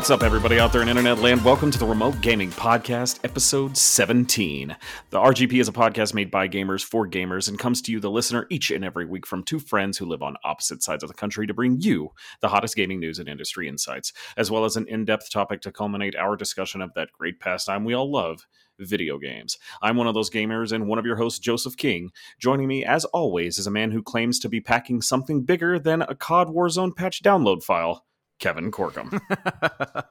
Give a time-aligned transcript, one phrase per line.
[0.00, 1.44] What's up, everybody out there in internet land?
[1.44, 4.74] Welcome to the Remote Gaming Podcast, episode 17.
[5.10, 8.10] The RGP is a podcast made by gamers for gamers and comes to you, the
[8.10, 11.14] listener, each and every week from two friends who live on opposite sides of the
[11.14, 14.86] country to bring you the hottest gaming news and industry insights, as well as an
[14.88, 18.46] in depth topic to culminate our discussion of that great pastime we all love
[18.78, 19.58] video games.
[19.82, 22.10] I'm one of those gamers and one of your hosts, Joseph King.
[22.38, 26.00] Joining me, as always, is a man who claims to be packing something bigger than
[26.00, 28.06] a COD Warzone patch download file.
[28.40, 29.20] Kevin Corkum.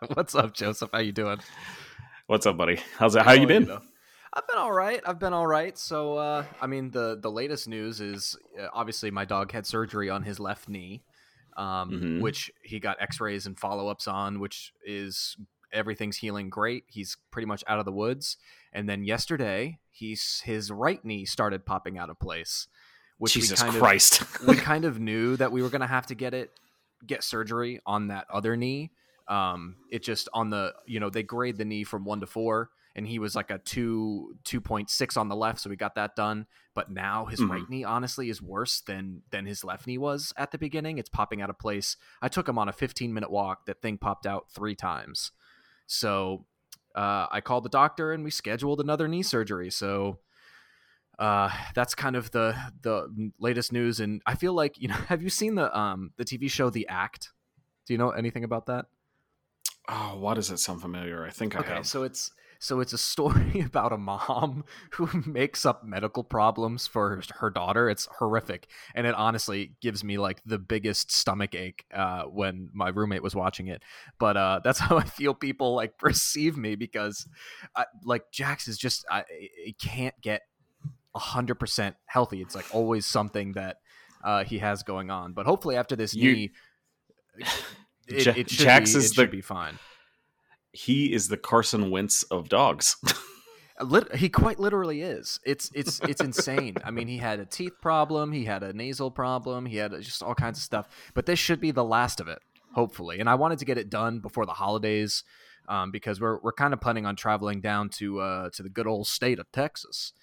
[0.13, 0.91] What's up, Joseph?
[0.93, 1.39] How you doing?
[2.27, 2.79] What's up, buddy?
[2.97, 3.23] How's it?
[3.23, 3.69] How you been?
[4.31, 5.01] I've been all right.
[5.03, 5.75] I've been all right.
[5.75, 10.11] So, uh, I mean, the the latest news is uh, obviously my dog had surgery
[10.11, 11.01] on his left knee,
[11.57, 12.21] um, mm-hmm.
[12.21, 15.35] which he got X-rays and follow-ups on, which is
[15.73, 16.83] everything's healing great.
[16.87, 18.37] He's pretty much out of the woods.
[18.71, 22.67] And then yesterday, he's his right knee started popping out of place.
[23.17, 24.21] Which Jesus we kind Christ!
[24.21, 26.51] Of, we kind of knew that we were going to have to get it
[27.05, 28.91] get surgery on that other knee.
[29.27, 32.69] Um, it just on the you know they grade the knee from one to four,
[32.95, 35.95] and he was like a two two point six on the left, so we got
[35.95, 36.47] that done.
[36.73, 37.51] But now his mm-hmm.
[37.51, 40.97] right knee honestly is worse than than his left knee was at the beginning.
[40.97, 41.95] It's popping out of place.
[42.21, 43.67] I took him on a fifteen minute walk.
[43.67, 45.31] That thing popped out three times.
[45.85, 46.45] So
[46.95, 49.69] uh, I called the doctor and we scheduled another knee surgery.
[49.69, 50.19] So
[51.19, 53.99] uh, that's kind of the the latest news.
[53.99, 56.87] And I feel like you know, have you seen the um the TV show The
[56.87, 57.31] Act?
[57.85, 58.85] Do you know anything about that?
[59.87, 61.25] Oh, why does it sound familiar?
[61.25, 61.87] I think I okay, have.
[61.87, 67.21] So it's so it's a story about a mom who makes up medical problems for
[67.39, 67.89] her daughter.
[67.89, 72.89] It's horrific, and it honestly gives me like the biggest stomach ache uh, when my
[72.89, 73.81] roommate was watching it.
[74.19, 77.27] But uh, that's how I feel people like perceive me because,
[77.75, 80.43] I, like Jax is just I, I can't get
[81.15, 82.41] 100% healthy.
[82.41, 83.77] It's like always something that
[84.23, 85.33] uh, he has going on.
[85.33, 86.51] But hopefully after this you, knee,
[88.07, 89.79] it, J- it Jax be, is it the, should be fine.
[90.71, 92.97] He is the Carson Wentz of dogs.
[94.15, 95.39] he quite literally is.
[95.45, 96.75] It's it's it's insane.
[96.83, 100.21] I mean, he had a teeth problem, he had a nasal problem, he had just
[100.21, 100.87] all kinds of stuff.
[101.13, 102.39] But this should be the last of it,
[102.73, 103.19] hopefully.
[103.19, 105.23] And I wanted to get it done before the holidays
[105.67, 108.85] um, because we're we're kind of planning on traveling down to uh, to the good
[108.85, 110.13] old state of Texas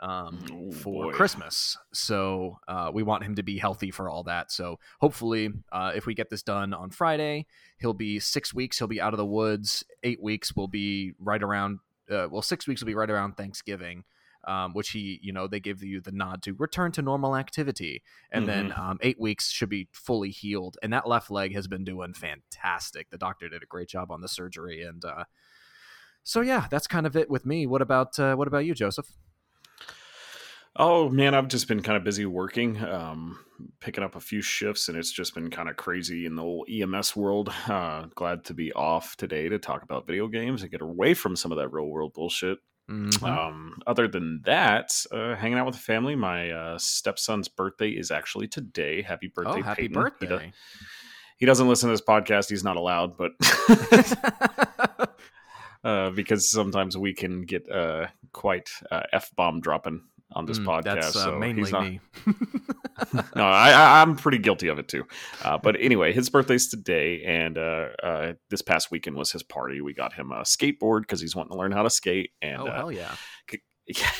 [0.00, 1.12] um, oh, for boy.
[1.12, 1.76] Christmas.
[1.92, 4.50] So uh, we want him to be healthy for all that.
[4.50, 7.46] So hopefully, uh, if we get this done on Friday,
[7.78, 8.78] he'll be six weeks.
[8.78, 9.84] He'll be out of the woods.
[10.02, 11.80] Eight weeks will be right around.
[12.10, 14.04] Uh, well, six weeks will be right around Thanksgiving.
[14.48, 18.02] Um, which he, you know, they give you the nod to return to normal activity.
[18.32, 18.68] And mm-hmm.
[18.68, 20.78] then um, eight weeks should be fully healed.
[20.82, 23.10] And that left leg has been doing fantastic.
[23.10, 24.82] The doctor did a great job on the surgery.
[24.82, 25.24] And uh,
[26.22, 27.66] so, yeah, that's kind of it with me.
[27.66, 29.08] What about uh, what about you, Joseph?
[30.76, 33.38] Oh man, I've just been kind of busy working, um,
[33.80, 36.64] picking up a few shifts, and it's just been kind of crazy in the whole
[36.70, 37.52] EMS world.
[37.66, 41.34] Uh, glad to be off today to talk about video games and get away from
[41.34, 42.58] some of that real world bullshit.
[42.88, 43.24] Mm-hmm.
[43.24, 46.14] Um, other than that, uh, hanging out with the family.
[46.14, 49.02] My uh, stepson's birthday is actually today.
[49.02, 50.02] Happy birthday, oh, happy Peyton.
[50.02, 50.26] birthday!
[50.26, 50.52] He, does,
[51.38, 52.48] he, doesn't listen to this podcast.
[52.48, 53.32] He's not allowed, but.
[55.82, 60.02] Uh, because sometimes we can get uh, quite uh, f bomb dropping
[60.32, 60.82] on this mm, podcast.
[60.84, 61.82] That's uh, so mainly not...
[61.84, 62.00] me.
[63.36, 65.04] no, I, am pretty guilty of it too.
[65.42, 69.80] Uh, but anyway, his birthday's today, and uh, uh, this past weekend was his party.
[69.80, 72.32] We got him a skateboard because he's wanting to learn how to skate.
[72.42, 73.14] And oh uh, hell yeah!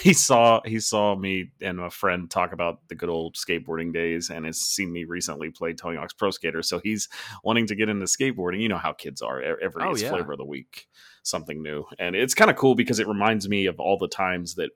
[0.02, 4.30] He saw he saw me and a friend talk about the good old skateboarding days,
[4.30, 6.62] and has seen me recently play Tony Hawk's Pro Skater.
[6.62, 7.08] So he's
[7.44, 8.60] wanting to get into skateboarding.
[8.60, 10.10] You know how kids are; every oh, yeah.
[10.10, 10.86] flavor of the week,
[11.22, 14.54] something new, and it's kind of cool because it reminds me of all the times
[14.54, 14.70] that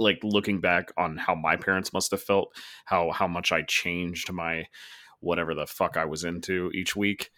[0.00, 2.54] like looking back on how my parents must have felt,
[2.84, 4.66] how how much I changed my
[5.20, 7.30] whatever the fuck I was into each week.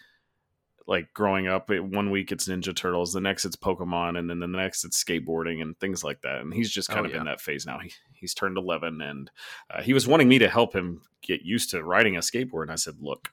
[0.86, 4.40] Like growing up, it, one week it's Ninja Turtles, the next it's Pokemon, and then
[4.40, 6.40] the next it's skateboarding and things like that.
[6.40, 7.20] And he's just kind oh, of yeah.
[7.20, 7.78] in that phase now.
[7.78, 9.31] He, he's turned 11, and
[9.70, 12.62] uh, he was wanting me to help him get used to riding a skateboard.
[12.62, 13.31] And I said, "Look,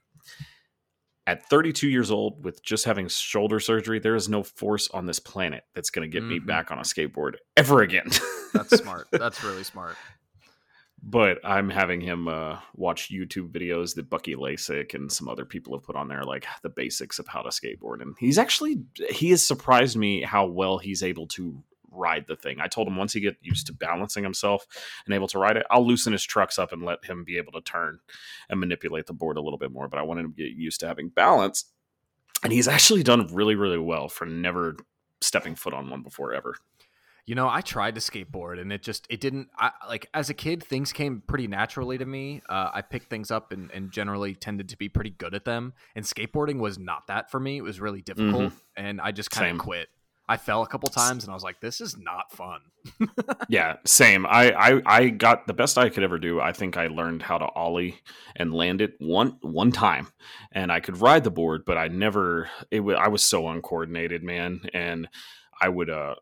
[1.29, 5.19] at 32 years old with just having shoulder surgery there is no force on this
[5.19, 6.33] planet that's going to get mm-hmm.
[6.33, 8.09] me back on a skateboard ever again.
[8.51, 9.07] That's smart.
[9.11, 9.95] That's really smart.
[11.01, 15.73] But i'm having him uh, watch youtube videos that bucky lasek and some other people
[15.73, 18.01] have put on there like the basics of how to skateboard.
[18.01, 22.59] And he's actually he has surprised me how well he's able to ride the thing.
[22.59, 24.65] I told him once he get used to balancing himself
[25.06, 27.51] and able to ride it, I'll loosen his trucks up and let him be able
[27.53, 28.00] to turn
[28.50, 29.88] and manipulate the board a little bit more.
[29.88, 31.65] But I wanted him to get used to having balance.
[32.44, 34.77] And he's actually done really, really well for never
[35.21, 36.56] stepping foot on one before ever.
[37.25, 39.50] You know, I tried to skateboard and it just it didn't.
[39.56, 42.41] I, like as a kid, things came pretty naturally to me.
[42.50, 45.74] Uh, I picked things up and, and generally tended to be pretty good at them.
[45.95, 47.57] And skateboarding was not that for me.
[47.57, 48.56] It was really difficult, mm-hmm.
[48.75, 49.89] and I just kind of quit.
[50.29, 52.59] I fell a couple times and I was like, this is not fun.
[53.49, 54.27] yeah, same.
[54.27, 56.39] I, I I got the best I could ever do.
[56.39, 57.99] I think I learned how to ollie
[58.35, 60.07] and land it one one time,
[60.51, 62.47] and I could ride the board, but I never.
[62.69, 65.09] It was I was so uncoordinated, man, and
[65.59, 66.15] I would uh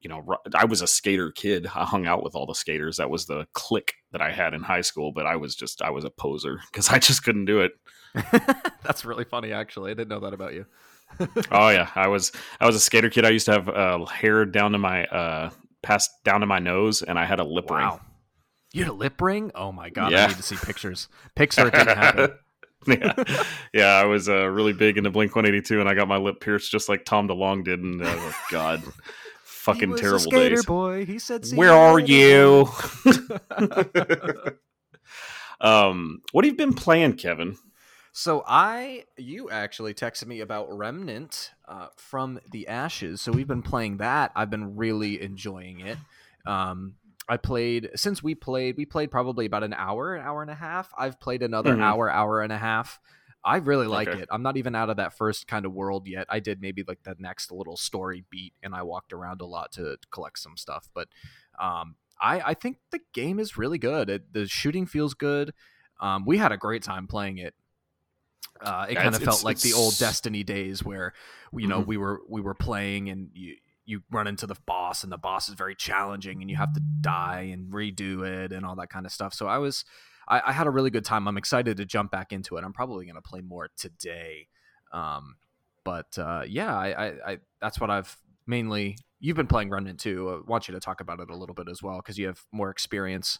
[0.00, 0.24] you know,
[0.54, 1.66] I was a skater kid.
[1.66, 2.98] I hung out with all the skaters.
[2.98, 5.90] That was the clique that I had in high school, but I was just, I
[5.90, 7.72] was a poser because I just couldn't do it.
[8.84, 9.90] That's really funny, actually.
[9.90, 10.66] I didn't know that about you.
[11.50, 13.24] oh yeah, I was, I was a skater kid.
[13.24, 15.50] I used to have uh, hair down to my, uh,
[15.82, 17.90] past down to my nose, and I had a lip wow.
[17.90, 18.00] ring.
[18.72, 19.50] You had a lip ring?
[19.54, 20.12] Oh my god!
[20.12, 20.24] Yeah.
[20.24, 21.08] I need to see pictures.
[21.36, 22.30] Pixar didn't happen.
[22.86, 23.86] yeah, yeah.
[23.94, 26.40] I was uh, really big into Blink One Eighty Two, and I got my lip
[26.40, 28.82] pierced just like Tom DeLonge did, and uh, oh, God
[29.44, 30.66] fucking terrible skater days.
[30.66, 32.68] Boy, he said, "Where are you?"
[35.60, 37.56] um, what have you been playing, Kevin?
[38.18, 43.20] So I, you actually texted me about Remnant uh, from the Ashes.
[43.20, 44.32] So we've been playing that.
[44.34, 45.98] I've been really enjoying it.
[46.44, 46.94] Um,
[47.28, 48.76] I played since we played.
[48.76, 50.92] We played probably about an hour, an hour and a half.
[50.98, 51.82] I've played another mm-hmm.
[51.82, 52.98] hour, hour and a half.
[53.44, 54.22] I really like okay.
[54.22, 54.28] it.
[54.32, 56.26] I'm not even out of that first kind of world yet.
[56.28, 59.70] I did maybe like the next little story beat, and I walked around a lot
[59.74, 60.88] to collect some stuff.
[60.92, 61.06] But
[61.60, 64.10] um, I, I think the game is really good.
[64.10, 65.54] It, the shooting feels good.
[66.00, 67.54] Um, we had a great time playing it.
[68.60, 71.12] Uh, it yeah, kind of felt like the old Destiny days where
[71.52, 71.88] you know mm-hmm.
[71.88, 75.48] we were we were playing and you you run into the boss and the boss
[75.48, 79.06] is very challenging and you have to die and redo it and all that kind
[79.06, 79.32] of stuff.
[79.32, 79.84] So I was
[80.28, 81.26] I, I, had a really good time.
[81.26, 82.64] I'm excited to jump back into it.
[82.64, 84.48] I'm probably going to play more today.
[84.92, 85.36] Um,
[85.84, 88.14] but uh, yeah, I, I, I, that's what I've
[88.46, 88.98] mainly.
[89.20, 90.42] You've been playing Remnant too.
[90.46, 92.44] I want you to talk about it a little bit as well because you have
[92.52, 93.38] more experience.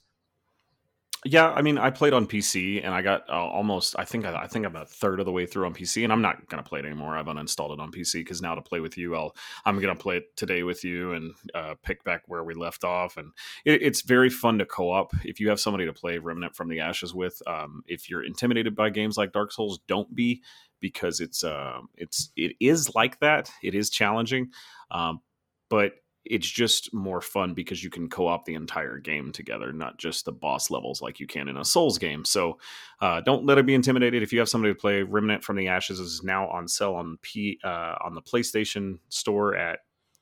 [1.24, 3.96] Yeah, I mean, I played on PC and I got uh, almost.
[3.98, 6.22] I think I, think I'm a third of the way through on PC, and I'm
[6.22, 7.16] not gonna play it anymore.
[7.16, 9.34] I've uninstalled it on PC because now to play with you, I'll
[9.64, 13.16] I'm gonna play it today with you and uh, pick back where we left off.
[13.16, 13.32] And
[13.64, 16.78] it, it's very fun to co-op if you have somebody to play Remnant from the
[16.78, 17.42] Ashes with.
[17.48, 20.40] Um, if you're intimidated by games like Dark Souls, don't be
[20.80, 23.50] because it's uh, it's it is like that.
[23.60, 24.50] It is challenging,
[24.92, 25.20] um,
[25.68, 25.94] but
[26.28, 30.32] it's just more fun because you can co-op the entire game together, not just the
[30.32, 32.24] boss levels like you can in a Souls game.
[32.24, 32.58] So
[33.00, 34.22] uh, don't let it be intimidated.
[34.22, 37.18] If you have somebody to play, Remnant from the Ashes is now on sale on
[37.22, 39.80] P uh, on the PlayStation Store at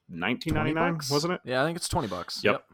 [0.09, 1.41] nineteen ninety nine, wasn't it?
[1.45, 2.43] Yeah, I think it's twenty bucks.
[2.45, 2.65] Yep.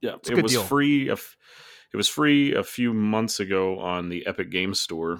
[0.00, 0.20] Yep.
[0.30, 0.62] It was deal.
[0.62, 1.10] free.
[1.10, 5.18] it was free a few months ago on the Epic Game Store,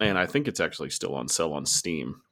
[0.00, 2.22] and I think it's actually still on sale on Steam.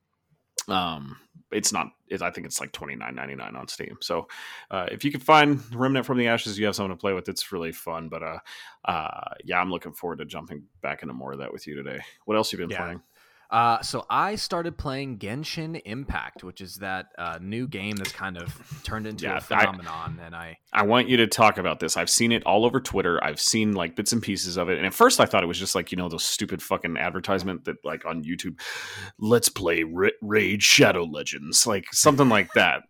[0.69, 1.19] Um,
[1.51, 1.89] it's not.
[2.09, 3.99] It, I think it's like twenty nine ninety nine on Steam.
[4.01, 4.29] So
[4.71, 7.29] uh, if you can find Remnant from the Ashes, you have someone to play with.
[7.29, 8.09] It's really fun.
[8.09, 8.39] But uh,
[8.85, 12.01] uh, yeah, I'm looking forward to jumping back into more of that with you today.
[12.25, 12.83] What else have you been yeah.
[12.83, 13.03] playing?
[13.53, 18.39] Uh, so I started playing Genshin Impact, which is that uh, new game that's kind
[18.39, 20.19] of turned into yeah, a phenomenon.
[20.19, 21.99] I, and I, I want you to talk about this.
[21.99, 23.23] I've seen it all over Twitter.
[23.23, 25.59] I've seen like bits and pieces of it, and at first I thought it was
[25.59, 28.59] just like you know those stupid fucking advertisement that like on YouTube,
[29.19, 32.85] let's play Ra- Raid Shadow Legends, like something like that.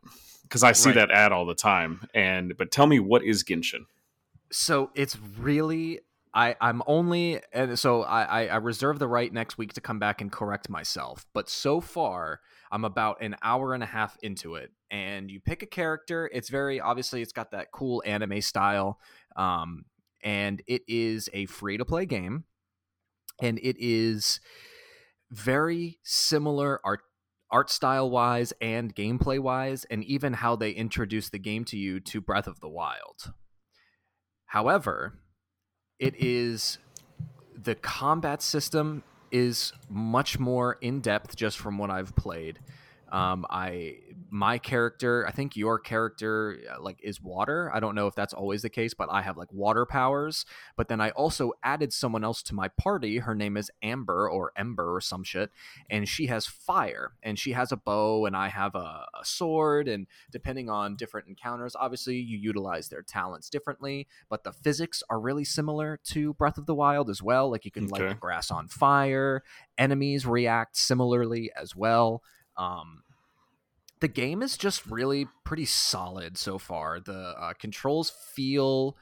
[0.45, 0.95] Because I see right.
[0.97, 2.07] that ad all the time.
[2.15, 3.87] And but tell me, what is Genshin?
[4.53, 6.01] So it's really
[6.35, 10.21] I, I'm only and so I, I reserve the right next week to come back
[10.21, 11.27] and correct myself.
[11.35, 15.63] But so far, I'm about an hour and a half into it, and you pick
[15.63, 16.31] a character.
[16.33, 18.99] It's very obviously it's got that cool anime style,
[19.37, 19.85] um,
[20.23, 22.45] and it is a free to play game,
[23.43, 24.41] and it is
[25.31, 27.01] very similar art
[27.51, 32.01] art style wise and gameplay wise, and even how they introduce the game to you
[32.01, 33.35] to Breath of the Wild.
[34.47, 35.19] However,
[36.03, 36.79] it is
[37.63, 42.59] the combat system is much more in depth just from what I've played.
[43.13, 43.99] Um, I
[44.33, 47.71] my character, I think your character uh, like is water.
[47.75, 50.47] I don't know if that's always the case, but I have like water powers.
[50.75, 53.19] But then I also added someone else to my party.
[53.19, 55.51] Her name is Amber or Ember or some shit,
[55.91, 59.87] and she has fire and she has a bow and I have a, a sword.
[59.87, 64.09] And depending on different encounters, obviously you utilize their talents differently.
[64.31, 67.51] But the physics are really similar to Breath of the Wild as well.
[67.51, 68.05] Like you can okay.
[68.05, 69.43] light the grass on fire.
[69.77, 72.23] Enemies react similarly as well.
[72.57, 73.03] Um,
[74.03, 76.99] the game is just really pretty solid so far.
[76.99, 78.97] The uh, controls feel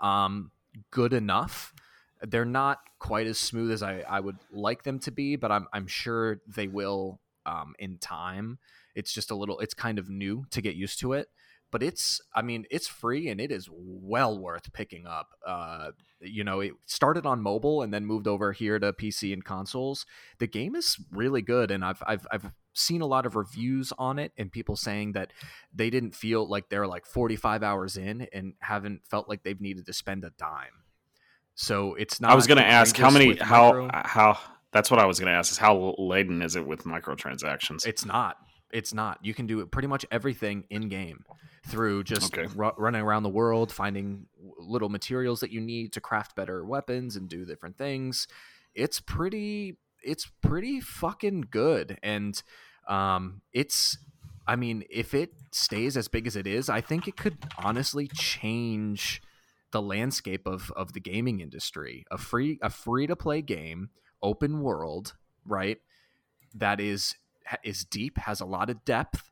[0.00, 0.50] um,
[0.90, 1.74] good enough.
[2.22, 5.66] They're not quite as smooth as I, I would like them to be, but I'm,
[5.74, 8.58] I'm sure they will um, in time.
[8.94, 11.28] It's just a little, it's kind of new to get used to it.
[11.70, 15.28] but it's I mean it's free and it is well worth picking up.
[15.46, 19.44] Uh, you know, it started on mobile and then moved over here to PC and
[19.44, 20.06] consoles.
[20.38, 24.18] The game is really good, and I've I've I've seen a lot of reviews on
[24.18, 25.32] it and people saying that
[25.74, 29.86] they didn't feel like they're like 45 hours in and haven't felt like they've needed
[29.86, 30.84] to spend a dime.
[31.54, 32.30] So it's not.
[32.30, 33.86] I was going to ask how many how micro.
[33.88, 34.38] Uh, how
[34.72, 37.86] that's what I was going to ask is how laden is it with microtransactions?
[37.86, 38.36] It's not.
[38.70, 39.18] It's not.
[39.22, 41.24] You can do pretty much everything in game
[41.66, 42.46] through just okay.
[42.58, 44.26] r- running around the world, finding
[44.58, 48.28] little materials that you need to craft better weapons and do different things.
[48.74, 49.78] It's pretty.
[50.02, 52.40] It's pretty fucking good, and
[52.86, 53.98] um, it's.
[54.48, 58.08] I mean, if it stays as big as it is, I think it could honestly
[58.14, 59.20] change
[59.72, 62.04] the landscape of of the gaming industry.
[62.10, 63.90] A free a free to play game,
[64.22, 65.14] open world,
[65.44, 65.78] right?
[66.54, 67.16] That is
[67.64, 69.30] is deep, has a lot of depth,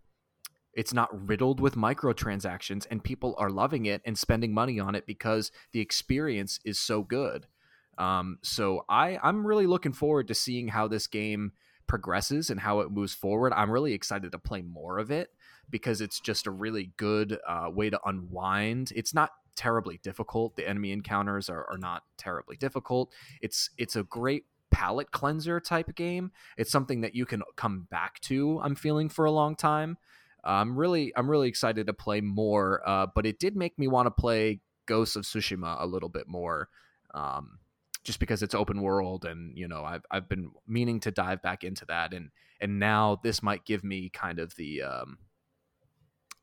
[0.76, 5.06] it's not riddled with microtransactions, and people are loving it and spending money on it
[5.06, 7.46] because the experience is so good.
[7.96, 11.52] Um, so I I'm really looking forward to seeing how this game
[11.86, 13.52] progresses and how it moves forward.
[13.52, 15.30] I'm really excited to play more of it
[15.70, 18.92] because it's just a really good uh, way to unwind.
[18.94, 20.56] It's not terribly difficult.
[20.56, 23.12] The enemy encounters are, are not terribly difficult.
[23.40, 26.32] It's it's a great palate cleanser type game.
[26.56, 28.60] It's something that you can come back to.
[28.62, 29.96] I'm feeling for a long time.
[30.42, 34.06] I'm really I'm really excited to play more, uh, but it did make me want
[34.06, 36.68] to play Ghosts of Tsushima a little bit more,
[37.14, 37.58] um,
[38.04, 41.64] just because it's open world and you know I've I've been meaning to dive back
[41.64, 42.30] into that and
[42.60, 45.18] and now this might give me kind of the um,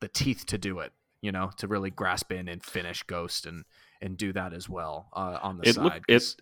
[0.02, 0.92] the teeth to do it,
[1.22, 3.66] you know, to really grasp in and finish Ghost and
[4.02, 5.84] and do that as well uh, on the it side.
[5.84, 6.36] Look, it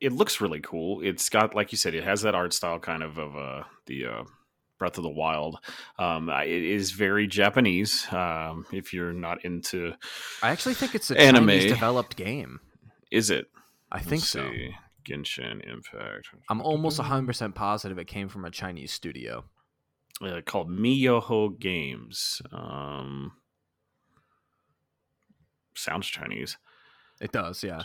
[0.00, 1.00] it looks really cool.
[1.02, 4.06] It's got like you said, it has that art style kind of of uh, the
[4.06, 4.24] uh,
[4.78, 5.58] Breath of the Wild.
[5.98, 8.06] Um, it is very Japanese.
[8.12, 9.94] Um, if you're not into,
[10.42, 12.60] I actually think it's a anime Chinese developed game.
[13.10, 13.46] Is it?
[13.90, 14.50] I think Let's so.
[14.50, 14.74] See.
[15.08, 16.28] Genshin Impact.
[16.50, 19.44] I'm almost 100 percent positive it came from a Chinese studio.
[20.20, 22.42] Uh, called miHoYo Games.
[22.52, 23.32] Um,
[25.74, 26.58] sounds Chinese.
[27.20, 27.82] It does, yeah.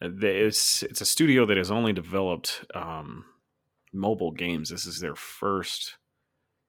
[0.00, 3.24] It's it's a studio that has only developed um,
[3.92, 4.70] mobile games.
[4.70, 5.96] This is their first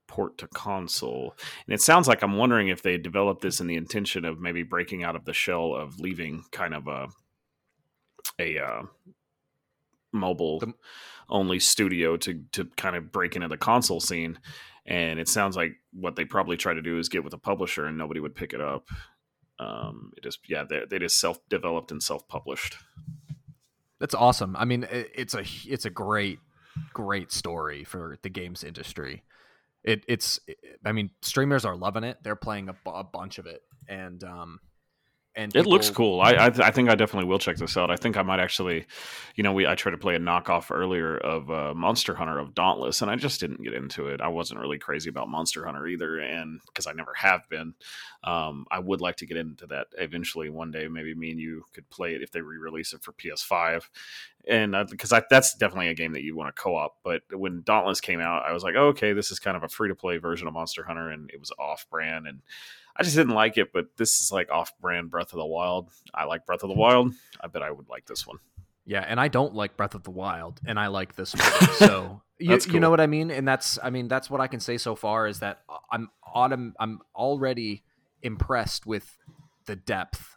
[0.07, 1.35] port to console.
[1.65, 4.61] And it sounds like I'm wondering if they developed this in the intention of maybe
[4.61, 7.07] breaking out of the shell of leaving kind of a
[8.39, 8.81] a uh,
[10.11, 10.73] mobile the,
[11.29, 14.39] only studio to to kind of break into the console scene.
[14.85, 17.85] And it sounds like what they probably try to do is get with a publisher
[17.85, 18.89] and nobody would pick it up.
[19.59, 22.77] Um, it is yeah, they they just self developed and self published.
[23.99, 24.55] That's awesome.
[24.57, 26.39] I mean, it's a it's a great
[26.93, 29.23] great story for the games industry.
[29.83, 30.39] It, it's,
[30.85, 32.17] I mean, streamers are loving it.
[32.23, 34.59] They're playing a, a bunch of it, and um,
[35.35, 35.67] and people...
[35.67, 36.21] it looks cool.
[36.21, 37.89] I, I, I think I definitely will check this out.
[37.89, 38.85] I think I might actually,
[39.35, 42.53] you know, we I tried to play a knockoff earlier of uh, Monster Hunter of
[42.53, 44.21] Dauntless, and I just didn't get into it.
[44.21, 47.73] I wasn't really crazy about Monster Hunter either, and because I never have been,
[48.23, 50.87] um, I would like to get into that eventually one day.
[50.87, 53.83] Maybe me and you could play it if they re-release it for PS5,
[54.47, 56.97] and because that's definitely a game that you want to co-op.
[57.03, 59.69] But when Dauntless came out, I was like, oh, okay, this is kind of a
[59.69, 62.41] free-to-play version of Monster Hunter, and it was off-brand and
[62.95, 65.89] I just didn't like it, but this is like off-brand Breath of the Wild.
[66.13, 67.13] I like Breath of the Wild.
[67.41, 68.37] I bet I would like this one.
[68.85, 71.69] Yeah, and I don't like Breath of the Wild, and I like this one.
[71.75, 72.73] So you, cool.
[72.73, 73.31] you know what I mean?
[73.31, 76.73] And that's I mean that's what I can say so far is that I'm autumn
[76.79, 77.83] I'm already
[78.21, 79.17] impressed with
[79.65, 80.35] the depth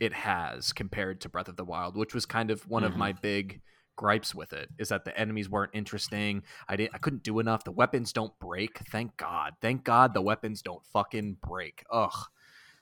[0.00, 2.92] it has compared to Breath of the Wild, which was kind of one mm-hmm.
[2.92, 3.60] of my big
[3.98, 6.44] gripes with it is that the enemies weren't interesting.
[6.68, 7.64] I didn't I couldn't do enough.
[7.64, 8.78] The weapons don't break.
[8.90, 9.54] Thank God.
[9.60, 11.84] Thank God the weapons don't fucking break.
[11.92, 12.14] Ugh.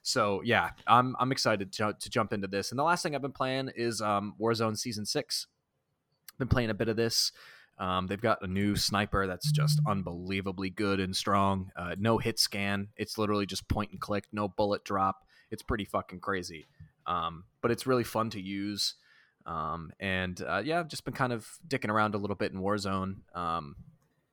[0.03, 2.71] So yeah, I'm I'm excited to, to jump into this.
[2.71, 5.47] And the last thing I've been playing is um, Warzone Season Six.
[6.39, 7.33] Been playing a bit of this.
[7.79, 11.73] Um, they've got a new sniper that's just unbelievably good and strong.
[11.75, 12.89] Uh, no hit scan.
[12.97, 14.25] It's literally just point and click.
[14.33, 15.25] No bullet drop.
[15.51, 16.67] It's pretty fucking crazy.
[17.07, 18.95] Um, but it's really fun to use.
[19.47, 22.61] Um, and uh, yeah, I've just been kind of dicking around a little bit in
[22.61, 23.17] Warzone.
[23.35, 23.77] Um,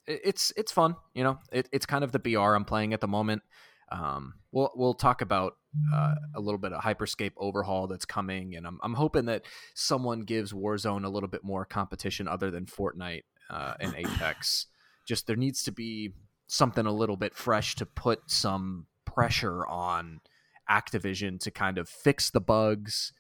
[0.07, 1.39] it, it's it's fun, you know.
[1.51, 3.43] It, it's kind of the BR I'm playing at the moment.
[3.91, 5.53] Um, we'll we'll talk about
[5.93, 9.43] uh, a little bit of Hyperscape overhaul that's coming, and I'm I'm hoping that
[9.75, 14.65] someone gives Warzone a little bit more competition other than Fortnite uh, and Apex.
[15.05, 16.13] Just there needs to be
[16.47, 20.21] something a little bit fresh to put some pressure on
[20.69, 23.11] Activision to kind of fix the bugs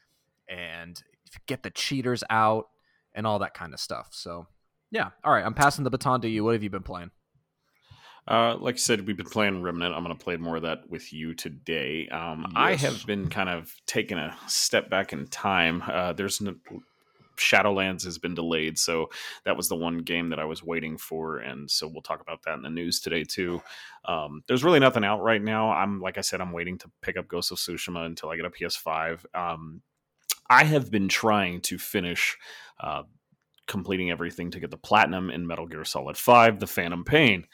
[0.47, 1.03] and
[1.47, 2.67] get the cheaters out
[3.13, 4.09] and all that kind of stuff.
[4.11, 4.47] So,
[4.91, 5.09] yeah.
[5.23, 5.45] All right.
[5.45, 6.43] I'm passing the baton to you.
[6.43, 7.11] What have you been playing?
[8.25, 9.93] Uh, like I said, we've been playing Remnant.
[9.93, 12.07] I'm going to play more of that with you today.
[12.07, 12.53] Um, yes.
[12.55, 15.83] I have been kind of taking a step back in time.
[15.85, 16.55] Uh, there's no,
[17.37, 19.09] Shadowlands has been delayed, so
[19.45, 22.43] that was the one game that I was waiting for, and so we'll talk about
[22.43, 23.61] that in the news today too.
[24.05, 25.71] Um, there's really nothing out right now.
[25.71, 28.45] I'm like I said, I'm waiting to pick up Ghost of Tsushima until I get
[28.45, 29.25] a PS5.
[29.33, 29.81] Um,
[30.49, 32.37] I have been trying to finish.
[32.79, 33.03] Uh,
[33.67, 37.45] completing everything to get the platinum in Metal Gear Solid 5, The Phantom Pain.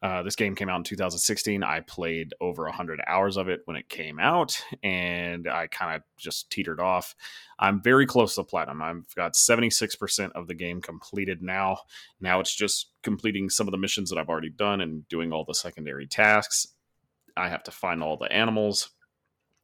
[0.00, 1.64] Uh, this game came out in 2016.
[1.64, 6.02] I played over 100 hours of it when it came out, and I kind of
[6.16, 7.16] just teetered off.
[7.58, 8.80] I'm very close to platinum.
[8.80, 11.78] I've got 76% of the game completed now.
[12.20, 15.44] Now it's just completing some of the missions that I've already done and doing all
[15.44, 16.68] the secondary tasks.
[17.36, 18.90] I have to find all the animals,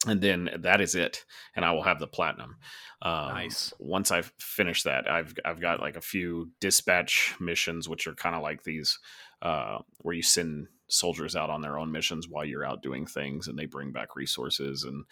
[0.07, 2.57] and then that is it, and I will have the platinum.
[3.03, 3.73] Um, nice.
[3.79, 8.35] Once I've finished that, I've I've got like a few dispatch missions, which are kind
[8.35, 8.99] of like these
[9.43, 13.49] uh, where you send soldiers out on their own missions while you're out doing things,
[13.49, 15.05] and they bring back resources and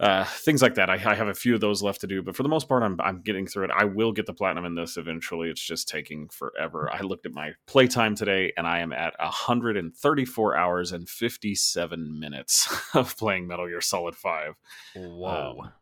[0.00, 0.88] uh, things like that.
[0.88, 2.84] I, I, have a few of those left to do, but for the most part,
[2.84, 3.70] I'm I'm getting through it.
[3.74, 5.50] I will get the platinum in this eventually.
[5.50, 6.88] It's just taking forever.
[6.92, 12.72] I looked at my playtime today, and I am at 134 hours and 57 minutes
[12.94, 14.54] of playing Metal Gear Solid Five.
[14.94, 15.60] Whoa.
[15.62, 15.72] Um,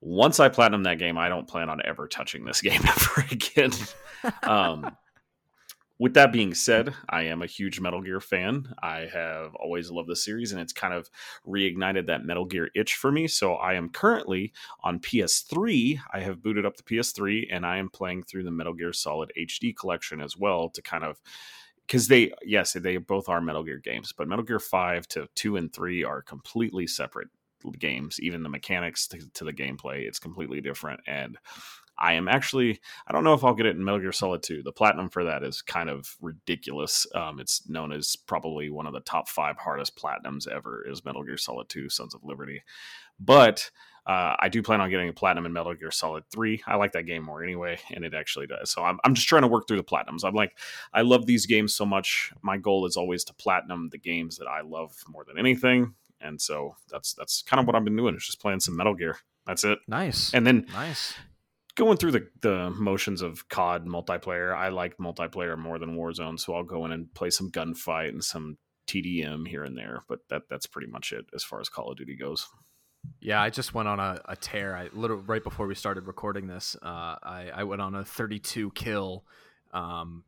[0.00, 3.72] once I platinum that game, I don't plan on ever touching this game ever again.
[4.42, 4.96] um,
[5.98, 8.72] with that being said, I am a huge Metal Gear fan.
[8.82, 11.10] I have always loved the series, and it's kind of
[11.46, 13.26] reignited that Metal Gear itch for me.
[13.26, 14.52] So I am currently
[14.84, 15.98] on PS3.
[16.12, 19.32] I have booted up the PS3, and I am playing through the Metal Gear Solid
[19.36, 21.20] HD collection as well to kind of
[21.86, 25.56] because they yes they both are Metal Gear games, but Metal Gear Five to two
[25.56, 27.28] and three are completely separate
[27.78, 28.20] games.
[28.20, 31.38] Even the mechanics to, to the gameplay, it's completely different, and
[31.98, 34.62] I am actually I don't know if I'll get it in Metal Gear Solid 2.
[34.62, 37.06] The platinum for that is kind of ridiculous.
[37.14, 41.22] Um, it's known as probably one of the top five hardest platinums ever is Metal
[41.22, 42.62] Gear Solid 2 Sons of Liberty.
[43.20, 43.70] But
[44.06, 46.62] uh, I do plan on getting a platinum in Metal Gear Solid 3.
[46.66, 48.70] I like that game more anyway, and it actually does.
[48.70, 50.24] So I'm, I'm just trying to work through the platinums.
[50.24, 50.56] I'm like,
[50.94, 52.32] I love these games so much.
[52.40, 55.94] My goal is always to platinum the games that I love more than anything.
[56.20, 58.94] And so that's that's kind of what I've been doing is just playing some Metal
[58.94, 59.18] Gear.
[59.46, 59.78] That's it.
[59.86, 60.32] Nice.
[60.34, 61.14] And then nice
[61.78, 66.54] going through the, the motions of COD multiplayer, I like multiplayer more than Warzone, so
[66.54, 70.02] I'll go in and play some gunfight and some TDM here and there.
[70.08, 72.48] But that that's pretty much it as far as Call of Duty goes.
[73.20, 74.76] Yeah, I just went on a, a tear.
[74.76, 78.72] I literally right before we started recording this, uh, I, I went on a 32
[78.72, 79.24] kill
[79.72, 80.24] um,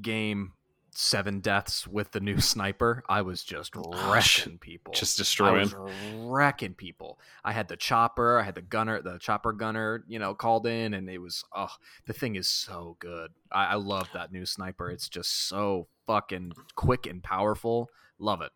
[0.00, 0.52] game
[0.94, 4.94] seven deaths with the new sniper, I was just oh, wrecking people.
[4.94, 5.72] Just destroying.
[6.16, 7.18] wrecking people.
[7.44, 10.94] I had the chopper, I had the gunner, the chopper gunner, you know, called in,
[10.94, 11.74] and it was oh,
[12.06, 13.30] the thing is so good.
[13.50, 14.90] I, I love that new sniper.
[14.90, 17.88] It's just so fucking quick and powerful.
[18.18, 18.52] Love it.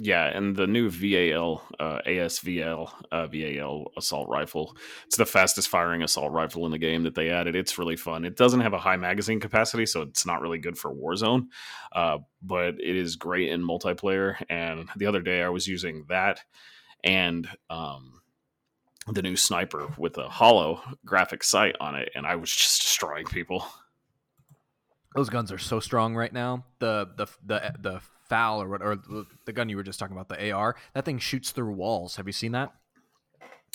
[0.00, 4.76] Yeah, and the new VAL, uh, ASVL, uh, VAL assault rifle.
[5.06, 7.56] It's the fastest firing assault rifle in the game that they added.
[7.56, 8.24] It's really fun.
[8.24, 11.46] It doesn't have a high magazine capacity, so it's not really good for Warzone,
[11.92, 14.36] uh, but it is great in multiplayer.
[14.48, 16.40] And the other day I was using that
[17.02, 18.20] and um,
[19.08, 23.26] the new sniper with a hollow graphic sight on it, and I was just destroying
[23.26, 23.66] people.
[25.14, 26.64] Those guns are so strong right now.
[26.78, 28.98] The the the the FAL or what or
[29.44, 32.16] the gun you were just talking about, the AR, that thing shoots through walls.
[32.16, 32.72] Have you seen that?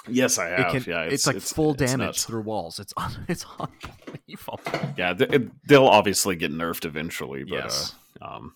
[0.08, 0.60] Yes, I have.
[0.60, 2.26] It can, yeah, it's, it's like it's, full it's damage nuts.
[2.26, 2.80] through walls.
[2.80, 3.26] It's on.
[3.28, 4.60] it's unbelievable.
[4.98, 7.96] Yeah, they'll obviously get nerfed eventually, but yes.
[8.22, 8.56] uh, um,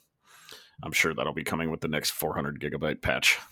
[0.84, 3.40] I'm sure that'll be coming with the next 400 gigabyte patch.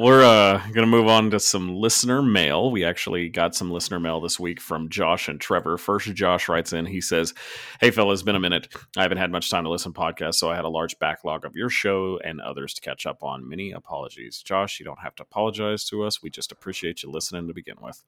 [0.00, 2.70] We're uh, going to move on to some listener mail.
[2.70, 5.76] We actually got some listener mail this week from Josh and Trevor.
[5.76, 6.86] First, Josh writes in.
[6.86, 7.34] He says,
[7.78, 8.68] "Hey, fellas, been a minute.
[8.96, 11.44] I haven't had much time to listen to podcasts, so I had a large backlog
[11.44, 13.46] of your show and others to catch up on.
[13.46, 14.80] Many apologies, Josh.
[14.80, 16.22] You don't have to apologize to us.
[16.22, 18.02] We just appreciate you listening to begin with."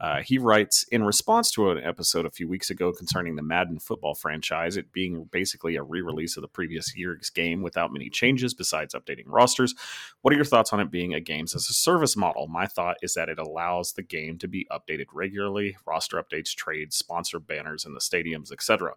[0.00, 3.78] Uh, he writes in response to an episode a few weeks ago concerning the Madden
[3.78, 8.08] football franchise, it being basically a re release of the previous year's game without many
[8.08, 9.74] changes besides updating rosters.
[10.22, 12.46] What are your thoughts on it being a games as a service model?
[12.46, 16.96] My thought is that it allows the game to be updated regularly, roster updates, trades,
[16.96, 18.94] sponsor banners in the stadiums, etc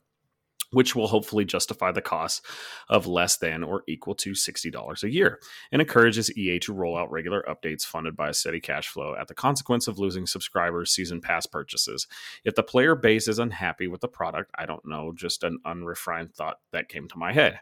[0.74, 2.46] which will hopefully justify the cost
[2.90, 5.40] of less than or equal to $60 a year,
[5.72, 9.28] and encourages EA to roll out regular updates funded by a steady cash flow at
[9.28, 12.08] the consequence of losing subscribers' season pass purchases.
[12.44, 16.34] If the player base is unhappy with the product, I don't know, just an unrefined
[16.34, 17.60] thought that came to my head.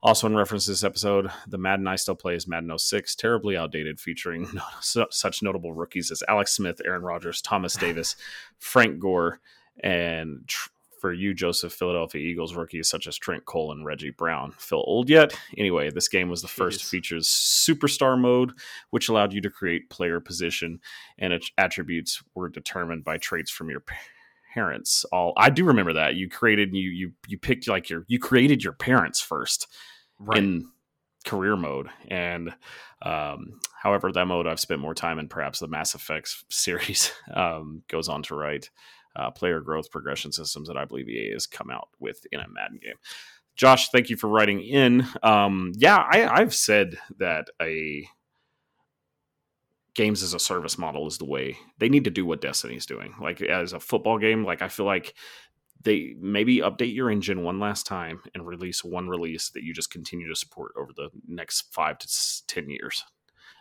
[0.00, 3.56] Also, in reference to this episode, the Madden I still play is Madden 06, terribly
[3.56, 4.48] outdated, featuring
[4.80, 8.14] such notable rookies as Alex Smith, Aaron Rodgers, Thomas Davis,
[8.58, 9.40] Frank Gore,
[9.80, 10.48] and
[11.00, 14.52] for you, Joseph, Philadelphia Eagles rookies such as Trent Cole and Reggie Brown.
[14.58, 15.38] Feel old yet?
[15.56, 18.52] Anyway, this game was the first features superstar mode,
[18.90, 20.80] which allowed you to create player position
[21.18, 23.82] and its attributes were determined by traits from your
[24.54, 25.04] parents.
[25.12, 28.64] All I do remember that you created you you you picked like your you created
[28.64, 29.66] your parents first
[30.18, 30.38] right.
[30.38, 30.68] in
[31.24, 32.54] career mode and
[33.02, 37.82] um, however that mode i've spent more time in perhaps the mass effects series um,
[37.88, 38.70] goes on to write
[39.18, 42.48] uh, player growth progression systems that I believe EA has come out with in a
[42.48, 42.94] Madden game.
[43.56, 45.06] Josh, thank you for writing in.
[45.22, 48.08] Um, yeah, I, I've said that a
[49.94, 53.14] games as a service model is the way they need to do what Destiny's doing.
[53.20, 55.12] Like as a football game, like I feel like
[55.82, 59.90] they maybe update your engine one last time and release one release that you just
[59.90, 62.08] continue to support over the next five to
[62.46, 63.04] ten years.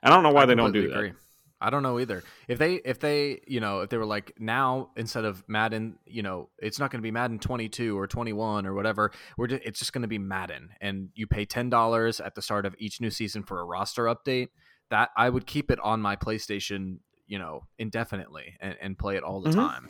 [0.04, 1.10] I don't know why I they don't do agree.
[1.10, 1.16] that.
[1.60, 2.24] I don't know either.
[2.48, 6.22] If they if they you know if they were like now instead of Madden, you
[6.22, 9.12] know, it's not going to be Madden 22 or 21 or whatever.
[9.38, 12.42] We're just, it's just going to be Madden, and you pay ten dollars at the
[12.42, 14.50] start of each new season for a roster update.
[14.90, 19.24] That I would keep it on my PlayStation, you know, indefinitely and, and play it
[19.24, 19.60] all the mm-hmm.
[19.60, 19.90] time.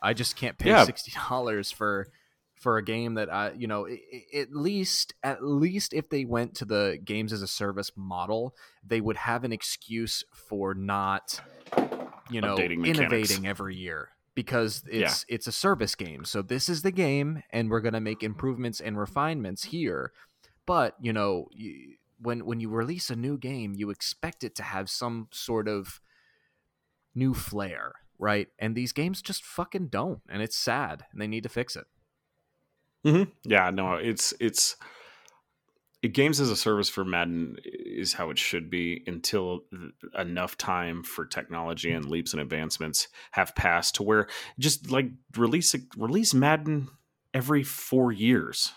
[0.00, 0.84] I just can't pay yeah.
[0.84, 2.08] sixty dollars for
[2.62, 3.88] for a game that I, you know,
[4.32, 8.54] at least at least if they went to the games as a service model,
[8.86, 11.40] they would have an excuse for not,
[12.30, 15.34] you know, innovating every year because it's yeah.
[15.34, 16.24] it's a service game.
[16.24, 20.12] So this is the game, and we're gonna make improvements and refinements here.
[20.64, 21.48] But you know,
[22.20, 26.00] when when you release a new game, you expect it to have some sort of
[27.12, 28.46] new flair, right?
[28.60, 31.86] And these games just fucking don't, and it's sad, and they need to fix it.
[33.04, 33.30] Mm-hmm.
[33.44, 34.76] Yeah, no, it's it's
[36.02, 39.64] it, games as a service for Madden is how it should be until
[40.18, 45.74] enough time for technology and leaps and advancements have passed to where just like release
[45.96, 46.88] release Madden
[47.34, 48.72] every four years.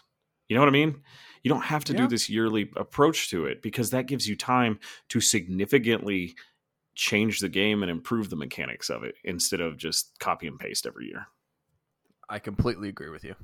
[0.47, 1.01] You know what I mean?
[1.43, 1.99] You don't have to yeah.
[1.99, 6.35] do this yearly approach to it because that gives you time to significantly
[6.95, 10.87] change the game and improve the mechanics of it instead of just copy and paste
[10.87, 11.27] every year.
[12.29, 13.35] I completely agree with you.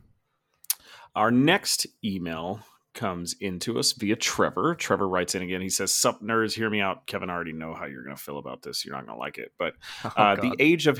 [1.15, 2.61] Our next email
[2.93, 4.75] comes into us via Trevor.
[4.75, 5.61] Trevor writes in again.
[5.61, 7.07] He says, Sup, nerds, hear me out.
[7.07, 8.85] Kevin, I already know how you're going to feel about this.
[8.85, 9.53] You're not going to like it.
[9.57, 9.73] But
[10.05, 10.99] oh, uh, oh, the age of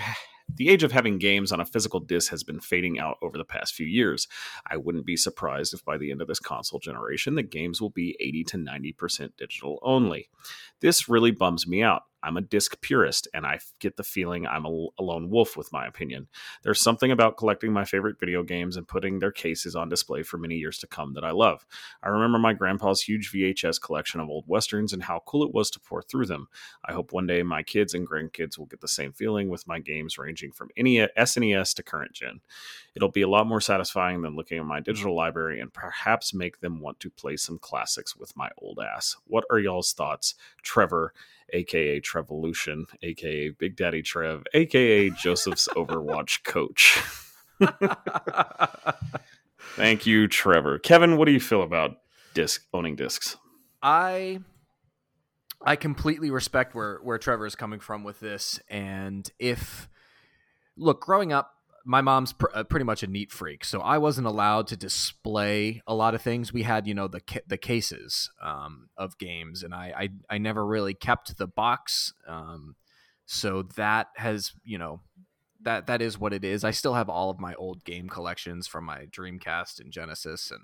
[0.54, 3.45] the age of having games on a physical disc has been fading out over the
[3.45, 4.28] past few years.
[4.69, 7.89] I wouldn't be surprised if by the end of this console generation, the games will
[7.89, 10.30] be 80 to 90% digital only.
[10.82, 12.04] This really bums me out.
[12.23, 15.71] I'm a disc purist, and I get the feeling I'm a, a, lone wolf with
[15.73, 16.27] my opinion.
[16.63, 20.38] There's something about collecting my favorite video games and putting their cases on display for
[20.38, 21.65] many years to come that I love.
[22.03, 25.71] I remember my grandpa's huge VHS collection of old westerns and how cool it was
[25.71, 26.47] to pour through them.
[26.86, 29.79] I hope one day my kids and grandkids will get the same feeling with my
[29.79, 32.41] games ranging from SNES to current gen.
[32.95, 36.60] It'll be a lot more satisfying than looking at my digital library and perhaps make
[36.60, 39.15] them want to play some classics with my old ass.
[39.25, 40.36] What are y'all's thoughts?
[40.62, 41.13] Trevor
[41.52, 47.02] aka Trevolution, aka Big Daddy Trev, aka Joseph's Overwatch coach.
[49.76, 50.80] Thank you, Trevor.
[50.80, 51.98] Kevin, what do you feel about
[52.34, 53.38] disc owning discs?
[53.82, 54.40] I
[55.64, 59.88] I completely respect where where Trevor is coming from with this, and if
[60.78, 61.52] look, growing up,
[61.86, 65.82] my mom's pr- uh, pretty much a neat freak, so I wasn't allowed to display
[65.88, 66.54] a lot of things.
[66.54, 69.94] We had, you know, the ca- the cases um, of games, and I,
[70.30, 72.13] I I never really kept the box.
[72.28, 72.76] Um,
[73.26, 75.02] so that has, you know,
[75.62, 76.63] that that is what it is.
[76.63, 80.62] I still have all of my old game collections from my Dreamcast and Genesis and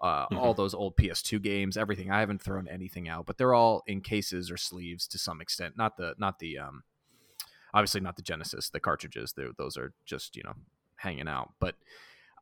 [0.00, 0.38] uh, mm-hmm.
[0.38, 2.10] all those old PS2 games, everything.
[2.10, 5.76] I haven't thrown anything out, but they're all in cases or sleeves to some extent.
[5.76, 6.82] Not the not the um,
[7.74, 9.34] obviously not the Genesis, the cartridges.
[9.58, 10.54] Those are just you know
[10.96, 11.52] hanging out.
[11.60, 11.74] But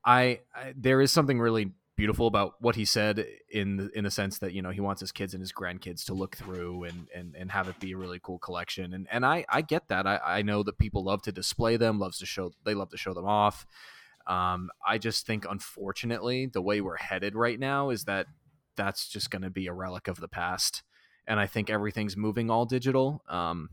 [0.04, 4.10] I, I, there is something really beautiful about what he said in the, in the
[4.10, 7.08] sense that you know he wants his kids and his grandkids to look through and
[7.14, 8.92] and, and have it be a really cool collection.
[8.92, 10.06] And and I I get that.
[10.06, 12.98] I, I know that people love to display them, loves to show they love to
[12.98, 13.66] show them off.
[14.28, 18.28] Um, I just think unfortunately the way we're headed right now is that
[18.76, 20.84] that's just going to be a relic of the past
[21.26, 23.22] and I think everything's moving all digital.
[23.28, 23.70] Um,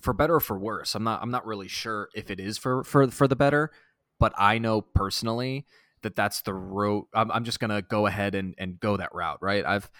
[0.00, 0.94] for better or for worse.
[0.94, 3.70] I'm not I'm not really sure if it is for for for the better,
[4.18, 5.66] but I know personally
[6.02, 7.06] that that's the road.
[7.14, 9.38] I'm, I'm just gonna go ahead and and go that route.
[9.40, 9.64] Right.
[9.64, 9.90] I've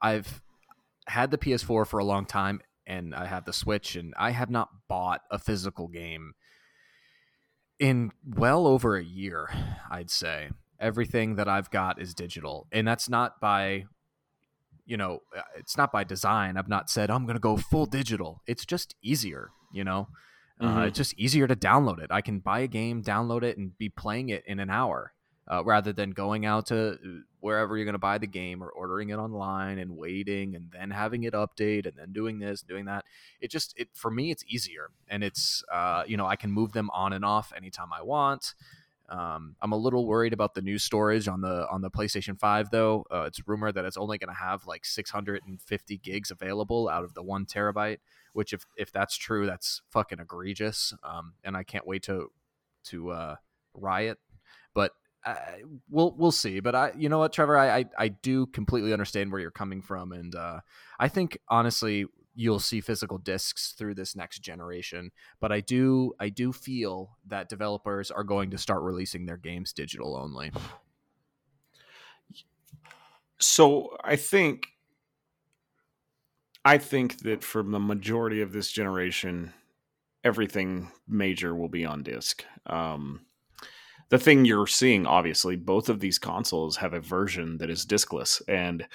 [0.00, 0.42] I've
[1.06, 4.50] had the PS4 for a long time, and I have the Switch, and I have
[4.50, 6.34] not bought a physical game
[7.78, 9.48] in well over a year.
[9.90, 13.86] I'd say everything that I've got is digital, and that's not by
[14.86, 15.20] you know,
[15.56, 16.56] it's not by design.
[16.56, 18.42] I've not said I'm going to go full digital.
[18.46, 20.08] It's just easier, you know.
[20.60, 20.78] Uh, mm-hmm.
[20.78, 22.10] Uh, it's just easier to download it.
[22.10, 25.12] I can buy a game, download it, and be playing it in an hour
[25.50, 26.96] uh, rather than going out to uh,
[27.40, 30.90] wherever you're going to buy the game or ordering it online and waiting and then
[30.90, 33.04] having it update and then doing this doing that
[33.40, 36.72] it just it for me it's easier and it's uh, you know i can move
[36.72, 38.54] them on and off anytime i want
[39.08, 42.70] um, I'm a little worried about the new storage on the on the PlayStation 5
[42.70, 43.04] though.
[43.10, 47.14] Uh, it's rumored that it's only going to have like 650 gigs available out of
[47.14, 47.98] the one terabyte.
[48.32, 50.92] Which, if if that's true, that's fucking egregious.
[51.02, 52.30] Um, and I can't wait to
[52.86, 53.36] to uh,
[53.74, 54.18] riot.
[54.74, 54.92] But
[55.90, 56.60] we'll we'll see.
[56.60, 59.82] But I, you know what, Trevor, I, I, I do completely understand where you're coming
[59.82, 60.60] from, and uh,
[60.98, 65.10] I think honestly, you'll see physical discs through this next generation.
[65.40, 69.72] But I do I do feel that developers are going to start releasing their games
[69.72, 70.52] digital only.
[73.38, 74.68] So I think
[76.64, 79.52] I think that for the majority of this generation,
[80.22, 82.44] everything major will be on disc.
[82.66, 83.20] Um,
[84.08, 88.42] the thing you're seeing, obviously, both of these consoles have a version that is discless,
[88.48, 88.86] and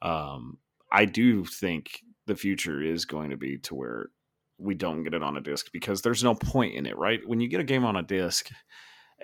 [0.00, 0.58] um,
[0.92, 4.10] I do think the future is going to be to where
[4.58, 7.20] we don't get it on a disc because there's no point in it, right?
[7.26, 8.48] When you get a game on a disc,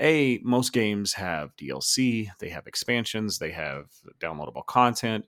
[0.01, 3.87] a most games have DLC, they have expansions, they have
[4.21, 5.25] downloadable content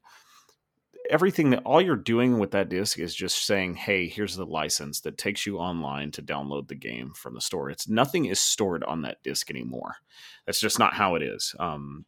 [1.11, 5.01] everything that all you're doing with that disc is just saying, "Hey, here's the license
[5.01, 8.85] that takes you online to download the game from the store." It's nothing is stored
[8.85, 9.97] on that disc anymore.
[10.47, 11.55] That's just not how it is.
[11.59, 12.07] Um,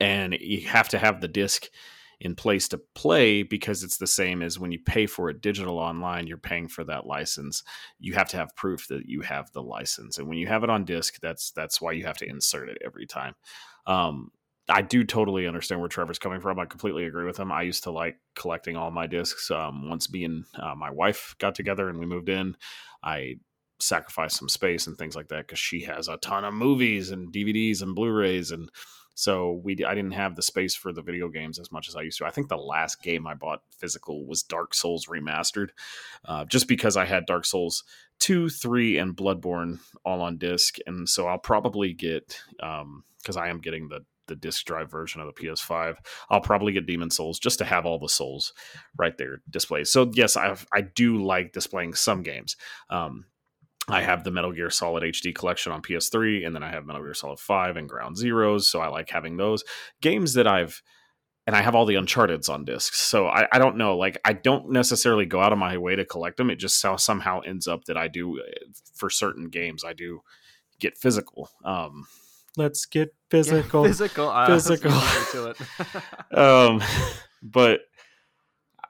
[0.00, 1.68] and you have to have the disc
[2.22, 5.78] in place to play because it's the same as when you pay for it digital
[5.78, 7.62] online you're paying for that license
[7.98, 10.70] you have to have proof that you have the license and when you have it
[10.70, 13.34] on disc that's that's why you have to insert it every time
[13.86, 14.30] um,
[14.68, 16.60] I do totally understand where Trevor's coming from.
[16.60, 17.50] I completely agree with him.
[17.50, 19.50] I used to like collecting all my discs.
[19.50, 22.56] Um, once me and uh, my wife got together and we moved in,
[23.02, 23.38] I
[23.80, 27.32] sacrificed some space and things like that because she has a ton of movies and
[27.32, 28.70] DVDs and Blu-rays, and
[29.14, 32.02] so we I didn't have the space for the video games as much as I
[32.02, 32.26] used to.
[32.26, 35.68] I think the last game I bought physical was Dark Souls Remastered,
[36.24, 37.84] uh, just because I had Dark Souls
[38.18, 43.48] two, three, and Bloodborne all on disc, and so I'll probably get because um, I
[43.48, 45.96] am getting the the disk drive version of the PS5.
[46.30, 48.52] I'll probably get Demon Souls just to have all the souls
[48.96, 49.88] right there displayed.
[49.88, 52.56] So yes, I I do like displaying some games.
[52.88, 53.26] Um,
[53.88, 57.02] I have the Metal Gear Solid HD collection on PS3, and then I have Metal
[57.02, 58.62] Gear Solid 5 and Ground Zeroes.
[58.62, 59.64] So I like having those
[60.00, 60.82] games that I've
[61.46, 63.00] and I have all the Uncharted's on discs.
[63.00, 63.96] So I, I, don't know.
[63.96, 66.50] Like I don't necessarily go out of my way to collect them.
[66.50, 68.44] It just somehow ends up that I do uh,
[68.94, 69.84] for certain games.
[69.84, 70.20] I do
[70.78, 71.50] get physical.
[71.64, 72.06] Um,
[72.56, 74.92] let's get physical, yeah, physical, uh, physical.
[75.32, 75.54] to
[76.30, 76.38] it.
[76.38, 76.82] um,
[77.42, 77.80] but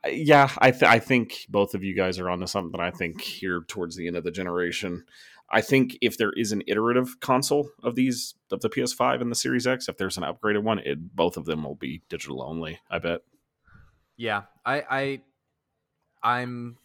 [0.06, 2.80] yeah, I th- I think both of you guys are onto something.
[2.80, 5.04] I think here towards the end of the generation,
[5.50, 9.36] I think if there is an iterative console of these of the PS5 and the
[9.36, 12.80] Series X, if there's an upgraded one, it both of them will be digital only.
[12.90, 13.20] I bet.
[14.16, 15.20] Yeah, I, I
[16.22, 16.78] I'm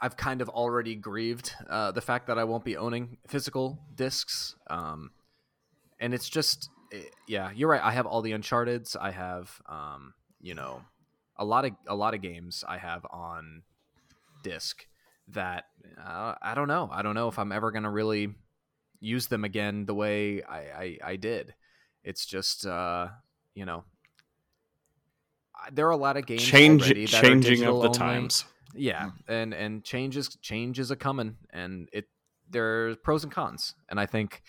[0.00, 4.54] I've kind of already grieved uh, the fact that I won't be owning physical discs.
[4.68, 5.10] Um,
[5.98, 10.14] and it's just eh, yeah you're right i have all the uncharted's i have um
[10.40, 10.82] you know
[11.38, 13.62] a lot of a lot of games i have on
[14.42, 14.86] disc
[15.28, 15.64] that
[16.04, 16.88] uh, i don't know.
[16.92, 18.34] I don't know if i'm ever gonna really
[19.00, 21.54] use them again the way i i, I did.
[22.04, 23.08] It's just uh
[23.54, 23.84] you know
[25.72, 27.98] there are a lot of games Change, changing of the only.
[27.98, 28.44] times.
[28.74, 32.06] Yeah and and changes changes are coming and it
[32.50, 34.42] there's pros and cons and i think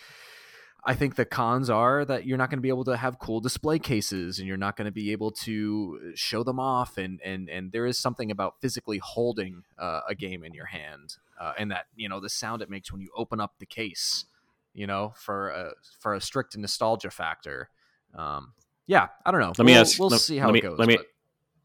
[0.87, 3.41] I think the cons are that you're not going to be able to have cool
[3.41, 7.49] display cases and you're not going to be able to show them off and and
[7.49, 11.71] and there is something about physically holding uh, a game in your hand uh, and
[11.71, 14.25] that you know the sound it makes when you open up the case
[14.73, 17.69] you know for a for a strict nostalgia factor.
[18.15, 18.53] Um,
[18.87, 19.51] yeah I don't know.
[19.57, 20.97] Let me ask we'll let, see how me, it goes let me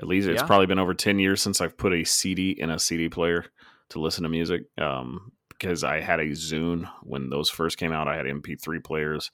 [0.00, 0.46] At least it's yeah.
[0.46, 3.46] probably been over 10 years since I've put a CD in a CD player
[3.88, 4.62] to listen to music.
[4.78, 8.08] Um, because I had a Zune when those first came out.
[8.08, 9.30] I had MP3 players.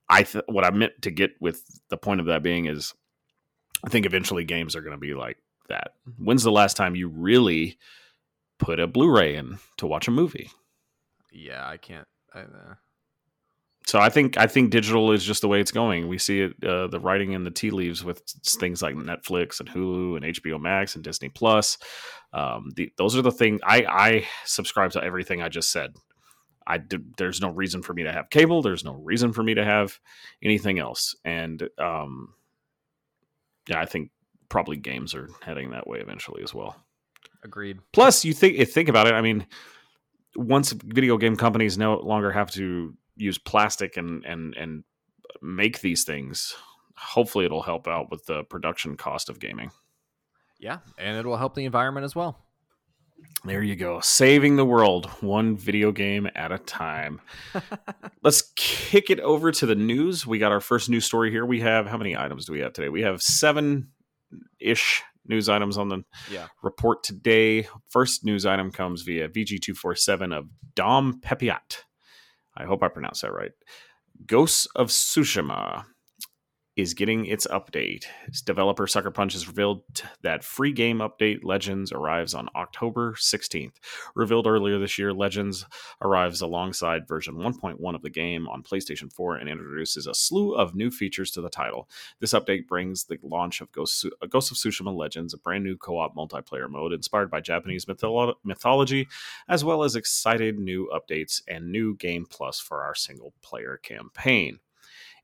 [0.09, 2.93] I th- what I meant to get with the point of that being is
[3.85, 5.91] I think eventually games are going to be like that.
[6.17, 7.77] When's the last time you really
[8.59, 10.51] put a Blu-ray in to watch a movie?
[11.31, 12.07] Yeah, I can't.
[12.33, 12.75] I, uh...
[13.85, 16.07] So I think I think digital is just the way it's going.
[16.07, 19.69] We see it uh, the writing in the tea leaves with things like Netflix and
[19.69, 21.77] Hulu and HBO Max and Disney Plus.
[22.31, 25.95] Um, the, those are the things I, I subscribe to everything I just said.
[26.67, 28.61] I did, there's no reason for me to have cable.
[28.61, 29.99] There's no reason for me to have
[30.43, 31.15] anything else.
[31.25, 32.35] And um,
[33.67, 34.11] yeah, I think
[34.49, 36.75] probably games are heading that way eventually as well.
[37.43, 37.79] Agreed.
[37.93, 39.13] Plus, you think think about it.
[39.13, 39.47] I mean,
[40.35, 44.83] once video game companies no longer have to use plastic and and and
[45.41, 46.55] make these things,
[46.95, 49.71] hopefully it'll help out with the production cost of gaming.
[50.59, 52.45] Yeah, and it will help the environment as well.
[53.45, 54.01] There you go.
[54.01, 57.21] Saving the world one video game at a time.
[58.23, 60.27] Let's kick it over to the news.
[60.27, 61.45] We got our first news story here.
[61.45, 62.89] We have how many items do we have today?
[62.89, 63.91] We have seven
[64.59, 66.47] ish news items on the yeah.
[66.63, 67.67] report today.
[67.89, 71.85] First news item comes via VG247 of Dom Peppiatt.
[72.57, 73.51] I hope I pronounced that right.
[74.25, 75.85] Ghosts of Tsushima
[76.79, 78.05] is getting its update.
[78.27, 79.83] Its developer Sucker Punch has revealed
[80.21, 83.75] that free game update Legends arrives on October 16th.
[84.15, 85.65] Revealed earlier this year, Legends
[86.01, 90.75] arrives alongside version 1.1 of the game on PlayStation 4 and introduces a slew of
[90.75, 91.89] new features to the title.
[92.19, 95.77] This update brings the launch of Ghost, uh, Ghost of Tsushima Legends, a brand new
[95.77, 99.07] co op multiplayer mode inspired by Japanese mytholo- mythology,
[99.47, 104.59] as well as excited new updates and new Game Plus for our single player campaign.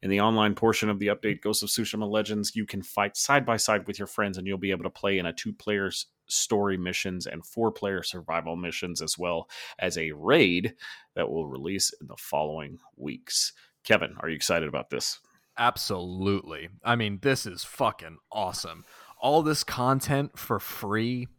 [0.05, 1.13] In the online portion of the hmm.
[1.13, 4.45] update, Ghost of Tsushima Legends, you can fight side by side with your friends, and
[4.45, 5.89] you'll be able to play in a two player
[6.27, 10.75] story missions and four player survival missions, as well as a raid
[11.15, 13.53] that will release in the following weeks.
[13.83, 15.21] Kevin, are you excited about this?
[15.57, 16.69] Absolutely.
[16.83, 18.85] I mean, this is fucking awesome.
[19.19, 21.29] All this content for free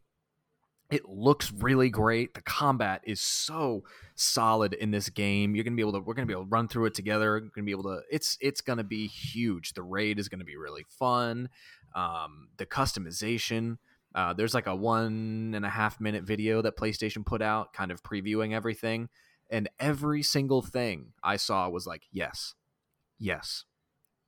[0.90, 2.34] it looks really great.
[2.34, 3.82] The combat is so
[4.14, 5.54] solid in this game.
[5.54, 6.00] You're gonna be able to.
[6.00, 7.34] We're gonna be able to run through it together.
[7.34, 8.02] We're gonna be able to.
[8.10, 9.72] It's it's gonna be huge.
[9.72, 11.48] The raid is gonna be really fun.
[11.94, 13.78] Um, the customization.
[14.14, 17.90] Uh, there's like a one and a half minute video that PlayStation put out, kind
[17.90, 19.08] of previewing everything,
[19.50, 22.54] and every single thing I saw was like, yes,
[23.18, 23.64] yes,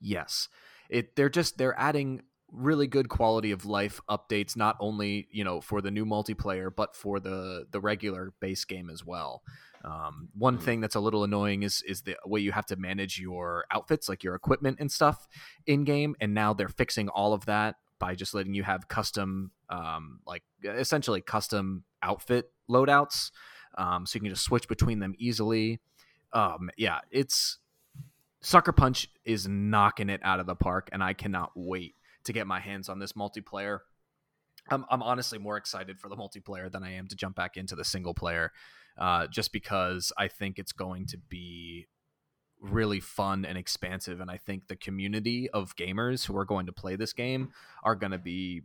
[0.01, 0.49] yes.
[0.91, 1.17] It.
[1.17, 5.81] They're just they're adding really good quality of life updates not only you know for
[5.81, 9.43] the new multiplayer but for the the regular base game as well.
[9.85, 10.63] Um, one mm.
[10.63, 14.09] thing that's a little annoying is is the way you have to manage your outfits
[14.09, 15.29] like your equipment and stuff
[15.67, 19.51] in game and now they're fixing all of that by just letting you have custom
[19.71, 23.31] um, like essentially custom outfit loadouts.
[23.77, 25.81] Um, so you can just switch between them easily.
[26.33, 27.59] Um, yeah it's
[28.41, 32.47] sucker punch is knocking it out of the park and i cannot wait to get
[32.47, 33.81] my hands on this multiplayer.
[34.71, 37.75] I'm, I'm honestly more excited for the multiplayer than I am to jump back into
[37.75, 38.53] the single player,
[38.99, 41.87] uh, just because I think it's going to be
[42.61, 44.21] really fun and expansive.
[44.21, 47.51] And I think the community of gamers who are going to play this game
[47.83, 48.63] are going to be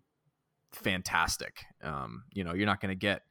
[0.74, 1.64] fantastic.
[1.82, 3.22] Um, you know, you're not going to get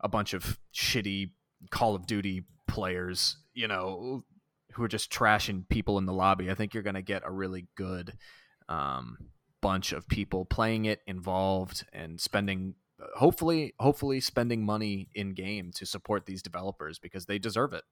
[0.00, 1.30] a bunch of shitty
[1.70, 4.24] Call of Duty players, you know,
[4.72, 6.50] who are just trashing people in the lobby.
[6.50, 8.14] I think you're going to get a really good
[8.68, 9.18] um,
[9.62, 12.74] bunch of people playing it involved and spending
[13.16, 17.84] hopefully hopefully spending money in game to support these developers because they deserve it.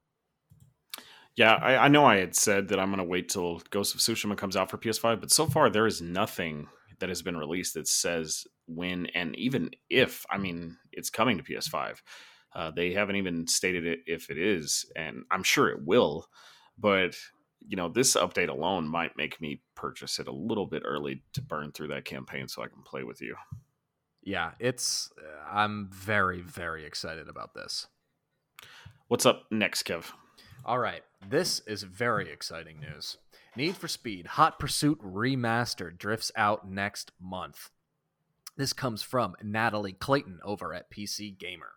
[1.36, 4.00] Yeah I, I know i had said that i'm going to wait till ghost of
[4.00, 6.66] tsushima comes out for ps5 but so far there is nothing
[6.98, 11.44] that has been released that says when and even if i mean it's coming to
[11.44, 11.98] ps5
[12.52, 16.26] uh, they haven't even stated it if it is and i'm sure it will
[16.76, 17.14] but
[17.66, 21.42] you know, this update alone might make me purchase it a little bit early to
[21.42, 23.36] burn through that campaign so I can play with you.
[24.22, 27.86] Yeah, it's uh, I'm very very excited about this.
[29.08, 30.12] What's up next, Kev?
[30.64, 33.16] All right, this is very exciting news.
[33.56, 37.70] Need for Speed Hot Pursuit Remastered drifts out next month.
[38.56, 41.72] This comes from Natalie Clayton over at PC Gamer.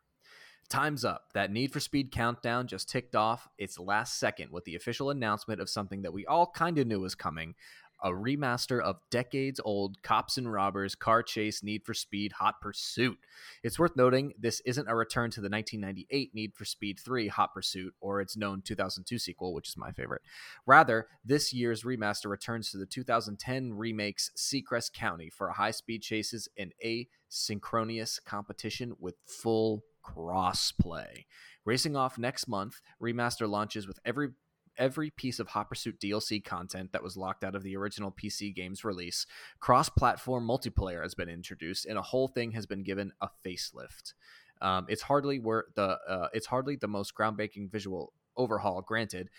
[0.69, 1.33] Time's up.
[1.33, 5.61] That Need for Speed countdown just ticked off its last second with the official announcement
[5.61, 7.55] of something that we all kind of knew was coming
[8.03, 13.17] a remaster of decades old Cops and Robbers Car Chase Need for Speed Hot Pursuit.
[13.63, 17.53] It's worth noting this isn't a return to the 1998 Need for Speed 3 Hot
[17.53, 20.21] Pursuit or its known 2002 sequel, which is my favorite.
[20.65, 26.49] Rather, this year's remaster returns to the 2010 remake's Seacrest County for high speed chases
[26.57, 31.25] and asynchronous competition with full crossplay.
[31.65, 34.29] Racing off next month, remaster launches with every
[34.77, 38.53] every piece of Hot Pursuit DLC content that was locked out of the original PC
[38.53, 39.25] game's release.
[39.59, 44.13] Cross platform multiplayer has been introduced, and a whole thing has been given a facelift.
[44.61, 49.29] Um, it's hardly the uh, it's hardly the most groundbreaking visual overhaul, granted.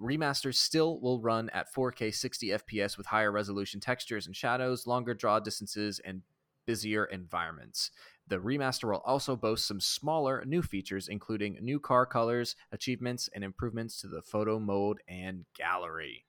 [0.00, 5.14] Remasters still will run at 4K 60 FPS with higher resolution textures and shadows, longer
[5.14, 6.22] draw distances, and
[6.66, 7.90] busier environments.
[8.26, 13.44] The remaster will also boast some smaller new features, including new car colors, achievements, and
[13.44, 16.24] improvements to the photo mode and gallery.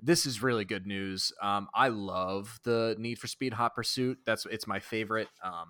[0.00, 1.32] This is really good news.
[1.40, 4.18] Um, I love the Need for Speed Hot Pursuit.
[4.24, 5.28] That's it's my favorite.
[5.42, 5.68] Um,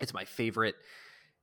[0.00, 0.74] it's my favorite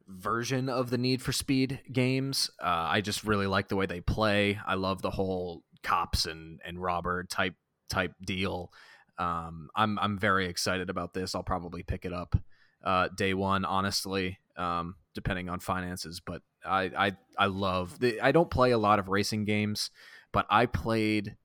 [0.07, 2.49] version of the Need for Speed games.
[2.61, 4.59] Uh, I just really like the way they play.
[4.65, 7.55] I love the whole cops and and robber type
[7.89, 8.71] type deal.
[9.17, 11.35] Um, I'm I'm very excited about this.
[11.35, 12.35] I'll probably pick it up
[12.83, 16.19] uh, day one, honestly, um, depending on finances.
[16.19, 19.91] But I, I, I love the, I don't play a lot of racing games,
[20.31, 21.35] but I played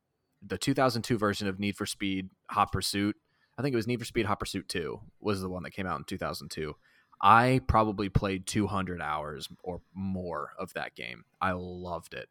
[0.46, 3.16] the 2002 version of Need for Speed Hot Pursuit.
[3.58, 5.86] I think it was Need for Speed Hot Pursuit 2 was the one that came
[5.86, 6.74] out in 2002.
[7.20, 11.24] I probably played 200 hours or more of that game.
[11.40, 12.28] I loved it.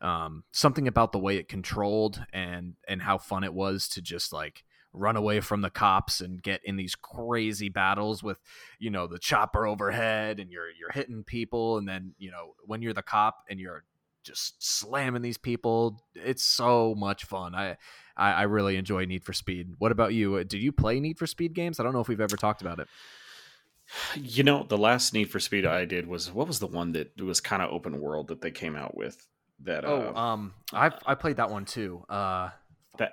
[0.00, 4.32] Um, something about the way it controlled and and how fun it was to just
[4.32, 4.62] like
[4.92, 8.38] run away from the cops and get in these crazy battles with
[8.78, 11.78] you know the chopper overhead and you're you're hitting people.
[11.78, 13.84] And then you know when you're the cop and you're
[14.24, 17.54] just slamming these people it's so much fun.
[17.54, 17.76] I
[18.16, 19.74] i, I really enjoy need for speed.
[19.78, 20.42] What about you?
[20.44, 21.80] Did you play need for speed games?
[21.80, 22.88] I don't know if we've ever talked about it.
[24.14, 27.18] You know the last need for speed i did was what was the one that
[27.20, 29.26] was kind of open world that they came out with
[29.60, 32.04] that oh uh, um i i played that one too.
[32.08, 32.50] Uh
[32.98, 33.12] that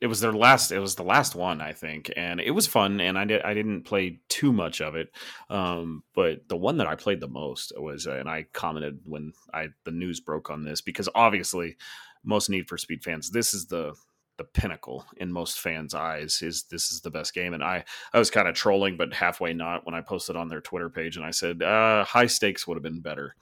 [0.00, 3.00] it was their last it was the last one i think and it was fun
[3.00, 5.08] and i did i didn't play too much of it
[5.50, 9.32] um, but the one that i played the most was uh, and i commented when
[9.54, 11.76] i the news broke on this because obviously
[12.24, 13.94] most need for speed fans this is the
[14.38, 17.82] the pinnacle in most fans eyes is this is the best game and i
[18.12, 21.16] i was kind of trolling but halfway not when i posted on their twitter page
[21.16, 23.34] and i said uh, high stakes would have been better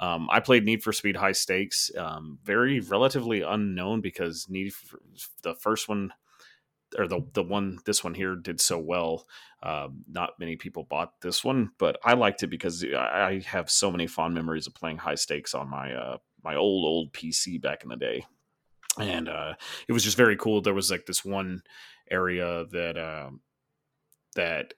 [0.00, 5.00] um, I played Need for Speed High Stakes, um, very relatively unknown because Need for,
[5.42, 6.12] the first one
[6.96, 9.26] or the the one this one here did so well.
[9.62, 13.90] Uh, not many people bought this one, but I liked it because I have so
[13.90, 17.82] many fond memories of playing High Stakes on my uh, my old old PC back
[17.82, 18.24] in the day,
[18.98, 19.54] and uh,
[19.88, 20.60] it was just very cool.
[20.60, 21.62] There was like this one
[22.10, 23.40] area that um,
[24.36, 24.74] that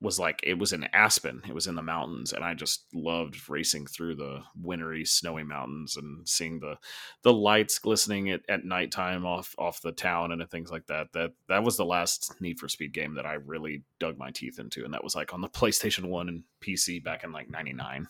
[0.00, 1.42] was like it was in Aspen.
[1.48, 5.96] It was in the mountains, and I just loved racing through the wintry, snowy mountains
[5.96, 6.76] and seeing the
[7.22, 11.12] the lights glistening at, at nighttime off off the town and things like that.
[11.14, 14.58] That that was the last Need for Speed game that I really dug my teeth
[14.58, 18.06] into, and that was like on the PlayStation One and PC back in like '99.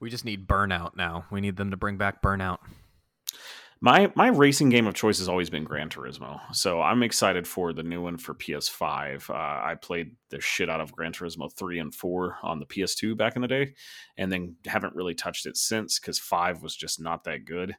[0.00, 1.24] We just need Burnout now.
[1.30, 2.58] We need them to bring back Burnout
[3.84, 7.74] my my racing game of choice has always been Gran Turismo, so I'm excited for
[7.74, 9.28] the new one for PS5.
[9.28, 13.14] Uh, I played the shit out of Gran Turismo three and four on the PS2
[13.14, 13.74] back in the day,
[14.16, 17.76] and then haven't really touched it since because five was just not that good.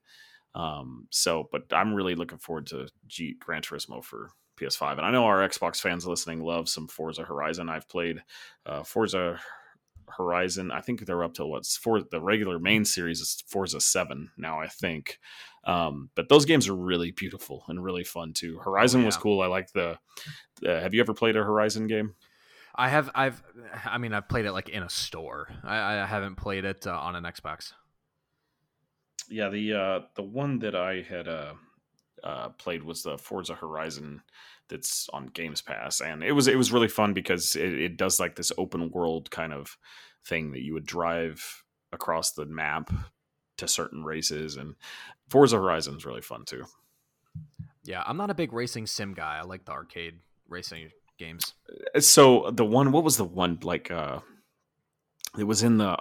[0.53, 4.29] Um, so, but I'm really looking forward to G- Gran Turismo for
[4.59, 7.67] PS5, and I know our Xbox fans listening love some Forza Horizon.
[7.67, 8.21] I've played
[8.67, 9.39] uh, Forza
[10.09, 10.71] Horizon.
[10.71, 14.59] I think they're up to what's for the regular main series is Forza Seven now.
[14.59, 15.19] I think,
[15.63, 18.59] um, but those games are really beautiful and really fun too.
[18.59, 19.05] Horizon oh, yeah.
[19.07, 19.41] was cool.
[19.41, 19.97] I like the,
[20.61, 20.79] the.
[20.79, 22.15] Have you ever played a Horizon game?
[22.75, 23.09] I have.
[23.15, 23.41] I've.
[23.85, 25.49] I mean, I've played it like in a store.
[25.63, 27.73] I, I haven't played it uh, on an Xbox.
[29.29, 31.53] Yeah, the uh, the one that I had uh,
[32.23, 34.21] uh, played was the Forza Horizon
[34.69, 38.19] that's on Games Pass, and it was it was really fun because it, it does
[38.19, 39.77] like this open world kind of
[40.25, 42.91] thing that you would drive across the map
[43.57, 44.75] to certain races, and
[45.29, 46.63] Forza Horizon is really fun too.
[47.83, 49.37] Yeah, I'm not a big racing sim guy.
[49.37, 50.89] I like the arcade racing
[51.19, 51.53] games.
[51.95, 53.91] Uh, so the one, what was the one like?
[53.91, 54.19] uh
[55.37, 55.97] It was in the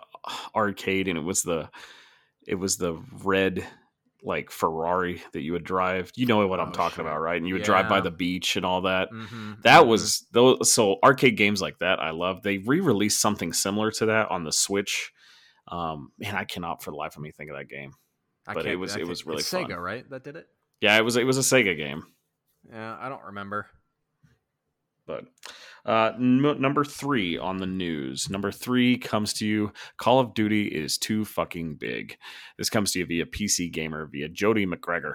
[0.55, 1.69] arcade, and it was the
[2.47, 3.67] it was the red
[4.25, 6.11] like Ferrari that you would drive.
[6.16, 7.07] You know what I'm oh, talking sure.
[7.07, 7.37] about, right?
[7.37, 7.66] And you would yeah.
[7.66, 9.11] drive by the beach and all that.
[9.12, 9.53] Mm-hmm.
[9.62, 9.91] That mm-hmm.
[9.91, 10.72] was those.
[10.72, 12.43] So arcade games like that, I love.
[12.43, 15.12] They re-released something similar to that on the Switch.
[15.68, 17.93] Um, man, I cannot for the life of me think of that game.
[18.47, 20.09] I but it was it was really Sega, right?
[20.11, 20.47] That did it.
[20.81, 22.05] Yeah, it was it was a Sega game.
[22.70, 23.66] Yeah, I don't remember.
[25.07, 25.25] But
[25.85, 28.30] uh, number three on the news.
[28.30, 29.72] Number three comes to you.
[29.99, 32.16] Call of Duty is too fucking big.
[32.57, 35.14] This comes to you via PC Gamer via Jody McGregor.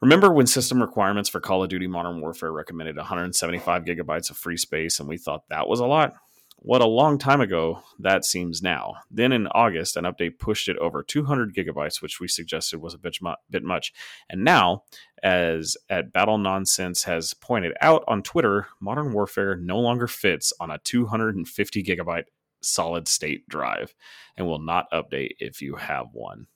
[0.00, 4.56] Remember when system requirements for Call of Duty Modern Warfare recommended 175 gigabytes of free
[4.56, 6.14] space, and we thought that was a lot?
[6.58, 8.94] What a long time ago that seems now.
[9.10, 12.98] Then in August, an update pushed it over 200 gigabytes, which we suggested was a
[12.98, 13.92] bit, mu- bit much.
[14.28, 14.82] And now,
[15.22, 20.70] as at Battle Nonsense has pointed out on Twitter, Modern Warfare no longer fits on
[20.70, 22.24] a 250 gigabyte
[22.62, 23.94] solid state drive
[24.36, 26.46] and will not update if you have one.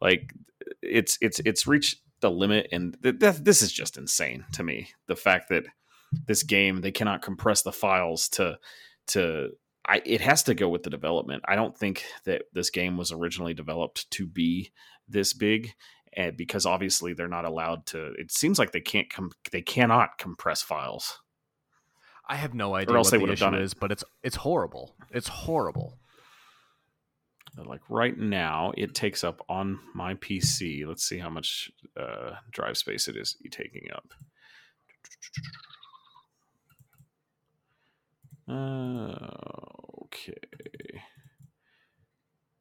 [0.00, 0.34] Like
[0.82, 4.88] it's it's it's reached the limit, and th- th- this is just insane to me.
[5.06, 5.64] The fact that
[6.26, 8.58] this game they cannot compress the files to
[9.08, 9.50] to
[9.86, 11.42] I, it has to go with the development.
[11.46, 14.72] I don't think that this game was originally developed to be
[15.08, 15.74] this big,
[16.14, 18.12] and because obviously they're not allowed to.
[18.18, 21.20] It seems like they can't com- they cannot compress files.
[22.26, 23.80] I have no idea what the issue is, it.
[23.80, 24.94] but it's it's horrible.
[25.10, 25.98] It's horrible.
[27.56, 30.86] Like right now, it takes up on my PC.
[30.86, 34.12] Let's see how much uh, drive space it is taking up.
[38.48, 39.14] Uh,
[40.04, 40.34] okay.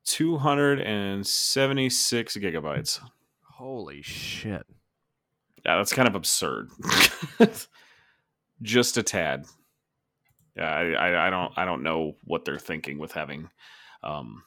[0.05, 2.99] 276 gigabytes.
[3.41, 4.65] Holy shit.
[5.65, 6.69] Yeah, that's kind of absurd.
[8.61, 9.45] Just a tad.
[10.55, 13.49] Yeah, I, I, I, don't I don't know what they're thinking with having
[14.03, 14.43] um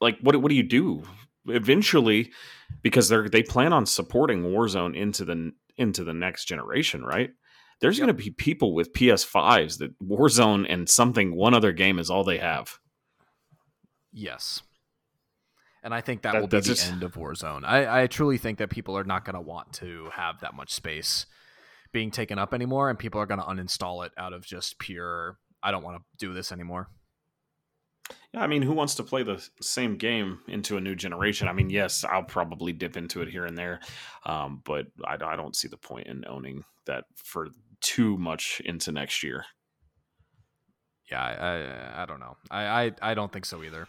[0.00, 1.02] like what what do you do?
[1.46, 2.30] Eventually
[2.82, 7.30] because they're they plan on supporting Warzone into the into the next generation, right?
[7.80, 8.06] There's yep.
[8.06, 12.24] going to be people with PS5s that Warzone and something one other game is all
[12.24, 12.78] they have.
[14.12, 14.62] Yes.
[15.82, 16.90] And I think that, that will be the just...
[16.90, 17.64] end of Warzone.
[17.64, 20.72] I, I truly think that people are not going to want to have that much
[20.72, 21.26] space
[21.92, 25.38] being taken up anymore, and people are going to uninstall it out of just pure,
[25.62, 26.88] I don't want to do this anymore.
[28.32, 31.48] Yeah, I mean, who wants to play the same game into a new generation?
[31.48, 33.80] I mean, yes, I'll probably dip into it here and there,
[34.24, 37.48] um, but I, I don't see the point in owning that for
[37.80, 39.44] too much into next year.
[41.10, 42.36] Yeah, I I, I don't know.
[42.50, 43.88] I, I I don't think so either.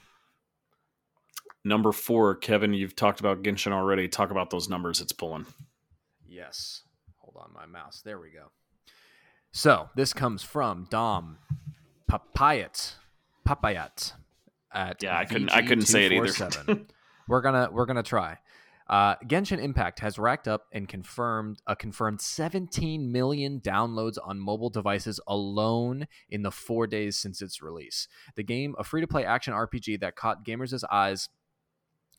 [1.64, 4.08] Number four, Kevin, you've talked about Genshin already.
[4.08, 5.46] Talk about those numbers it's pulling.
[6.26, 6.84] Yes.
[7.18, 8.02] Hold on, my mouse.
[8.06, 8.52] There we go.
[9.52, 11.40] So this comes from Dom
[12.10, 12.94] Papayat.
[13.48, 14.14] Papayat.
[14.74, 15.50] At yeah, I couldn't.
[15.50, 16.86] I couldn't say it either.
[17.28, 18.38] we're gonna we're gonna try.
[18.90, 24.70] Uh, Genshin Impact has racked up and confirmed a confirmed 17 million downloads on mobile
[24.70, 28.08] devices alone in the four days since its release.
[28.36, 31.30] The game, a free to play action RPG that caught gamers' eyes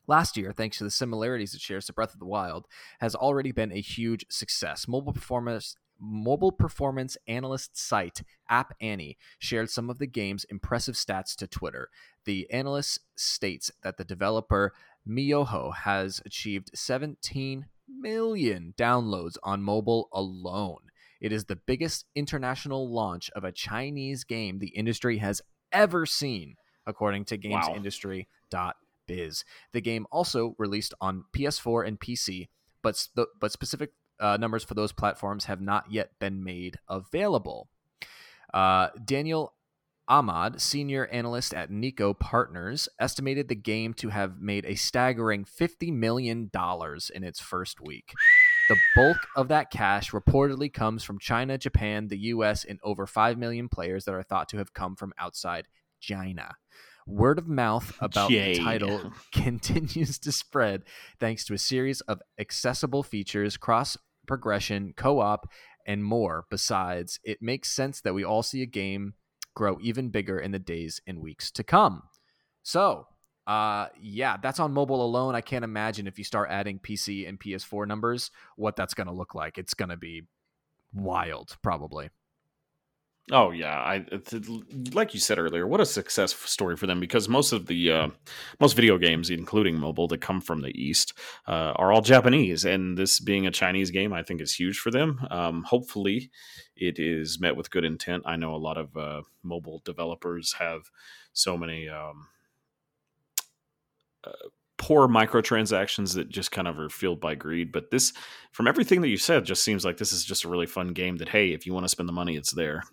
[0.07, 2.67] last year, thanks to the similarities it shares to Breath of the Wild,
[2.99, 4.87] has already been a huge success.
[4.87, 11.35] Mobile performance mobile performance analyst site App Annie shared some of the game's impressive stats
[11.35, 11.89] to Twitter.
[12.25, 14.73] The analyst states that the developer
[15.07, 20.89] miHoYo has achieved 17 million downloads on mobile alone.
[21.21, 25.41] It is the biggest international launch of a Chinese game the industry has
[25.71, 29.43] ever seen, according to GamesIndustry.biz.
[29.73, 32.47] The game also released on PS4 and PC,
[32.81, 33.07] but
[33.39, 37.69] but specific uh, numbers for those platforms have not yet been made available.
[38.53, 39.53] Uh, Daniel
[40.09, 45.93] Ahmad, senior analyst at Niko Partners, estimated the game to have made a staggering $50
[45.93, 46.49] million
[47.13, 48.13] in its first week.
[48.69, 53.37] The bulk of that cash reportedly comes from China, Japan, the US, and over 5
[53.37, 55.67] million players that are thought to have come from outside
[55.99, 56.55] China.
[57.05, 60.83] Word of mouth about the title continues to spread
[61.19, 63.95] thanks to a series of accessible features, cross
[64.25, 65.47] progression, co op,
[65.85, 66.45] and more.
[66.49, 69.13] Besides, it makes sense that we all see a game
[69.55, 72.03] grow even bigger in the days and weeks to come.
[72.63, 73.07] So,
[73.47, 75.35] uh, yeah, that's on mobile alone.
[75.35, 79.13] I can't imagine if you start adding PC and PS4 numbers, what that's going to
[79.13, 79.57] look like.
[79.57, 80.23] It's going to be
[80.93, 82.09] wild, probably.
[83.31, 84.05] Oh yeah, I
[84.93, 85.67] like you said earlier.
[85.67, 88.07] What a success story for them because most of the uh,
[88.59, 91.13] most video games, including mobile, that come from the East,
[91.47, 94.89] uh, are all Japanese, and this being a Chinese game, I think is huge for
[94.89, 95.19] them.
[95.29, 96.31] Um, hopefully,
[96.75, 98.23] it is met with good intent.
[98.25, 100.89] I know a lot of uh, mobile developers have
[101.33, 101.87] so many.
[101.87, 102.27] Um,
[104.23, 104.31] uh,
[104.77, 107.71] poor microtransactions that just kind of are fueled by greed.
[107.71, 108.13] But this,
[108.51, 111.17] from everything that you said, just seems like this is just a really fun game.
[111.17, 112.83] That hey, if you want to spend the money, it's there.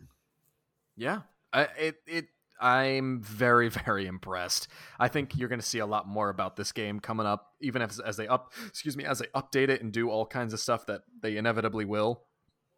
[0.96, 1.20] Yeah,
[1.52, 2.26] I, it it
[2.60, 4.68] I'm very, very impressed.
[4.98, 7.82] I think you're going to see a lot more about this game coming up, even
[7.82, 10.60] as, as they up, excuse me, as they update it and do all kinds of
[10.60, 12.22] stuff that they inevitably will.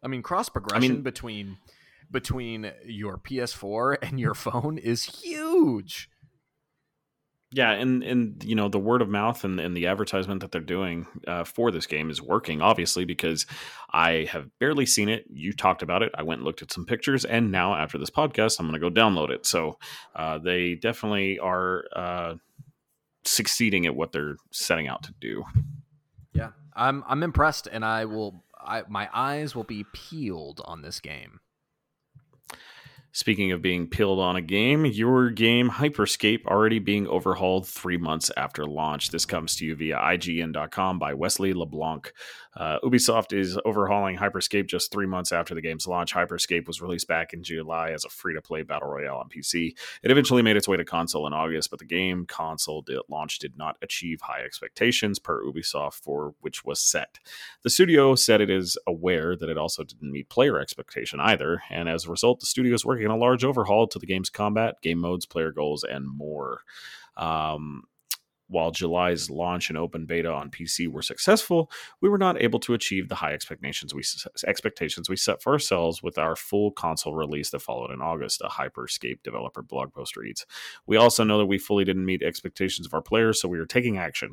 [0.02, 1.58] I mean, cross progression I mean, between
[2.10, 6.08] between your PS4 and your phone is huge.
[7.50, 10.60] Yeah, and and you know the word of mouth and, and the advertisement that they're
[10.60, 13.46] doing uh, for this game is working, obviously, because
[13.90, 15.24] I have barely seen it.
[15.30, 16.12] You talked about it.
[16.14, 18.90] I went and looked at some pictures, and now after this podcast, I'm going to
[18.90, 19.46] go download it.
[19.46, 19.78] So
[20.14, 22.34] uh, they definitely are uh,
[23.24, 25.44] succeeding at what they're setting out to do.
[26.34, 28.44] Yeah, I'm I'm impressed, and I will.
[28.60, 31.40] I, my eyes will be peeled on this game.
[33.18, 38.30] Speaking of being peeled on a game, your game Hyperscape already being overhauled three months
[38.36, 39.10] after launch.
[39.10, 42.12] This comes to you via IGN.com by Wesley LeBlanc.
[42.58, 46.12] Uh, Ubisoft is overhauling Hyperscape just three months after the game's launch.
[46.12, 49.76] Hyperscape was released back in July as a free to play battle royale on PC.
[50.02, 53.38] It eventually made its way to console in August, but the game console did, launch
[53.38, 57.20] did not achieve high expectations per Ubisoft, for which was set.
[57.62, 61.88] The studio said it is aware that it also didn't meet player expectation either, and
[61.88, 64.82] as a result, the studio is working on a large overhaul to the game's combat,
[64.82, 66.62] game modes, player goals, and more.
[67.16, 67.84] Um,
[68.48, 71.70] while July's launch and open beta on PC were successful,
[72.00, 74.02] we were not able to achieve the high expectations we
[74.46, 78.40] expectations we set for ourselves with our full console release that followed in August.
[78.42, 80.46] A Hyperscape developer blog post reads.
[80.86, 83.66] We also know that we fully didn't meet expectations of our players, so we are
[83.66, 84.32] taking action.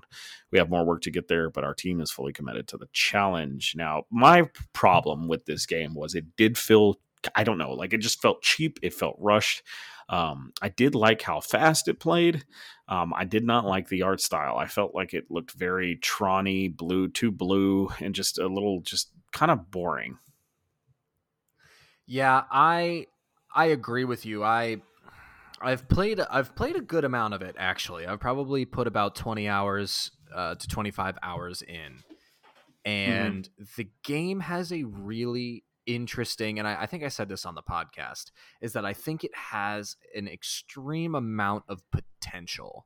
[0.52, 2.88] We have more work to get there, but our team is fully committed to the
[2.94, 3.74] challenge.
[3.76, 7.00] Now, my problem with this game was it did feel
[7.34, 8.78] I don't know, like it just felt cheap.
[8.84, 9.64] It felt rushed.
[10.08, 12.46] Um, I did like how fast it played.
[12.88, 14.58] Um, I did not like the art style.
[14.58, 19.10] I felt like it looked very Tronny, blue, too blue, and just a little, just
[19.32, 20.18] kind of boring.
[22.08, 23.08] Yeah, I
[23.54, 24.44] I agree with you.
[24.44, 24.78] I
[25.62, 28.06] I've played I've played a good amount of it actually.
[28.06, 32.04] I've probably put about twenty hours uh, to twenty five hours in,
[32.86, 32.90] mm-hmm.
[32.90, 33.64] and mm-hmm.
[33.78, 37.62] the game has a really interesting, and I, I, think I said this on the
[37.62, 38.32] podcast,
[38.62, 42.86] is that I think it has an extreme amount of potential.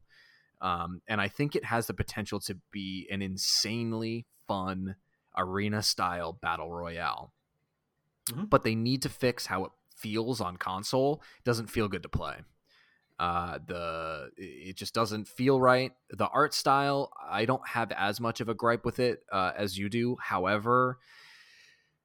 [0.62, 4.96] Um, and I think it has the potential to be an insanely fun
[5.38, 7.34] arena style battle royale.
[8.30, 8.46] Mm-hmm.
[8.46, 11.22] But they need to fix how it feels on console.
[11.38, 12.36] It doesn't feel good to play.
[13.20, 15.92] Uh, the it just doesn't feel right.
[16.10, 19.78] The art style, I don't have as much of a gripe with it uh, as
[19.78, 20.16] you do.
[20.22, 21.00] However,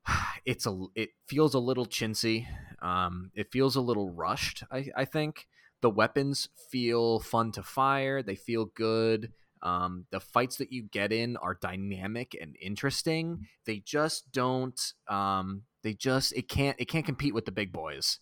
[0.45, 2.47] it's a it feels a little chintzy.
[2.83, 4.65] Um, it feels a little rushed.
[4.71, 5.47] I, I think
[5.81, 8.23] the weapons feel fun to fire.
[8.23, 9.33] They feel good.
[9.63, 13.47] Um, the fights that you get in are dynamic and interesting.
[13.65, 14.79] They just don't.
[15.09, 18.19] Um, they just it can't it can't compete with the big boys,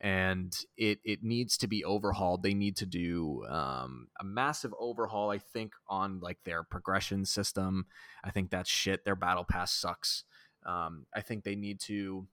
[0.00, 2.42] and it it needs to be overhauled.
[2.42, 5.30] They need to do um, a massive overhaul.
[5.30, 7.86] I think on like their progression system.
[8.24, 9.04] I think that's shit.
[9.04, 10.24] Their battle pass sucks.
[10.64, 12.26] Um, I think they need to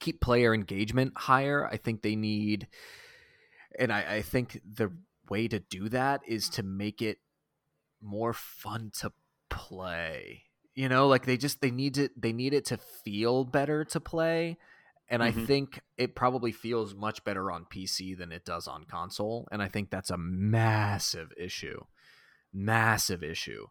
[0.00, 1.66] keep player engagement higher.
[1.66, 2.68] I think they need,
[3.78, 4.92] and I, I think the
[5.28, 7.18] way to do that is to make it
[8.00, 9.12] more fun to
[9.50, 10.44] play.
[10.74, 14.00] You know, like they just they need to they need it to feel better to
[14.00, 14.56] play.
[15.08, 15.40] And mm-hmm.
[15.40, 19.48] I think it probably feels much better on PC than it does on console.
[19.50, 21.84] And I think that's a massive issue.
[22.52, 23.66] Massive issue.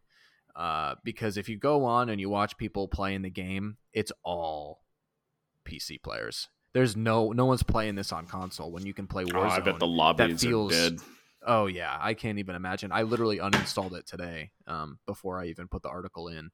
[0.58, 4.82] Uh, because if you go on and you watch people playing the game, it's all
[5.66, 6.50] PC players.
[6.74, 9.36] There's no no one's playing this on console when you can play Warzone.
[9.36, 11.00] Oh, I bet the lobbies that feels, are dead.
[11.46, 12.92] Oh yeah, I can't even imagine.
[12.92, 16.50] I literally uninstalled it today um, before I even put the article in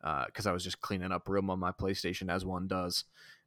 [0.00, 3.04] because uh, I was just cleaning up room on my PlayStation as one does.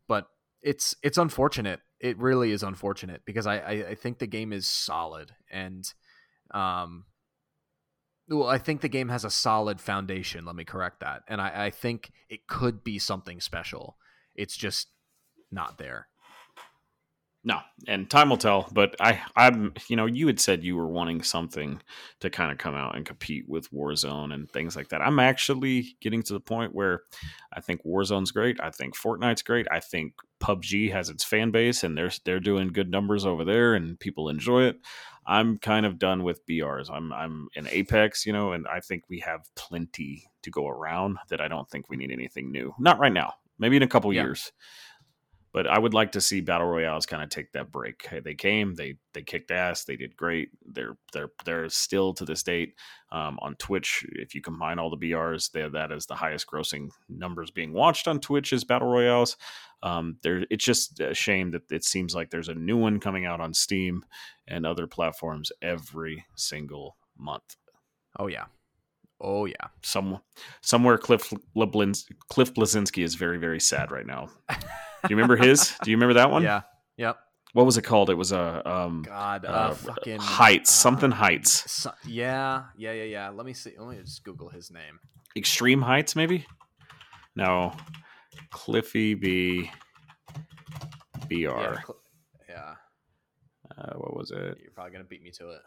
[0.08, 0.28] But
[0.64, 1.80] it's it's unfortunate.
[1.99, 5.88] It really is unfortunate because I, I, I think the game is solid and
[6.52, 7.06] um,
[8.32, 10.45] well, I think the game has a solid foundation.
[10.45, 11.23] Let me correct that.
[11.27, 13.97] And I, I think it could be something special.
[14.36, 14.88] It's just
[15.51, 16.07] not there.
[17.43, 17.57] No,
[17.88, 18.69] and time will tell.
[18.71, 21.82] But I, I'm, you know, you had said you were wanting something
[22.19, 25.01] to kind of come out and compete with Warzone and things like that.
[25.01, 27.01] I'm actually getting to the point where
[27.51, 28.61] I think Warzone's great.
[28.61, 29.65] I think Fortnite's great.
[29.71, 33.73] I think PUBG has its fan base and they're they're doing good numbers over there
[33.73, 34.77] and people enjoy it.
[35.26, 36.89] I'm kind of done with BRs.
[36.91, 41.17] I'm I'm in Apex, you know, and I think we have plenty to go around
[41.30, 42.74] that I don't think we need anything new.
[42.80, 43.34] Not right now.
[43.59, 44.24] Maybe in a couple yeah.
[44.24, 44.51] years.
[45.54, 48.08] But I would like to see battle royales kind of take that break.
[48.24, 50.49] They came, they they kicked ass, they did great.
[50.66, 52.76] They're they're they're still to this date
[53.12, 54.06] um, on Twitch.
[54.14, 58.20] If you combine all the BRs, that is the highest grossing numbers being watched on
[58.20, 59.36] Twitch is battle royales.
[59.84, 63.26] Um, there, it's just a shame that it seems like there's a new one coming
[63.26, 64.06] out on Steam
[64.47, 67.58] and other platforms every single month.
[68.18, 68.45] Oh yeah,
[69.20, 69.68] oh yeah.
[69.82, 70.22] Some
[70.62, 74.30] somewhere Cliff Leblins, Cliff Bleszinski is very very sad right now.
[75.04, 75.74] Do you remember his?
[75.84, 76.43] Do you remember that one?
[76.43, 76.62] Yeah.
[76.97, 77.18] Yep.
[77.54, 78.10] What was it called?
[78.10, 81.70] It was a um, God, uh, uh, fucking Heights, uh, something Heights.
[81.70, 83.30] So, yeah, yeah, yeah, yeah.
[83.30, 83.74] Let me see.
[83.78, 84.99] Let me just Google his name.
[85.36, 86.45] Extreme Heights, maybe.
[87.36, 87.74] No,
[88.52, 89.70] Cliffy B.
[91.28, 91.36] BR.
[91.36, 91.74] Yeah.
[91.82, 91.97] Cl-
[92.49, 92.74] yeah.
[93.78, 94.58] Uh, what was it?
[94.62, 95.62] You're probably gonna beat me to it.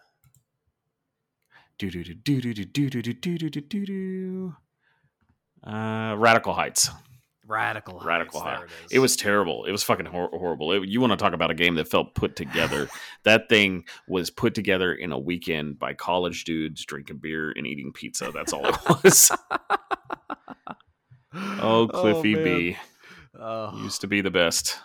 [1.78, 4.57] Do do do do do do do do do do do do.
[5.66, 6.91] Uh, Radical Heights.
[7.47, 8.07] Radical Heights.
[8.07, 8.72] Radical Heights.
[8.90, 9.64] It, it, was terrible.
[9.64, 10.72] It was fucking hor- horrible.
[10.72, 12.88] It, you want to talk about a game that felt put together?
[13.24, 17.92] that thing was put together in a weekend by college dudes drinking beer and eating
[17.92, 18.30] pizza.
[18.32, 19.30] That's all it was.
[21.34, 22.76] oh, Cliffy oh, B.
[23.38, 23.82] Oh.
[23.82, 24.78] Used to be the best.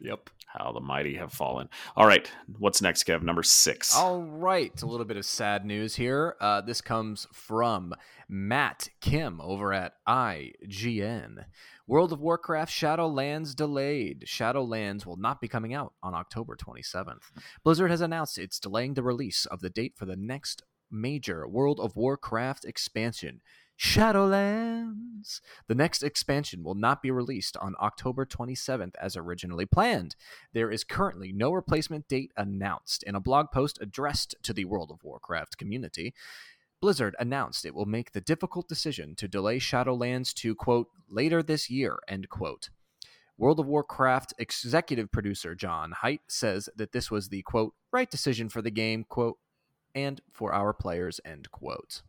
[0.00, 0.30] Yep.
[0.46, 1.70] How the mighty have fallen.
[1.96, 2.30] All right.
[2.58, 3.22] What's next, Kev?
[3.22, 3.96] Number six.
[3.96, 4.82] All right.
[4.82, 6.36] A little bit of sad news here.
[6.40, 7.94] Uh, this comes from
[8.28, 11.46] Matt Kim over at IGN.
[11.92, 14.24] World of Warcraft Shadowlands delayed.
[14.26, 17.24] Shadowlands will not be coming out on October 27th.
[17.62, 21.78] Blizzard has announced it's delaying the release of the date for the next major World
[21.78, 23.42] of Warcraft expansion.
[23.78, 25.40] Shadowlands.
[25.66, 30.16] The next expansion will not be released on October 27th as originally planned.
[30.54, 33.02] There is currently no replacement date announced.
[33.02, 36.14] In a blog post addressed to the World of Warcraft community,
[36.82, 41.70] Blizzard announced it will make the difficult decision to delay Shadowlands to, quote, later this
[41.70, 42.70] year, end quote.
[43.38, 48.48] World of Warcraft executive producer John Hight says that this was the, quote, right decision
[48.48, 49.38] for the game, quote,
[49.94, 52.02] and for our players, end quote.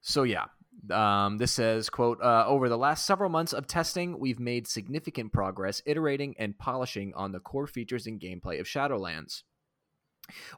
[0.00, 0.46] So, yeah,
[0.90, 5.34] um, this says, quote, uh, over the last several months of testing, we've made significant
[5.34, 9.42] progress iterating and polishing on the core features and gameplay of Shadowlands.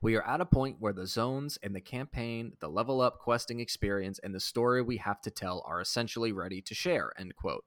[0.00, 3.60] We are at a point where the zones and the campaign, the level up questing
[3.60, 7.12] experience, and the story we have to tell are essentially ready to share.
[7.18, 7.64] End quote.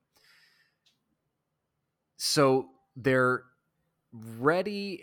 [2.18, 3.44] So they're
[4.40, 5.02] ready.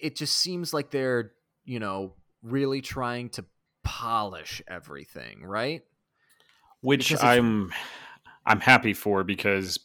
[0.00, 1.32] It just seems like they're,
[1.64, 2.12] you know,
[2.42, 3.44] really trying to
[3.82, 5.82] polish everything, right?
[6.80, 7.72] Which I'm
[8.44, 9.80] I'm happy for because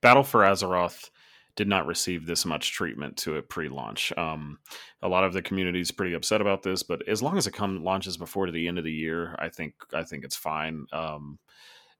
[0.00, 1.10] Battle for Azeroth
[1.56, 4.12] did not receive this much treatment to it pre-launch.
[4.16, 4.58] Um,
[5.02, 7.52] a lot of the community is pretty upset about this, but as long as it
[7.52, 10.86] come launches before the end of the year, I think I think it's fine.
[10.92, 11.38] Um,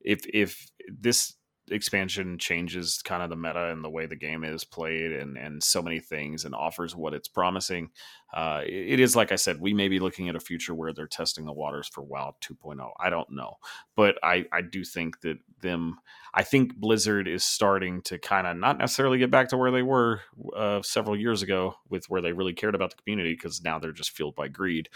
[0.00, 1.34] if if this
[1.70, 5.62] expansion changes kind of the meta and the way the game is played and and
[5.62, 7.90] so many things and offers what it's promising.
[8.34, 11.06] Uh, it is like i said we may be looking at a future where they're
[11.06, 13.54] testing the waters for wow 2.0 i don't know.
[13.94, 15.98] But i i do think that them
[16.34, 19.82] i think blizzard is starting to kind of not necessarily get back to where they
[19.82, 20.20] were
[20.56, 23.92] uh, several years ago with where they really cared about the community because now they're
[23.92, 24.88] just fueled by greed.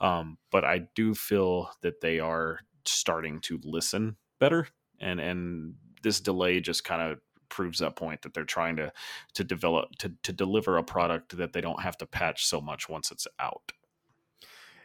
[0.00, 4.68] Um, but i do feel that they are starting to listen better
[5.00, 5.74] and and
[6.04, 8.92] this delay just kind of proves that point that they're trying to
[9.34, 12.88] to develop to to deliver a product that they don't have to patch so much
[12.88, 13.72] once it's out.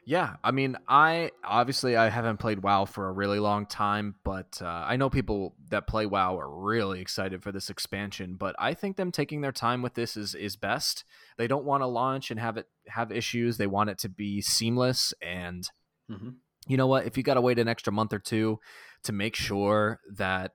[0.06, 4.60] Yeah, I mean, I obviously I haven't played WoW for a really long time, but
[4.60, 8.36] uh, I know people that play WoW are really excited for this expansion.
[8.36, 11.04] But I think them taking their time with this is is best.
[11.38, 13.58] They don't want to launch and have it have issues.
[13.58, 15.14] They want it to be seamless.
[15.22, 15.70] And
[16.10, 16.30] mm-hmm.
[16.68, 17.06] you know what?
[17.06, 18.60] If you got to wait an extra month or two
[19.04, 20.54] to make sure that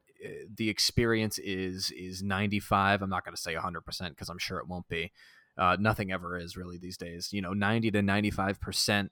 [0.56, 4.68] the experience is is 95 i'm not going to say 100% because i'm sure it
[4.68, 5.12] won't be.
[5.56, 9.10] Uh, nothing ever is really these days you know 90 to 95%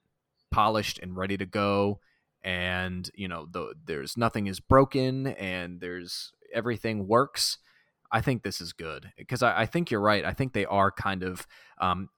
[0.51, 2.01] polished and ready to go
[2.43, 7.59] and you know the, there's nothing is broken and there's everything works.
[8.11, 10.91] I think this is good because I, I, think you're right i think they are
[10.91, 11.47] kind of
[11.81, 12.11] um,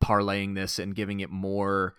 [0.00, 1.94] parlaying this and giving it more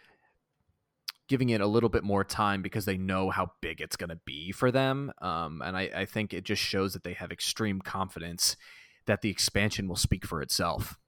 [1.32, 4.20] giving it a little bit more time because they know how big it's going to
[4.26, 5.14] be for them.
[5.22, 8.58] Um, and I, I, think it just shows that they have extreme confidence
[9.06, 11.00] that the expansion will speak for itself.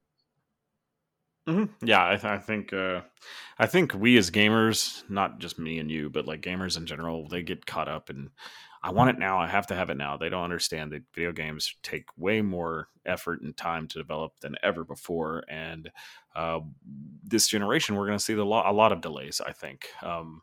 [1.46, 1.86] Mm-hmm.
[1.86, 3.02] Yeah, I, th- I think uh,
[3.60, 7.28] I think we as gamers, not just me and you, but like gamers in general,
[7.28, 8.30] they get caught up and
[8.82, 9.40] I want it now.
[9.40, 10.16] I have to have it now.
[10.16, 14.56] They don't understand that video games take way more effort and time to develop than
[14.64, 15.44] ever before.
[15.50, 15.90] And
[16.36, 16.60] uh,
[17.24, 19.42] this generation, we're going to see the lo- a lot of delays.
[19.46, 20.42] I think um,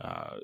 [0.00, 0.36] uh,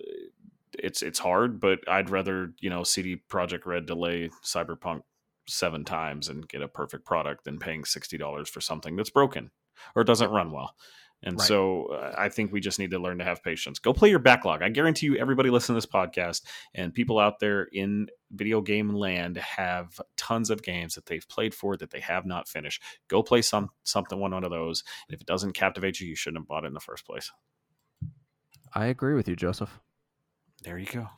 [0.78, 5.02] it's it's hard, but I'd rather you know CD Projekt Red delay Cyberpunk
[5.48, 9.50] seven times and get a perfect product than paying $60 for something that's broken
[9.94, 10.74] or doesn't run well.
[11.26, 11.46] And right.
[11.48, 13.80] so uh, I think we just need to learn to have patience.
[13.80, 14.62] Go play your backlog.
[14.62, 18.90] I guarantee you, everybody listening to this podcast and people out there in video game
[18.90, 22.80] land have tons of games that they've played for that they have not finished.
[23.08, 24.84] Go play some something one of those.
[25.08, 27.32] And if it doesn't captivate you, you shouldn't have bought it in the first place.
[28.72, 29.80] I agree with you, Joseph.
[30.62, 31.08] There you go.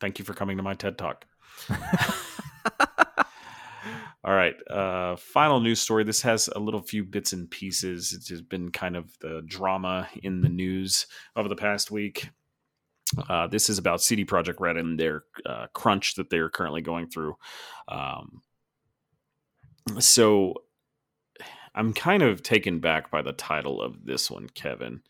[0.00, 1.24] Thank you for coming to my TED Talk.
[4.24, 4.54] All right.
[4.70, 6.02] Uh, final news story.
[6.02, 8.14] This has a little few bits and pieces.
[8.14, 11.06] It's just been kind of the drama in the news
[11.36, 12.30] over the past week.
[13.28, 17.08] Uh, this is about CD Projekt Red and their uh, crunch that they're currently going
[17.08, 17.36] through.
[17.86, 18.40] Um,
[19.98, 20.54] so
[21.74, 25.02] I'm kind of taken back by the title of this one, Kevin.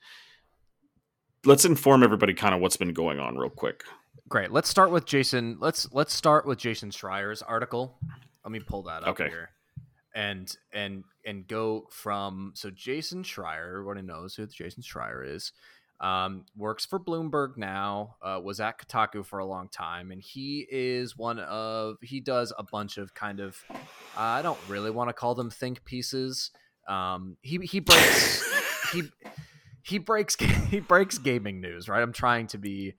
[1.44, 3.84] Let's inform everybody kind of what's been going on real quick.
[4.28, 4.50] Great.
[4.50, 5.58] Let's start with Jason.
[5.60, 7.98] Let's let's start with Jason Schreier's article
[8.44, 9.28] let me pull that up okay.
[9.28, 9.50] here.
[10.14, 15.52] And and and go from so Jason Schreier, everybody knows who Jason Schreier is.
[16.00, 18.16] Um, works for Bloomberg now.
[18.20, 22.52] Uh, was at Kotaku for a long time, and he is one of he does
[22.58, 23.76] a bunch of kind of uh,
[24.16, 26.50] I don't really want to call them think pieces.
[26.88, 28.44] Um, he he breaks
[28.92, 29.04] he
[29.82, 30.36] he breaks
[30.70, 31.88] he breaks gaming news.
[31.88, 32.94] Right, I'm trying to be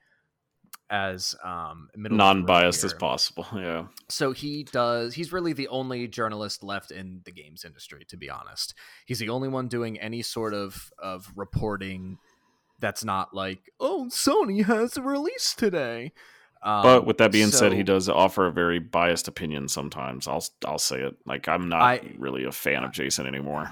[0.89, 3.45] as um, non-biased as possible.
[3.55, 3.88] Yeah.
[4.09, 5.13] So he does.
[5.13, 8.75] He's really the only journalist left in the games industry, to be honest.
[9.05, 12.17] He's the only one doing any sort of of reporting
[12.79, 16.11] that's not like, oh, Sony has a release today.
[16.61, 20.27] Um, but with that being so, said, he does offer a very biased opinion sometimes.
[20.27, 21.15] I'll I'll say it.
[21.25, 23.71] Like I'm not I, really a fan of Jason anymore.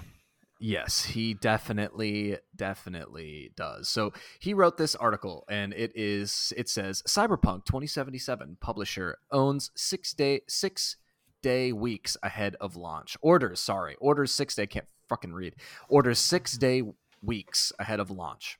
[0.66, 3.90] Yes, he definitely definitely does.
[3.90, 10.14] So he wrote this article and it is it says Cyberpunk 2077 publisher owns 6
[10.14, 10.96] day 6
[11.42, 13.18] day weeks ahead of launch.
[13.20, 13.98] Orders, sorry.
[14.00, 15.58] Orders 6 day can't fucking read.
[15.90, 16.82] Orders 6 day
[17.22, 18.58] weeks ahead of launch.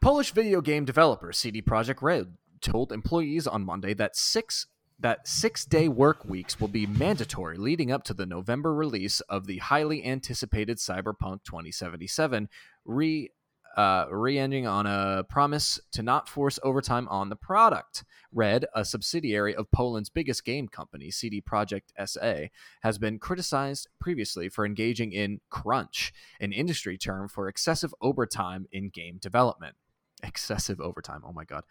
[0.00, 4.66] Polish video game developer CD Projekt Red told employees on Monday that 6
[4.98, 9.46] that six day work weeks will be mandatory leading up to the November release of
[9.46, 12.48] the highly anticipated Cyberpunk 2077,
[12.84, 13.30] re
[13.76, 18.04] uh, re-ending on a promise to not force overtime on the product.
[18.32, 22.48] Red, a subsidiary of Poland's biggest game company, CD Projekt SA,
[22.80, 28.88] has been criticized previously for engaging in crunch, an industry term for excessive overtime in
[28.88, 29.76] game development
[30.22, 31.22] excessive overtime.
[31.24, 31.64] Oh my god.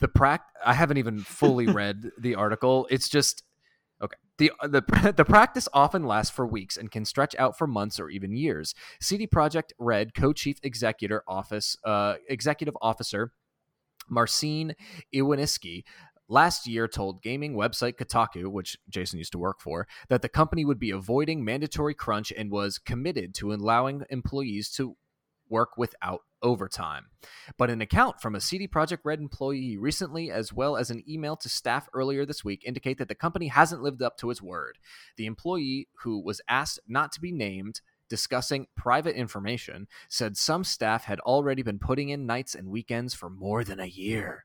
[0.00, 2.86] The prac I haven't even fully read the article.
[2.90, 3.42] It's just
[4.02, 4.16] okay.
[4.38, 8.10] The the the practice often lasts for weeks and can stretch out for months or
[8.10, 8.74] even years.
[9.00, 13.32] CD Projekt Red co-chief executive office uh, executive officer
[14.08, 14.74] Marcin
[15.14, 15.84] Iwaniski
[16.28, 20.64] last year told gaming website Kotaku, which Jason used to work for, that the company
[20.64, 24.96] would be avoiding mandatory crunch and was committed to allowing employees to
[25.48, 27.06] work without overtime.
[27.56, 31.36] But an account from a CD Projekt Red employee recently, as well as an email
[31.36, 34.78] to staff earlier this week, indicate that the company hasn't lived up to its word.
[35.16, 41.04] The employee, who was asked not to be named, discussing private information, said some staff
[41.04, 44.44] had already been putting in nights and weekends for more than a year.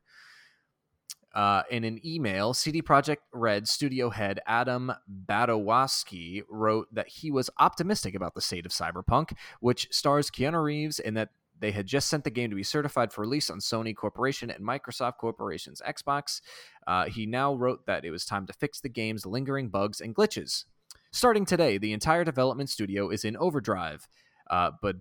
[1.37, 4.91] Uh, in an email, CD Projekt Red studio head Adam
[5.27, 10.99] Badowski wrote that he was optimistic about the state of Cyberpunk, which stars Keanu Reeves,
[10.99, 11.29] and that
[11.59, 14.63] they had just sent the game to be certified for release on Sony Corporation and
[14.63, 16.41] Microsoft Corporation's Xbox.
[16.85, 20.15] Uh, he now wrote that it was time to fix the game's lingering bugs and
[20.15, 20.65] glitches.
[21.11, 24.07] Starting today, the entire development studio is in overdrive.
[24.49, 24.97] Uh, but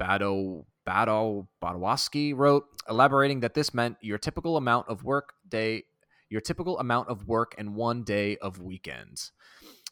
[0.00, 5.84] Bado Bado Badowski wrote, elaborating that this meant your typical amount of work day,
[6.28, 9.32] your typical amount of work and one day of weekends.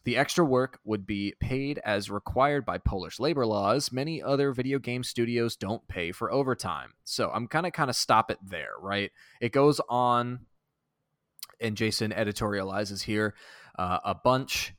[0.04, 3.92] The extra work would be paid as required by Polish labor laws.
[3.92, 6.94] Many other video game studios don't pay for overtime.
[7.04, 9.12] So I'm kind of kind of stop it there, right?
[9.40, 10.40] It goes on,
[11.60, 13.34] and Jason editorializes here
[13.78, 14.74] uh, a bunch.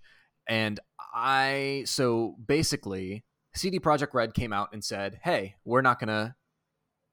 [0.47, 0.79] And
[1.13, 6.35] I, so basically, CD Projekt Red came out and said, hey, we're not going to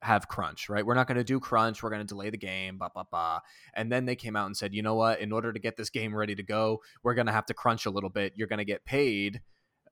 [0.03, 0.85] have crunch, right?
[0.85, 1.83] We're not going to do crunch.
[1.83, 3.41] We're going to delay the game, blah, blah, blah.
[3.75, 5.21] And then they came out and said, you know what?
[5.21, 7.87] In order to get this game ready to go, we're going to have to crunch
[7.87, 8.33] a little bit.
[8.37, 9.41] You're going to get paid.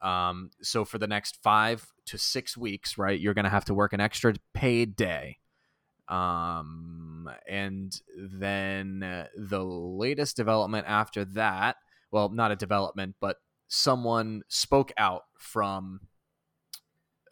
[0.01, 3.75] Um, so for the next five to six weeks, right, you're going to have to
[3.75, 5.39] work an extra paid day.
[6.09, 11.77] Um, and then the latest development after that,
[12.11, 13.37] well, not a development, but
[13.67, 16.01] someone spoke out from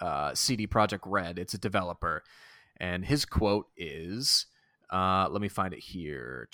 [0.00, 1.38] uh, CD Projekt Red.
[1.38, 2.22] It's a developer
[2.78, 4.46] and his quote is
[4.92, 6.48] Uh, let me find it here.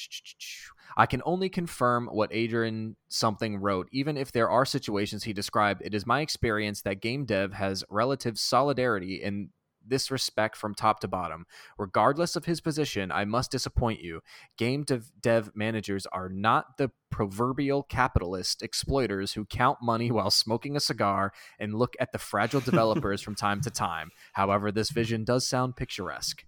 [0.97, 3.89] I can only confirm what Adrian something wrote.
[3.93, 7.85] Even if there are situations he described, it is my experience that game dev has
[7.91, 9.51] relative solidarity in
[9.87, 11.47] this respect from top to bottom.
[11.79, 14.21] Regardless of his position, I must disappoint you.
[14.57, 20.77] Game dev, dev, managers are not the proverbial capitalist exploiters who count money while smoking
[20.77, 24.11] a cigar and look at the fragile developers from time to time.
[24.33, 26.45] However, this vision does sound picturesque.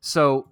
[0.00, 0.48] So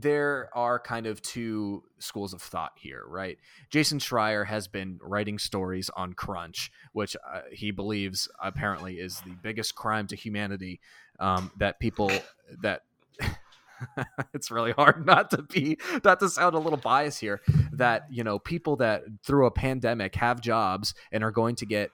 [0.00, 3.36] there are kind of two schools of thought here, right?
[3.68, 9.34] Jason Schreier has been writing stories on Crunch, which uh, he believes apparently is the
[9.42, 10.80] biggest crime to humanity
[11.18, 12.10] um, that people
[12.62, 12.82] that
[14.34, 17.40] it's really hard not to be not to sound a little biased here
[17.72, 21.90] that you know people that through a pandemic have jobs and are going to get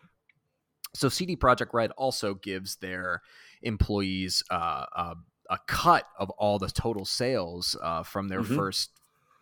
[0.94, 3.20] so CD Projekt Red also gives their
[3.62, 5.14] employees uh, uh,
[5.50, 8.56] a cut of all the total sales uh, from their mm-hmm.
[8.56, 8.90] first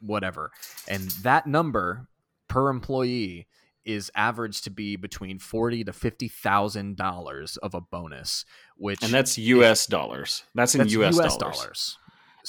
[0.01, 0.51] whatever,
[0.89, 2.09] and that number
[2.49, 3.47] per employee
[3.85, 8.45] is averaged to be between forty to fifty thousand dollars of a bonus,
[8.77, 9.87] which and that's U.S.
[9.87, 10.45] dollars.
[10.55, 11.59] That's in that's US, US, dollars.
[11.59, 11.99] dollars.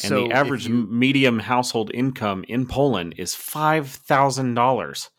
[0.01, 5.09] And so the average you, medium household income in Poland is five thousand dollars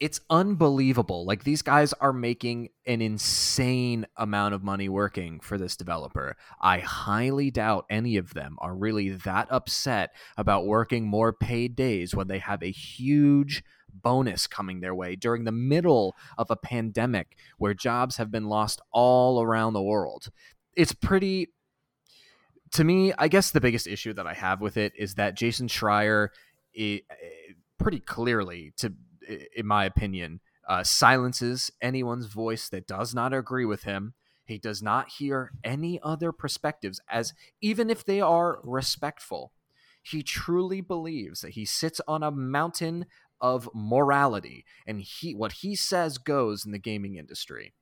[0.00, 1.26] it's unbelievable.
[1.26, 6.36] Like these guys are making an insane amount of money working for this developer.
[6.60, 12.14] I highly doubt any of them are really that upset about working more paid days
[12.14, 13.62] when they have a huge
[13.94, 18.80] bonus coming their way during the middle of a pandemic where jobs have been lost
[18.92, 20.30] all around the world.
[20.76, 21.48] It's pretty
[22.72, 25.66] to me, I guess the biggest issue that I have with it is that Jason
[25.66, 26.28] Schreier
[26.72, 28.92] it, it, pretty clearly to
[29.56, 34.14] in my opinion, uh, silences anyone's voice that does not agree with him.
[34.44, 39.52] He does not hear any other perspectives, as even if they are respectful.
[40.02, 43.06] He truly believes that he sits on a mountain
[43.40, 47.74] of morality, and he what he says goes in the gaming industry.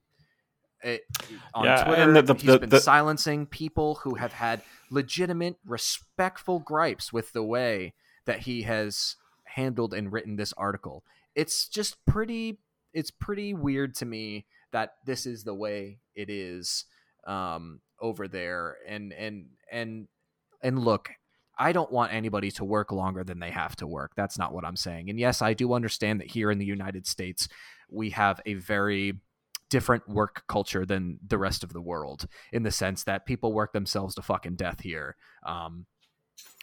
[0.81, 1.03] It,
[1.55, 6.61] on yeah, Twitter, the, the, he's the, been silencing people who have had legitimate, respectful
[6.61, 7.95] gripes with the way
[8.27, 11.03] that he has handled and written this article
[11.39, 12.59] it's just pretty
[12.93, 16.85] it's pretty weird to me that this is the way it is
[17.29, 20.09] um, over there and and and
[20.61, 21.11] and look
[21.59, 24.13] I don't want anybody to work longer than they have to work.
[24.17, 25.11] That's not what I'm saying.
[25.11, 27.49] And yes, I do understand that here in the United States,
[27.91, 29.15] we have a very
[29.71, 33.73] different work culture than the rest of the world in the sense that people work
[33.73, 35.17] themselves to fucking death here.
[35.45, 35.87] Um,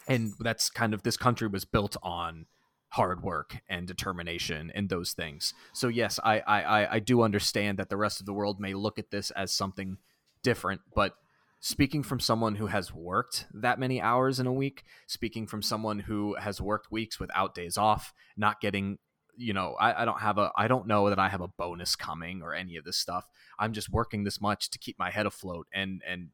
[0.08, 2.46] and that's kind of this country was built on
[2.90, 5.52] hard work and determination and those things.
[5.72, 8.98] So yes, I, I I do understand that the rest of the world may look
[8.98, 9.98] at this as something
[10.42, 11.14] different, but
[11.60, 16.00] speaking from someone who has worked that many hours in a week, speaking from someone
[16.00, 18.98] who has worked weeks without days off, not getting
[19.38, 21.94] you know, I, I don't have a I don't know that I have a bonus
[21.94, 23.26] coming or any of this stuff.
[23.58, 26.28] I'm just working this much to keep my head afloat and and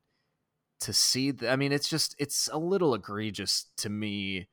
[0.81, 4.49] to see the, I mean it's just it's a little egregious to me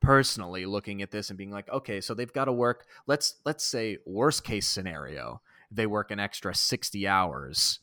[0.00, 3.64] personally looking at this and being like okay so they've got to work let's let's
[3.64, 5.40] say worst case scenario
[5.72, 7.80] they work an extra 60 hours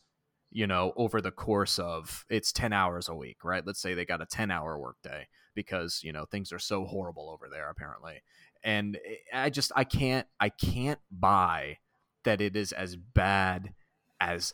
[0.50, 3.66] you know over the course of it's 10 hours a week right?
[3.66, 7.30] Let's say they got a 10 hour workday because you know things are so horrible
[7.30, 8.22] over there apparently.
[8.62, 11.78] And eh, i just i can't i can't buy
[12.24, 13.72] that it is as bad
[14.20, 14.52] as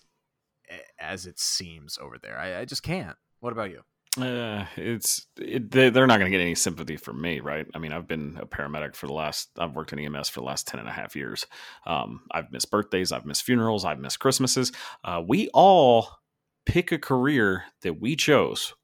[0.69, 2.39] eh, as it seems over there.
[2.39, 3.17] I, I just can't.
[3.41, 3.83] What about you
[4.19, 7.67] uh, it's it, they, are not going to get any sympathy from me, right?
[7.75, 10.47] I mean, I've been a paramedic for the last, I've worked in EMS for the
[10.47, 11.47] last 10 and a half years.
[11.87, 14.71] Um, I've missed birthdays, I've missed funerals, I've missed Christmases.
[15.03, 16.09] Uh, we all
[16.67, 18.75] pick a career that we chose.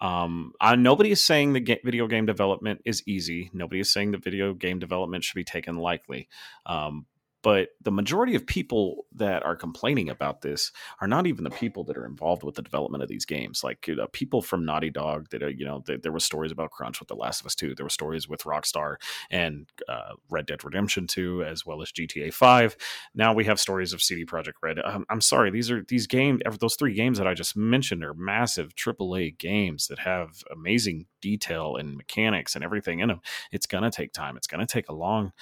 [0.00, 3.50] Um, I, nobody is saying that video game development is easy.
[3.52, 6.28] Nobody is saying that video game development should be taken lightly.
[6.66, 7.06] Um,
[7.42, 11.84] but the majority of people that are complaining about this are not even the people
[11.84, 13.64] that are involved with the development of these games.
[13.64, 16.52] Like you know, people from Naughty Dog that are, you know, th- there were stories
[16.52, 17.74] about Crunch with The Last of Us 2.
[17.74, 18.96] There were stories with Rockstar
[19.30, 22.76] and uh, Red Dead Redemption 2, as well as GTA 5.
[23.14, 24.78] Now we have stories of CD Projekt Red.
[24.84, 26.42] Um, I'm sorry, these are these games.
[26.60, 31.76] Those three games that I just mentioned are massive AAA games that have amazing detail
[31.76, 33.20] and mechanics and everything in them.
[33.50, 34.36] It's gonna take time.
[34.36, 35.32] It's gonna take a long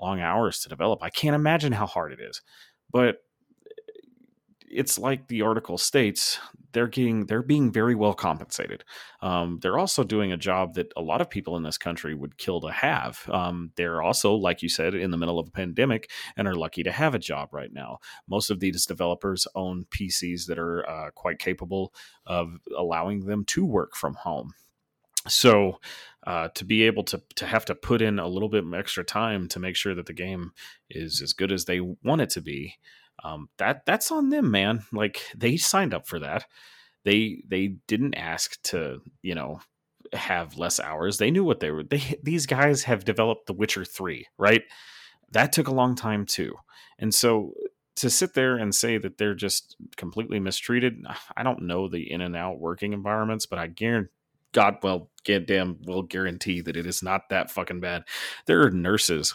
[0.00, 1.02] long hours to develop.
[1.02, 2.40] I can't imagine how hard it is.
[2.92, 3.18] But
[4.70, 6.38] it's like the article states
[6.72, 8.84] they're getting they're being very well compensated
[9.20, 12.38] um, they're also doing a job that a lot of people in this country would
[12.38, 16.10] kill to have um, they're also like you said in the middle of a pandemic
[16.36, 17.98] and are lucky to have a job right now
[18.28, 21.92] most of these developers own pcs that are uh, quite capable
[22.26, 24.52] of allowing them to work from home
[25.28, 25.78] so
[26.26, 29.48] uh, to be able to to have to put in a little bit extra time
[29.48, 30.52] to make sure that the game
[30.88, 32.74] is as good as they want it to be,
[33.24, 34.84] um, that that's on them, man.
[34.92, 36.46] Like they signed up for that.
[37.04, 39.60] They they didn't ask to you know
[40.12, 41.18] have less hours.
[41.18, 41.84] They knew what they were.
[41.84, 44.62] They these guys have developed The Witcher three, right?
[45.32, 46.54] That took a long time too,
[46.98, 47.54] and so
[47.96, 51.04] to sit there and say that they're just completely mistreated,
[51.36, 54.10] I don't know the in and out working environments, but I guarantee
[54.52, 58.04] God well, damn will guarantee that it is not that fucking bad.
[58.46, 59.34] There are nurses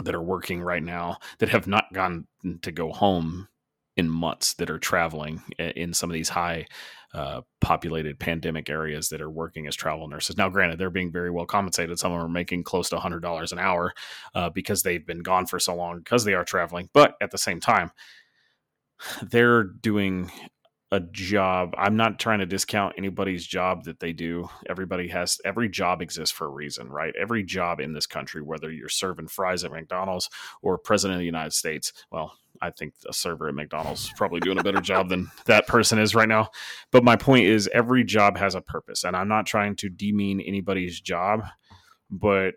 [0.00, 2.26] that are working right now that have not gone
[2.62, 3.48] to go home
[3.96, 6.66] in months that are traveling in some of these high
[7.12, 10.36] uh, populated pandemic areas that are working as travel nurses.
[10.36, 11.98] Now, granted, they're being very well compensated.
[11.98, 13.92] Some of them are making close to $100 an hour
[14.34, 16.88] uh, because they've been gone for so long because they are traveling.
[16.94, 17.90] But at the same time,
[19.22, 20.30] they're doing
[20.92, 21.74] a job.
[21.78, 24.50] I'm not trying to discount anybody's job that they do.
[24.68, 27.14] Everybody has every job exists for a reason, right?
[27.18, 30.28] Every job in this country, whether you're serving fries at McDonald's
[30.60, 34.40] or president of the United States, well, I think a server at McDonald's is probably
[34.40, 36.50] doing a better job than that person is right now.
[36.90, 40.42] But my point is every job has a purpose, and I'm not trying to demean
[40.42, 41.42] anybody's job,
[42.10, 42.56] but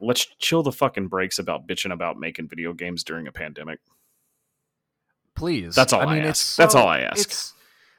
[0.00, 3.80] let's chill the fucking brakes about bitching about making video games during a pandemic.
[5.34, 5.74] Please.
[5.74, 6.46] That's all I, mean, I ask.
[6.46, 7.54] So, That's all I ask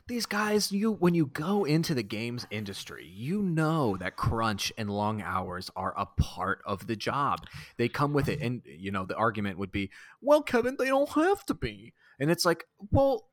[0.07, 4.89] these guys you when you go into the games industry you know that crunch and
[4.89, 7.47] long hours are a part of the job.
[7.77, 9.89] They come with it and you know the argument would be
[10.21, 11.93] well kevin they don't have to be.
[12.19, 13.29] And it's like well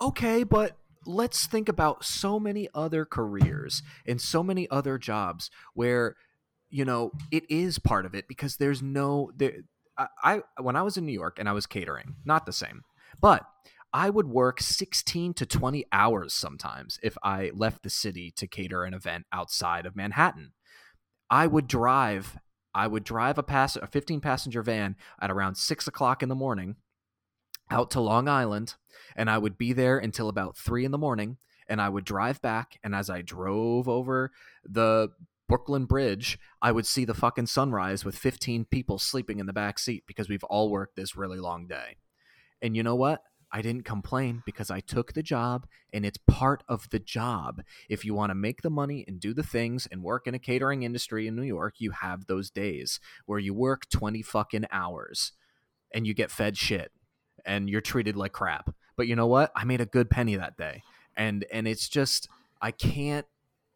[0.00, 6.16] okay but let's think about so many other careers and so many other jobs where
[6.68, 9.54] you know it is part of it because there's no there
[9.96, 12.84] I, I when i was in new york and i was catering not the same
[13.20, 13.44] but
[13.92, 18.84] I would work 16 to 20 hours sometimes if I left the city to cater
[18.84, 20.52] an event outside of Manhattan.
[21.28, 22.38] I would drive.
[22.72, 26.34] I would drive a pass a 15 passenger van at around six o'clock in the
[26.34, 26.76] morning
[27.70, 28.74] out to Long Island,
[29.16, 31.38] and I would be there until about three in the morning.
[31.68, 34.32] And I would drive back, and as I drove over
[34.64, 35.10] the
[35.48, 39.78] Brooklyn Bridge, I would see the fucking sunrise with 15 people sleeping in the back
[39.78, 41.98] seat because we've all worked this really long day.
[42.60, 43.22] And you know what?
[43.52, 47.62] I didn't complain because I took the job and it's part of the job.
[47.88, 50.38] If you want to make the money and do the things and work in a
[50.38, 55.32] catering industry in New York, you have those days where you work 20 fucking hours
[55.92, 56.92] and you get fed shit
[57.44, 58.74] and you're treated like crap.
[58.96, 59.50] But you know what?
[59.56, 60.82] I made a good penny that day.
[61.16, 62.28] And and it's just
[62.62, 63.26] I can't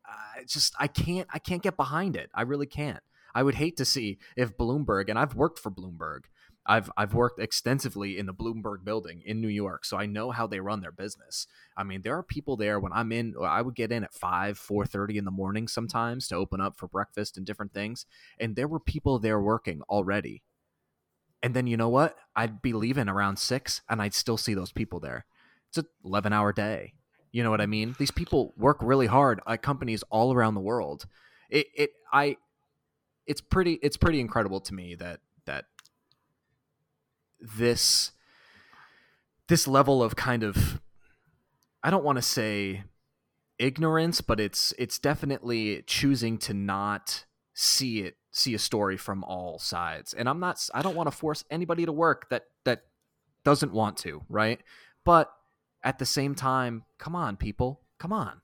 [0.06, 2.30] I just I can't I can't get behind it.
[2.34, 3.02] I really can't.
[3.34, 6.24] I would hate to see if Bloomberg and I've worked for Bloomberg
[6.66, 10.46] I've I've worked extensively in the Bloomberg building in New York, so I know how
[10.46, 11.46] they run their business.
[11.76, 13.34] I mean, there are people there when I'm in.
[13.40, 16.78] I would get in at five, four thirty in the morning sometimes to open up
[16.78, 18.06] for breakfast and different things,
[18.38, 20.42] and there were people there working already.
[21.42, 22.16] And then you know what?
[22.34, 25.26] I'd be leaving around six, and I'd still see those people there.
[25.68, 26.94] It's an eleven hour day.
[27.30, 27.94] You know what I mean?
[27.98, 31.04] These people work really hard at companies all around the world.
[31.50, 32.38] It it I
[33.26, 35.20] it's pretty it's pretty incredible to me that
[37.40, 38.12] this
[39.48, 40.80] this level of kind of
[41.82, 42.84] I don't want to say
[43.58, 49.58] ignorance, but it's it's definitely choosing to not see it see a story from all
[49.58, 50.12] sides.
[50.12, 52.84] And I'm not I don't want to force anybody to work that that
[53.44, 54.60] doesn't want to, right?
[55.04, 55.30] But
[55.82, 58.40] at the same time, come on people, come on.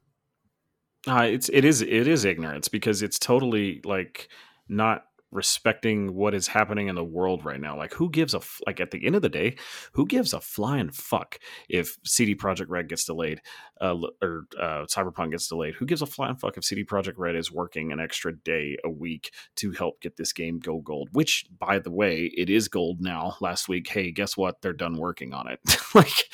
[1.06, 4.28] Uh, it's it is it is ignorance because it's totally like
[4.68, 7.76] not respecting what is happening in the world right now.
[7.76, 9.56] Like, who gives a f- like at the end of the day,
[9.92, 13.40] who gives a flying fuck if CD Projekt Red gets delayed
[13.80, 15.74] uh, or uh, Cyberpunk gets delayed?
[15.74, 18.90] Who gives a flying fuck if CD Projekt Red is working an extra day a
[18.90, 21.08] week to help get this game go gold?
[21.12, 23.36] Which, by the way, it is gold now.
[23.40, 24.62] Last week, hey, guess what?
[24.62, 25.60] They're done working on it.
[25.94, 26.28] like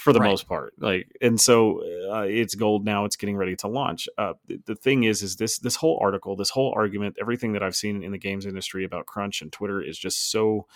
[0.00, 0.30] for the right.
[0.30, 4.32] most part like and so uh, it's gold now it's getting ready to launch uh,
[4.46, 7.76] the, the, thing is is this this whole article this whole argument everything that i've
[7.76, 10.66] seen in the games industry about crunch and twitter is just so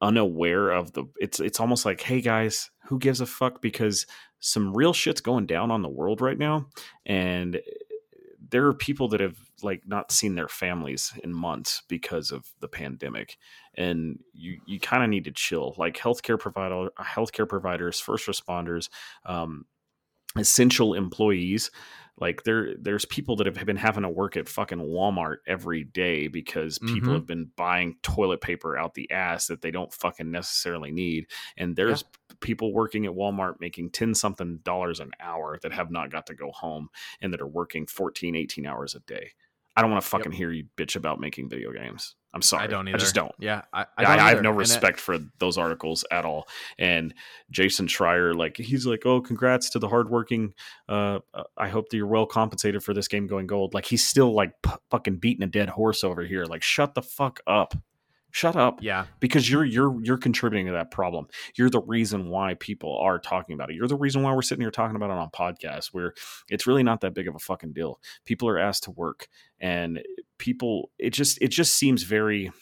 [0.00, 4.06] unaware of the it's it's almost like hey guys who gives a fuck because
[4.40, 6.66] some real shit's going down on the world right now
[7.04, 7.60] and
[8.50, 12.68] there are people that have like not seen their families in months because of the
[12.68, 13.36] pandemic
[13.76, 18.88] and you you kind of need to chill like healthcare provider healthcare providers first responders
[19.26, 19.64] um,
[20.36, 21.70] essential employees
[22.20, 26.28] like there there's people that have been having to work at fucking Walmart every day
[26.28, 27.12] because people mm-hmm.
[27.12, 31.26] have been buying toilet paper out the ass that they don't fucking necessarily need.
[31.56, 32.34] And there's yeah.
[32.40, 36.34] people working at Walmart making 10 something dollars an hour that have not got to
[36.34, 36.88] go home
[37.20, 39.32] and that are working 14, 18 hours a day.
[39.78, 40.36] I don't want to fucking yep.
[40.36, 42.16] hear you bitch about making video games.
[42.34, 42.64] I'm sorry.
[42.64, 42.96] I don't either.
[42.96, 43.32] I just don't.
[43.38, 43.62] Yeah.
[43.72, 46.48] I, I, don't I have no respect it, for those articles at all.
[46.80, 47.14] And
[47.52, 50.52] Jason Schreier, like, he's like, oh, congrats to the hardworking.
[50.88, 53.72] Uh, uh I hope that you're well compensated for this game going gold.
[53.72, 56.44] Like, he's still like p- fucking beating a dead horse over here.
[56.44, 57.76] Like, shut the fuck up.
[58.30, 58.80] Shut up.
[58.82, 59.06] Yeah.
[59.20, 61.28] Because you're you're you're contributing to that problem.
[61.56, 63.76] You're the reason why people are talking about it.
[63.76, 66.12] You're the reason why we're sitting here talking about it on podcasts where
[66.48, 68.00] it's really not that big of a fucking deal.
[68.26, 69.28] People are asked to work
[69.60, 70.02] and
[70.36, 72.52] people it just it just seems very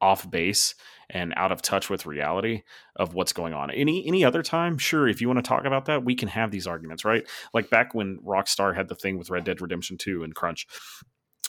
[0.00, 0.74] off base
[1.08, 2.62] and out of touch with reality
[2.96, 3.70] of what's going on.
[3.70, 6.50] Any any other time, sure, if you want to talk about that, we can have
[6.50, 7.26] these arguments, right?
[7.54, 10.66] Like back when Rockstar had the thing with Red Dead Redemption 2 and Crunch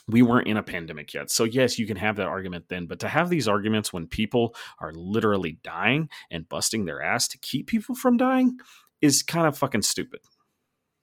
[0.08, 1.30] we weren't in a pandemic yet.
[1.30, 4.54] So, yes, you can have that argument then, but to have these arguments when people
[4.80, 8.58] are literally dying and busting their ass to keep people from dying
[9.00, 10.20] is kind of fucking stupid.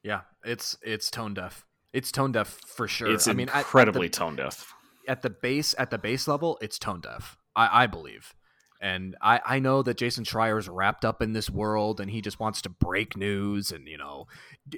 [0.03, 1.65] Yeah, it's it's tone deaf.
[1.94, 3.10] It's tone deaf for sure.
[3.10, 4.73] It's I mean, incredibly the, tone deaf.
[5.07, 7.38] At the base, at the base level, it's tone deaf.
[7.56, 8.34] I, I believe.
[8.82, 12.22] And I, I know that Jason Schreier is wrapped up in this world and he
[12.22, 14.27] just wants to break news and, you know,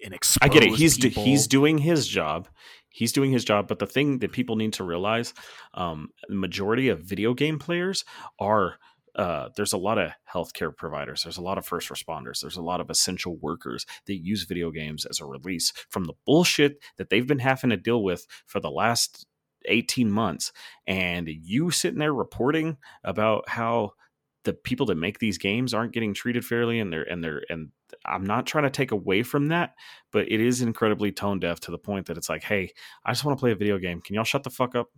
[0.03, 0.75] and expose I get it.
[0.75, 2.47] He's, do, he's doing his job
[2.97, 3.67] he's doing his job.
[3.67, 5.35] But the thing that people need to realize,
[5.75, 8.03] um, the majority of video game players
[8.39, 8.77] are
[9.15, 12.61] uh, there's a lot of healthcare providers, there's a lot of first responders, there's a
[12.61, 17.09] lot of essential workers that use video games as a release from the bullshit that
[17.09, 19.25] they've been having to deal with for the last
[19.65, 20.51] 18 months.
[20.85, 23.91] And you sitting there reporting about how
[24.43, 27.69] the people that make these games aren't getting treated fairly and they're and they're and
[28.07, 29.75] I'm not trying to take away from that,
[30.11, 32.71] but it is incredibly tone deaf to the point that it's like, hey,
[33.05, 34.01] I just want to play a video game.
[34.01, 34.89] Can y'all shut the fuck up?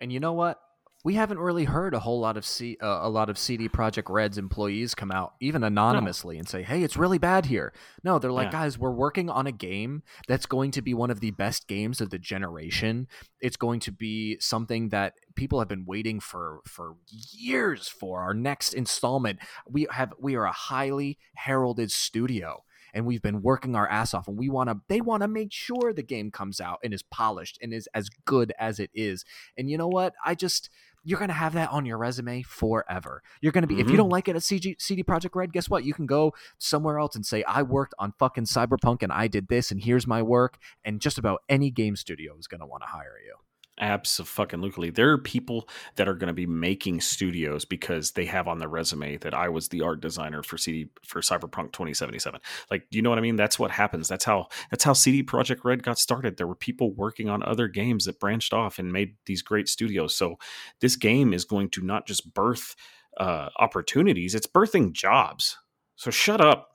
[0.00, 0.58] And you know what?
[1.06, 4.12] We haven't really heard a whole lot of C, uh, a lot of CD Projekt
[4.12, 6.40] Red's employees come out even anonymously no.
[6.40, 7.72] and say, "Hey, it's really bad here."
[8.02, 8.62] No, they're like, yeah.
[8.62, 12.00] "Guys, we're working on a game that's going to be one of the best games
[12.00, 13.06] of the generation.
[13.40, 18.22] It's going to be something that people have been waiting for for years for.
[18.22, 19.38] Our next installment.
[19.68, 22.64] We have we are a highly heralded studio."
[22.94, 25.52] and we've been working our ass off and we want to they want to make
[25.52, 29.24] sure the game comes out and is polished and is as good as it is
[29.58, 30.70] and you know what i just
[31.06, 33.22] you're going to have that on your resume forever.
[33.40, 33.82] You're going to be, mm-hmm.
[33.82, 34.12] if you don't mm-hmm.
[34.12, 35.84] like it at CG, CD Projekt Red, guess what?
[35.84, 39.46] You can go somewhere else and say, I worked on fucking Cyberpunk and I did
[39.46, 40.58] this and here's my work.
[40.84, 43.34] And just about any game studio is going to want to hire you.
[43.78, 44.88] Absolutely.
[44.88, 48.68] There are people that are going to be making studios because they have on their
[48.68, 52.40] resume that I was the art designer for CD for Cyberpunk 2077.
[52.70, 53.36] Like, do you know what I mean?
[53.36, 54.08] That's what happens.
[54.08, 56.36] That's how that's how CD Projekt Red got started.
[56.36, 60.16] There were people working on other games that branched off and made these great studios.
[60.16, 60.36] So
[60.80, 62.76] this game is going to not just birth
[63.18, 65.58] uh, opportunities, it's birthing jobs.
[65.96, 66.70] So shut up.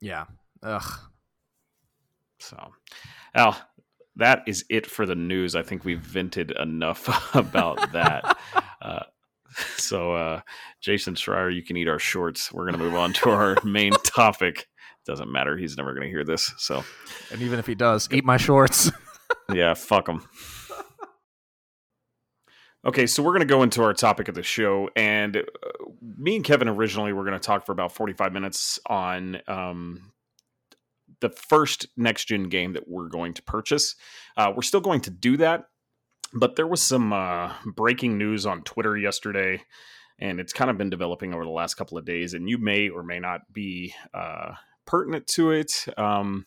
[0.00, 0.26] Yeah.
[0.62, 1.00] Ugh.
[2.38, 2.72] So,
[3.34, 3.56] Al,
[4.16, 5.54] that is it for the news.
[5.54, 8.38] I think we've vented enough about that.
[8.82, 9.04] uh,
[9.76, 10.40] so, uh,
[10.80, 12.52] Jason Schreier, you can eat our shorts.
[12.52, 14.68] We're going to move on to our main topic.
[15.06, 15.56] Doesn't matter.
[15.56, 16.52] He's never going to hear this.
[16.58, 16.84] So,
[17.30, 18.90] and even if he does, eat my shorts.
[19.52, 20.26] yeah, fuck him.
[22.84, 25.42] Okay, so we're going to go into our topic of the show, and uh,
[26.16, 30.12] me and Kevin originally were going to talk for about forty-five minutes on um,
[31.20, 33.94] the first next gen game that we're going to purchase.
[34.36, 35.64] Uh, we're still going to do that,
[36.32, 39.62] but there was some uh, breaking news on Twitter yesterday,
[40.18, 42.88] and it's kind of been developing over the last couple of days, and you may
[42.88, 44.52] or may not be uh,
[44.86, 45.86] pertinent to it.
[45.96, 46.46] Um,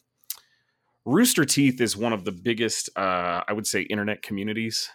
[1.05, 4.89] Rooster Teeth is one of the biggest, uh, I would say, internet communities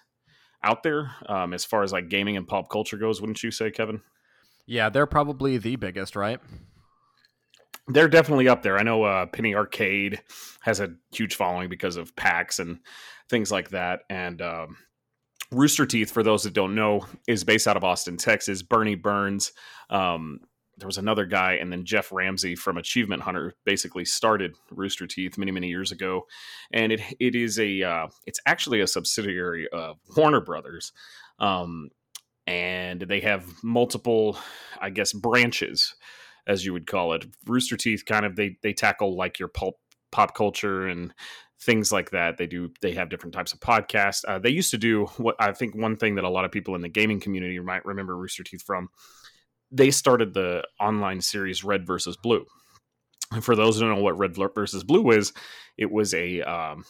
[0.63, 3.21] out there um, as far as like gaming and pop culture goes.
[3.21, 4.01] Wouldn't you say, Kevin?
[4.67, 6.41] Yeah, they're probably the biggest, right?
[7.87, 8.79] They're definitely up there.
[8.79, 10.23] I know uh, Penny Arcade
[10.63, 12.79] has a huge following because of PAX and
[13.29, 14.01] things like that.
[14.09, 14.77] And um,
[15.51, 18.63] Rooster Teeth, for those that don't know, is based out of Austin, Texas.
[18.63, 19.53] Burnie Burns,
[19.91, 20.41] um,
[20.77, 25.39] there was another guy, and then Geoff Ramsey from Achievement Hunter basically started Rooster Teeth
[25.39, 26.27] many many years ago,
[26.73, 30.93] and it it is a uh, it's actually a subsidiary of Warner Brothers.
[31.39, 31.91] Um,
[32.47, 34.37] and they have multiple,
[34.79, 35.95] I guess, branches
[36.47, 37.25] as you would call it.
[37.47, 39.77] Rooster Teeth kind of they they tackle like your pulp
[40.13, 41.13] pop culture and
[41.61, 42.37] things like that.
[42.37, 44.25] They do they have different types of podcasts.
[44.27, 46.75] Uh, they used to do what I think one thing that a lot of people
[46.75, 48.89] in the gaming community might remember Rooster Teeth from.
[49.71, 52.47] They started the online series Red versus Blue.
[53.33, 55.33] And for those who don't know what Red versus Blue is,
[55.77, 56.85] it was a um,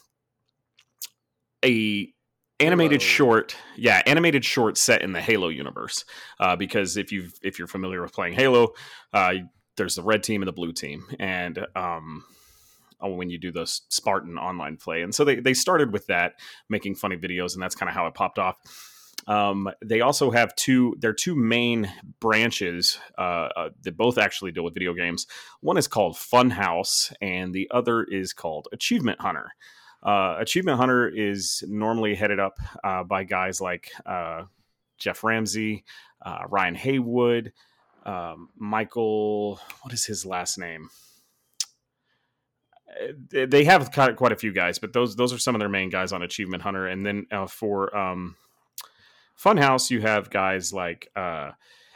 [1.64, 2.12] a
[2.60, 3.08] animated Halo.
[3.08, 6.04] short yeah animated short set in the halo universe
[6.40, 8.72] uh, because if you if you're familiar with playing halo
[9.12, 9.34] uh,
[9.76, 11.04] there's the red team and the blue team.
[11.18, 12.24] And um,
[13.00, 15.02] oh, when you do the spartan online play.
[15.02, 16.34] And so they, they started with that
[16.68, 18.56] making funny videos and that's kind of how it popped off.
[19.26, 21.90] Um, they also have two their two main
[22.20, 25.26] branches uh, uh, that both actually deal with video games.
[25.60, 29.52] One is called Funhaus and the other is called achievement hunter
[30.04, 34.44] uh, Achievement Hunter is normally headed up uh, by guys like uh,
[34.98, 35.84] Geoff Ramsey,
[36.22, 37.52] uh, Ryan Haywood,
[38.04, 39.60] um, Michael.
[39.82, 40.90] What is his last name?
[43.30, 46.12] They have quite a few guys, but those those are some of their main guys
[46.12, 46.86] on Achievement Hunter.
[46.86, 48.36] And then uh, for um,
[49.36, 51.10] Funhaus, you have guys like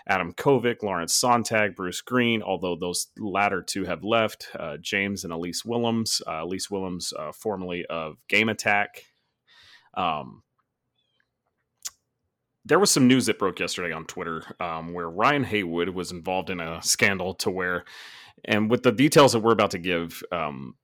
[0.08, 5.32] Adam Kovic, Lawrence Sonntag, Bruce Green, although those latter two have left, uh, James and
[5.32, 6.22] Elise Willems.
[6.26, 9.04] Uh, Elise Willems, uh, formerly of Game Attack.
[9.94, 10.42] Um,
[12.64, 16.50] there was some news that broke yesterday on Twitter um, where Ryan Haywood was involved
[16.50, 17.84] in a scandal to where,
[18.44, 20.74] and with the details that we're about to give, um,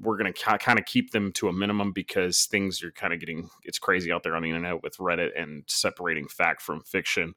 [0.00, 3.12] we're going to ca- kind of keep them to a minimum because things are kind
[3.12, 6.82] of getting it's crazy out there on the internet with Reddit and separating fact from
[6.82, 7.34] fiction.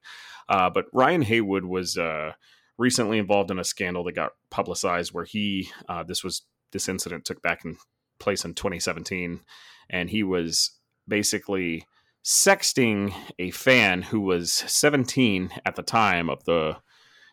[0.47, 2.33] Uh, but Ryan Haywood was uh,
[2.77, 7.25] recently involved in a scandal that got publicized where he uh, this was this incident
[7.25, 7.77] took back in
[8.19, 9.41] place in 2017,
[9.89, 10.71] and he was
[11.07, 11.85] basically
[12.23, 16.77] sexting a fan who was 17 at the time of the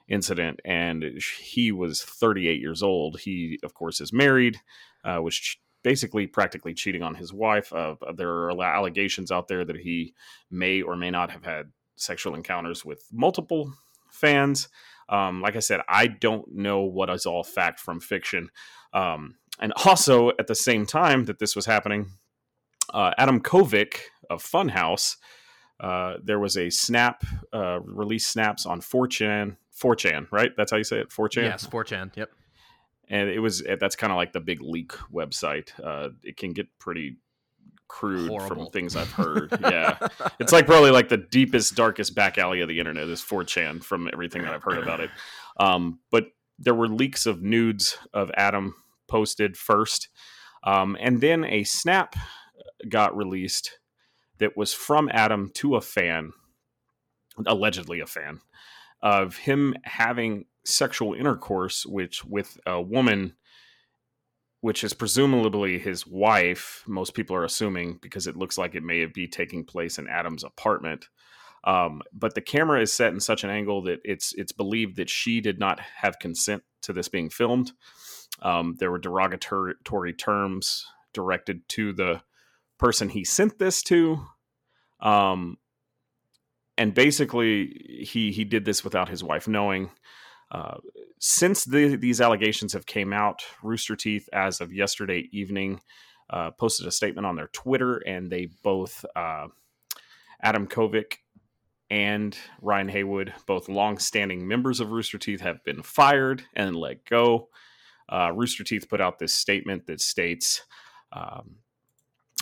[0.09, 1.05] incident and
[1.39, 4.59] he was 38 years old he of course is married
[5.05, 7.73] uh, was ch- basically practically cheating on his wife.
[7.73, 10.15] Uh, there are allegations out there that he
[10.51, 13.73] may or may not have had sexual encounters with multiple
[14.11, 14.69] fans.
[15.09, 18.51] Um, like I said, I don't know what is all fact from fiction.
[18.93, 22.11] Um, and also, at the same time that this was happening,
[22.93, 25.17] uh, Adam Kovic of Funhaus,
[25.81, 29.57] uh, there was a snap, uh, release snaps on 4chan.
[29.81, 30.51] 4chan, right?
[30.57, 31.11] That's how you say it?
[31.11, 31.45] 4chan?
[31.45, 32.17] Yes, 4chan.
[32.17, 32.31] Yep
[33.09, 35.71] and it was that's kind of like the big leak website.
[35.83, 37.17] Uh, it can get pretty
[37.89, 38.65] crude Horrible.
[38.65, 39.59] from things I've heard.
[39.61, 39.99] yeah,
[40.39, 44.09] it's like probably like the deepest, darkest back alley of the internet is 4chan from
[44.13, 45.11] everything that I've heard about it.
[45.59, 46.27] Um, but
[46.59, 48.75] there were leaks of nudes of Adam
[49.09, 50.09] posted first,
[50.65, 52.15] um, and then a snap
[52.89, 53.79] got released
[54.39, 56.33] that was from Adam to a fan,
[57.47, 58.41] allegedly a fan,
[59.01, 63.35] of him having sexual intercourse which with a woman
[64.61, 69.05] which is presumably his wife most people are assuming because it looks like it may
[69.07, 71.09] be taking place in adam's apartment.
[71.65, 75.11] Um, but the camera is set in such an angle that it's it's believed that
[75.11, 77.73] she did not have consent to this being filmed.
[78.41, 82.23] Um, there were derogatory terms directed to the
[82.79, 84.25] person he sent this to.
[85.01, 85.59] Um,
[86.77, 89.91] and basically he he did this without his wife knowing
[90.51, 90.79] uh,
[91.19, 95.81] since the, these allegations have came out, Rooster Teeth, as of yesterday evening,
[96.31, 99.49] uh, posted a statement on their Twitter, and they both uh,
[100.43, 101.17] Adam Kovic
[101.91, 107.49] and Ryan Haywood, both long-standing members of Rooster Teeth, have been fired and let go.
[108.11, 110.63] Uh, Rooster Teeth put out this statement that states.
[111.13, 111.57] Um,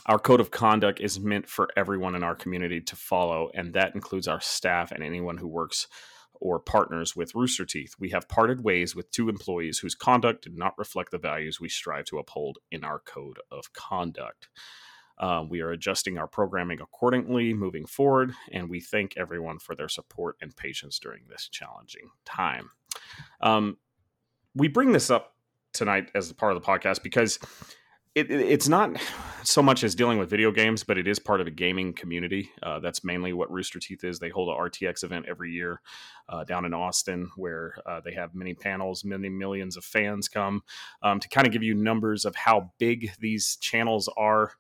[0.07, 3.95] our code of conduct is meant for everyone in our community to follow, and that
[3.95, 5.89] includes our staff and anyone who works
[6.41, 7.95] or partners with Rooster Teeth.
[7.99, 11.69] We have parted ways with two employees whose conduct did not reflect the values we
[11.69, 14.49] strive to uphold in our code of conduct.
[15.19, 19.89] Uh, we are adjusting our programming accordingly moving forward, and we thank everyone for their
[19.89, 22.71] support and patience during this challenging time.
[23.41, 23.79] Um,
[24.55, 25.35] we bring this up
[25.73, 27.39] tonight as part of the podcast because
[28.17, 28.97] it, it's not
[29.43, 32.51] so much as dealing with video games, but it is part of a gaming community.
[32.63, 34.19] Uh, that's mainly what Rooster Teeth is.
[34.19, 35.83] They hold a RTX event every year
[36.31, 40.63] uh, down in Austin where uh, they have many panels, many millions of fans come
[41.03, 44.53] um, to kind of give you numbers of how big these channels are.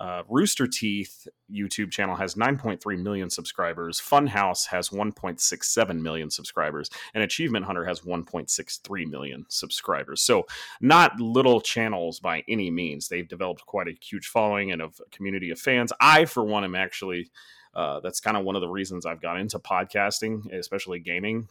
[0.00, 4.00] Uh, Rooster Teeth YouTube channel has 9.3 million subscribers.
[4.00, 10.22] Funhaus has 1.67 million subscribers, and Achievement Hunter has 1.63 million subscribers.
[10.22, 10.46] So,
[10.80, 13.08] not little channels by any means.
[13.08, 15.92] They've developed quite a huge following and a community of fans.
[16.00, 17.30] I, for one, am actually
[17.74, 21.48] uh, that's kind of one of the reasons I've got into podcasting, especially gaming.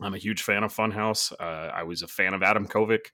[0.00, 1.32] I'm a huge fan of Funhaus.
[1.38, 3.06] Uh, I was a fan of Adam Kovic.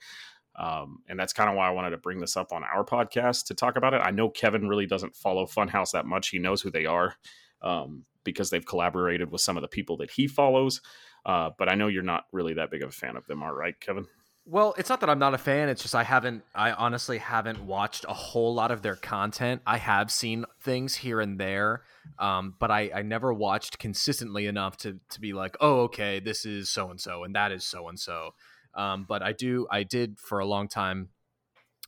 [0.56, 3.46] Um, and that's kind of why I wanted to bring this up on our podcast
[3.46, 4.02] to talk about it.
[4.04, 6.28] I know Kevin really doesn't follow Funhaus that much.
[6.28, 7.14] He knows who they are
[7.62, 10.80] um, because they've collaborated with some of the people that he follows.
[11.24, 13.52] Uh, but I know you're not really that big of a fan of them, all
[13.52, 14.06] right, Kevin?
[14.44, 15.68] Well, it's not that I'm not a fan.
[15.68, 16.42] It's just I haven't.
[16.52, 19.62] I honestly haven't watched a whole lot of their content.
[19.64, 21.82] I have seen things here and there,
[22.18, 26.44] um, but I, I never watched consistently enough to to be like, oh, okay, this
[26.44, 28.34] is so and so, and that is so and so.
[28.74, 29.66] But I do.
[29.70, 31.10] I did for a long time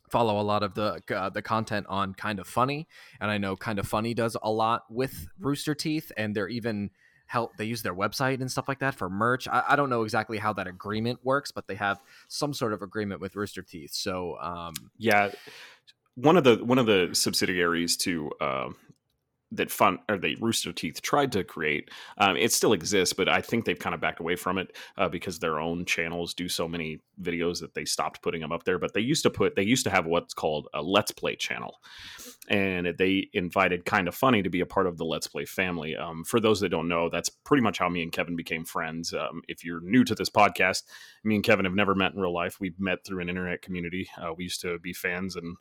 [0.09, 2.87] follow a lot of the uh, the content on Kind of Funny,
[3.19, 6.91] and I know Kind of Funny does a lot with Rooster Teeth, and they're even
[7.27, 10.03] help they use their website and stuff like that for merch I, I, don't know
[10.03, 13.93] exactly how that agreement works but they have some sort of agreement with rooster teeth
[13.93, 15.31] so um, yeah
[16.15, 18.69] one of the one of the subsidiaries to uh,
[19.57, 21.89] that fun or the Rooster Teeth tried to create.
[22.17, 25.09] Um, it still exists, but I think they've kind of backed away from it uh,
[25.09, 28.79] because their own channels do so many videos that they stopped putting them up there.
[28.79, 31.75] But they used to put they used to have what's called a Let's Play channel,
[32.49, 35.95] and they invited Kind of Funny to be a part of the Let's Play family.
[35.95, 39.13] Um, for those that don't know, that's pretty much how me and Kevin became friends.
[39.13, 40.83] Um, if you're new to this podcast,
[41.23, 42.59] me and Kevin have never met in real life.
[42.59, 44.09] We've met through an internet community.
[44.17, 45.57] Uh, we used to be fans and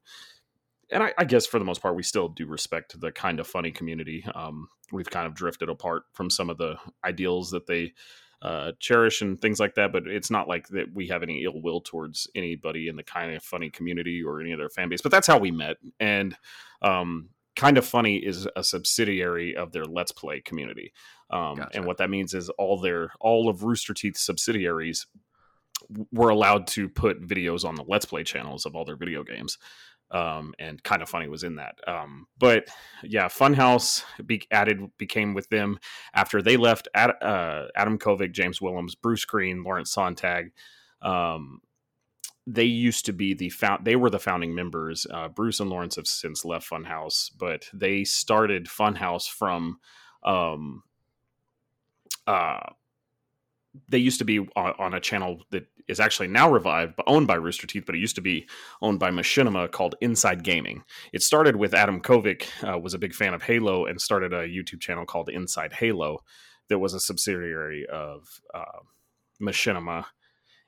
[0.95, 3.49] and I, I, guess for the most part, we still do respect the kind of
[3.49, 4.25] funny community.
[4.35, 7.93] Um, we've kind of drifted apart from some of the ideals that they
[8.41, 11.61] uh, cherish and things like that, but it's not like that we have any ill
[11.61, 15.03] will towards anybody in the kind of funny community or any other fan base.
[15.03, 16.37] But that's how we met, and
[16.81, 20.93] um, kind of funny is a subsidiary of their Let's Play community,
[21.31, 21.71] um, gotcha.
[21.75, 25.07] and what that means is all their all of Rooster Teeth subsidiaries
[26.13, 29.59] were allowed to put videos on the Let's Play channels of all their video games
[30.11, 31.77] um, and kind of funny was in that.
[31.87, 32.69] Um, but
[33.03, 35.79] yeah, Funhaus be- added became with them
[36.15, 36.89] after they left.
[36.95, 40.51] Ad- uh, Adam Kovic, James Willems, Bruce Green, Lawrence Sonntag.
[41.03, 41.61] Um,
[42.47, 43.85] they used to be the found.
[43.85, 45.07] They were the founding members.
[45.11, 49.79] Uh, Bruce and Lawrence have since left Funhaus, but they started Funhaus from.
[50.23, 50.83] Um,
[52.27, 52.61] uh,
[53.89, 57.27] they used to be on, on, a channel that is actually now revived, but owned
[57.27, 58.49] by Rooster Teeth, but it used to be
[58.81, 60.83] owned by Machinima called Inside Gaming.
[61.13, 64.49] It started with Adam Kovic, uh, was a big fan of Halo, and started a
[64.49, 66.21] YouTube channel called Inside Halo
[66.69, 68.81] that was a subsidiary of uh,
[69.41, 70.07] Machinima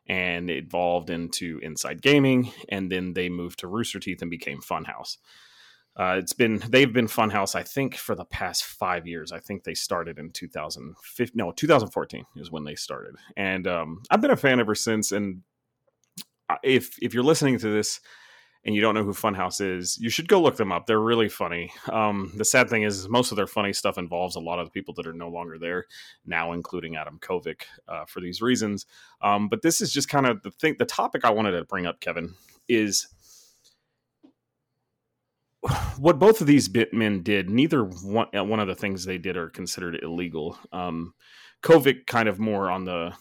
[0.08, 5.16] and evolved into Inside Gaming, and then they moved to Rooster Teeth and became Funhaus.
[5.98, 9.32] Uh, it's been they've been Funhaus, I think, for the past five years.
[9.32, 11.32] I think they started in 2015.
[11.34, 15.12] No, 2014 is when they started, and um, I've been a fan ever since.
[15.12, 15.42] And
[16.62, 18.00] if if you're listening to this
[18.66, 20.86] and you don't know who Funhaus is, you should go look them up.
[20.86, 21.72] They're really funny.
[21.90, 24.72] Um, the sad thing is, most of their funny stuff involves a lot of the
[24.72, 25.86] people that are no longer there
[26.26, 28.84] now, including Adam Kovic, uh, for these reasons.
[29.22, 30.74] Um, but this is just kind of the thing.
[30.78, 32.34] The topic I wanted to bring up, Kevin,
[32.68, 33.06] is
[35.98, 39.36] what both of these men did, neither one, uh, one of the things they did
[39.36, 40.58] are considered illegal.
[40.72, 41.14] Um,
[41.62, 43.14] Kovic kind of more on the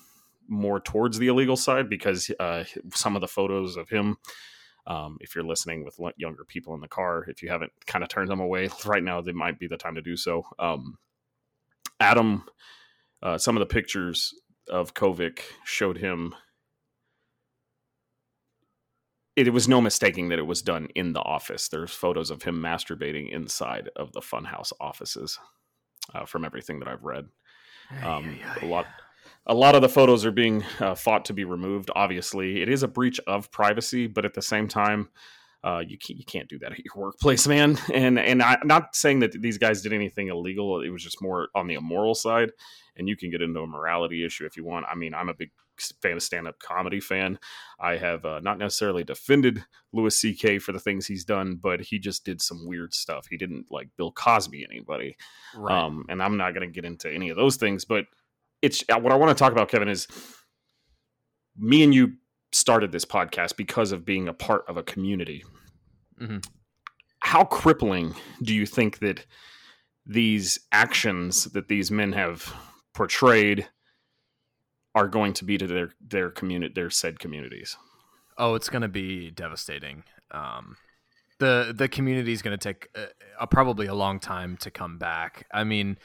[0.47, 2.63] more towards the illegal side because uh,
[2.93, 4.17] some of the photos of him,
[4.87, 8.09] um, if you're listening with younger people in the car, if you haven't kind of
[8.09, 10.43] turned them away right now, they might be the time to do so.
[10.59, 10.97] Um,
[11.99, 12.43] Adam,
[13.23, 14.33] uh, some of the pictures
[14.69, 16.35] of Kovic showed him
[19.35, 21.67] it, was no mistaking that it was done in the office.
[21.67, 25.39] There's photos of him masturbating inside of the Funhaus offices,
[26.13, 27.27] uh, from everything that I've read.
[28.03, 28.87] Um, a lot,
[29.45, 31.91] a lot of the photos are being uh, fought to be removed.
[31.95, 35.09] Obviously, it is a breach of privacy, but at the same time,
[35.63, 37.77] uh, you can't, you can't do that at your workplace, man.
[37.93, 40.81] And and I'm not saying that these guys did anything illegal.
[40.81, 42.51] It was just more on the immoral side.
[42.97, 44.85] And you can get into a morality issue if you want.
[44.89, 45.51] I mean, I'm a big
[46.01, 47.39] fan of stand-up comedy fan.
[47.79, 50.59] I have uh, not necessarily defended Louis C.K.
[50.59, 53.27] for the things he's done, but he just did some weird stuff.
[53.29, 55.15] He didn't like Bill Cosby anybody,
[55.55, 55.85] right.
[55.85, 57.85] um, and I'm not going to get into any of those things.
[57.85, 58.05] But
[58.61, 60.07] it's uh, what I want to talk about, Kevin, is
[61.57, 62.13] me and you
[62.51, 65.43] started this podcast because of being a part of a community.
[66.19, 66.37] Mm-hmm.
[67.19, 69.25] How crippling do you think that
[70.05, 72.53] these actions that these men have
[72.93, 73.67] portrayed?
[74.95, 77.77] Are going to be to their their community their said communities
[78.37, 80.77] oh it's going to be devastating um,
[81.39, 83.07] the the community is going to take a,
[83.41, 85.97] a, probably a long time to come back i mean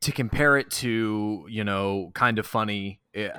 [0.00, 3.32] to compare it to you know kind of funny it,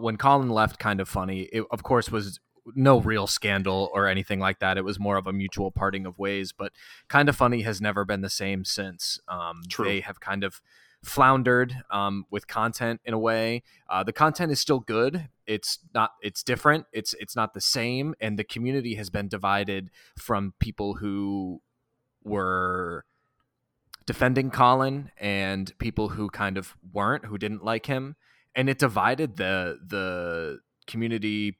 [0.00, 2.40] when colin left kind of funny it of course was
[2.74, 4.76] no real scandal or anything like that.
[4.76, 6.52] It was more of a mutual parting of ways.
[6.52, 6.72] But
[7.08, 9.20] kind of funny has never been the same since.
[9.28, 9.84] Um, True.
[9.84, 10.60] They have kind of
[11.06, 13.62] floundered um, with content in a way.
[13.88, 15.28] Uh, the content is still good.
[15.46, 16.12] It's not.
[16.20, 16.86] It's different.
[16.92, 18.14] It's it's not the same.
[18.20, 21.62] And the community has been divided from people who
[22.24, 23.04] were
[24.04, 28.16] defending Colin and people who kind of weren't, who didn't like him,
[28.54, 31.58] and it divided the the community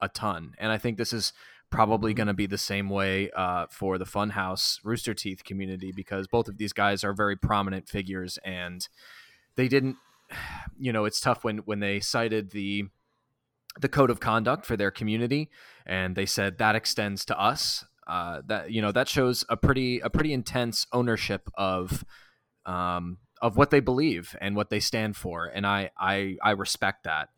[0.00, 0.54] a ton.
[0.58, 1.32] And I think this is
[1.70, 6.26] probably going to be the same way uh, for the Funhaus Rooster Teeth community because
[6.26, 8.88] both of these guys are very prominent figures and
[9.56, 9.96] they didn't
[10.78, 12.84] you know it's tough when when they cited the
[13.80, 15.50] the code of conduct for their community
[15.86, 17.84] and they said that extends to us.
[18.06, 22.04] Uh, that you know that shows a pretty a pretty intense ownership of
[22.64, 27.04] um, of what they believe and what they stand for and I I, I respect
[27.04, 27.28] that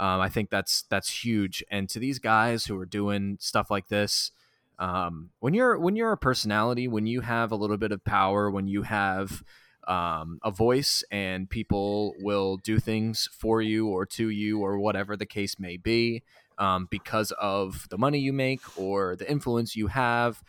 [0.00, 3.88] um, I think that's that's huge and to these guys who are doing stuff like
[3.88, 4.32] this
[4.78, 8.50] um, when you're when you're a personality when you have a little bit of power
[8.50, 9.42] when you have
[9.86, 15.18] um, a voice and people will do things for you or to you or whatever
[15.18, 16.22] the case may be
[16.56, 20.42] um, because of the money you make or the influence you have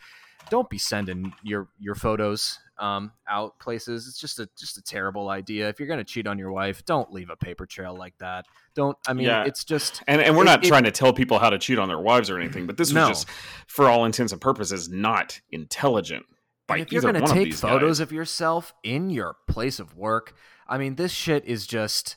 [0.48, 5.28] don't be sending your your photos um, out places it's just a just a terrible
[5.28, 8.16] idea if you're going to cheat on your wife don't leave a paper trail like
[8.18, 8.44] that
[8.74, 9.44] don't i mean yeah.
[9.44, 11.78] it's just and, and we're it, not it, trying to tell people how to cheat
[11.78, 13.08] on their wives or anything but this was no.
[13.08, 13.28] just
[13.66, 16.26] for all intents and purposes not intelligent
[16.66, 18.00] by if you're going to take photos guys.
[18.00, 20.34] of yourself in your place of work,
[20.68, 22.16] I mean, this shit is just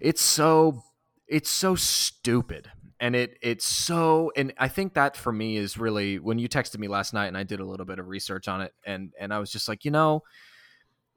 [0.00, 0.82] it's so
[1.28, 2.70] it's so stupid.
[3.04, 6.78] And it it's so and I think that for me is really when you texted
[6.78, 9.30] me last night and I did a little bit of research on it and and
[9.30, 10.22] I was just like, you know,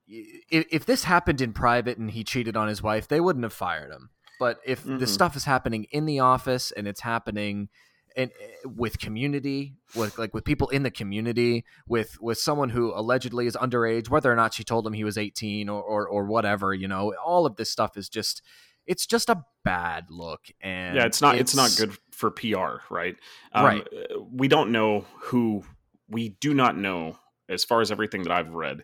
[0.05, 3.53] if, if this happened in private and he cheated on his wife, they wouldn't have
[3.53, 4.09] fired him.
[4.37, 4.97] But if mm-hmm.
[4.97, 7.69] the stuff is happening in the office and it's happening
[8.17, 12.91] and eh, with community with like with people in the community with with someone who
[12.93, 16.25] allegedly is underage whether or not she told him he was 18 or or, or
[16.25, 18.41] whatever you know all of this stuff is just
[18.87, 22.81] it's just a bad look and yeah it's not it's, it's not good for pr
[22.89, 23.15] right
[23.53, 23.87] um, right
[24.31, 25.63] we don't know who
[26.09, 27.17] we do not know
[27.49, 28.83] as far as everything that i've read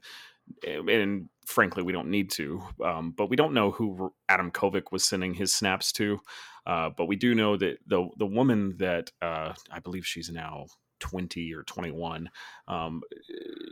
[0.65, 2.61] and frankly, we don't need to.
[2.83, 6.19] Um, but we don't know who Adam Kovic was sending his snaps to.
[6.65, 10.67] Uh, but we do know that the the woman that uh, I believe she's now
[10.99, 12.29] twenty or twenty one,
[12.67, 13.01] um,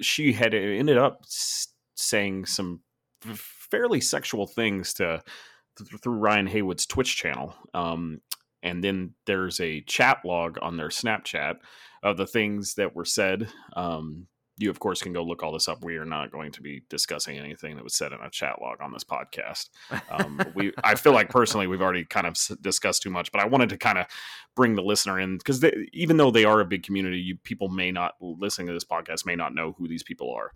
[0.01, 1.23] she had ended up
[1.95, 2.81] saying some
[3.21, 5.23] fairly sexual things to
[6.01, 7.55] through Ryan Haywood's Twitch channel.
[7.73, 8.21] Um,
[8.63, 11.55] and then there's a chat log on their Snapchat
[12.03, 13.47] of the things that were said.
[13.75, 14.27] Um,
[14.57, 15.83] you of course can go look all this up.
[15.83, 18.79] We are not going to be discussing anything that was said in a chat log
[18.81, 19.69] on this podcast.
[20.09, 23.45] Um, we i feel like personally we've already kind of discussed too much but i
[23.45, 24.05] wanted to kind of
[24.55, 27.91] bring the listener in because even though they are a big community you people may
[27.91, 30.51] not listening to this podcast may not know who these people are.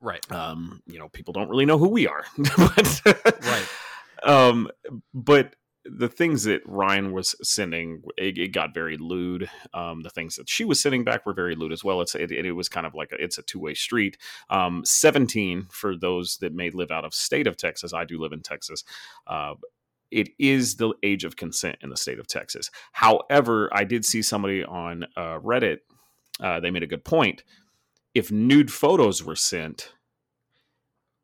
[0.00, 0.30] Right.
[0.32, 2.24] Um, you know people don't really know who we are.
[2.36, 3.02] But
[3.42, 3.68] right
[4.22, 4.68] um,
[5.14, 9.48] but the things that Ryan was sending, it, it got very lewd.
[9.72, 12.00] Um, the things that she was sending back were very lewd as well.
[12.00, 14.18] It's it, it was kind of like a, it's a two way street.
[14.50, 17.94] Um, Seventeen for those that may live out of state of Texas.
[17.94, 18.84] I do live in Texas.
[19.26, 19.54] Uh,
[20.10, 22.70] it is the age of consent in the state of Texas.
[22.92, 25.78] However, I did see somebody on uh, Reddit.
[26.40, 27.44] Uh, they made a good point.
[28.14, 29.92] If nude photos were sent,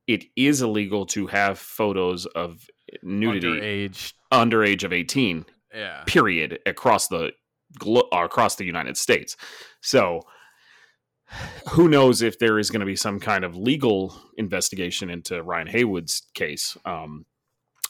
[0.07, 2.69] it is illegal to have photos of
[3.03, 3.89] nudity.
[3.89, 4.13] Underage.
[4.33, 5.45] Underage of 18
[5.75, 6.03] yeah.
[6.07, 7.33] period across the
[7.79, 9.37] glo- across the united states.
[9.81, 10.23] So
[11.71, 15.67] who knows if there is going to be some kind of legal investigation into ryan
[15.67, 17.27] haywood's case um,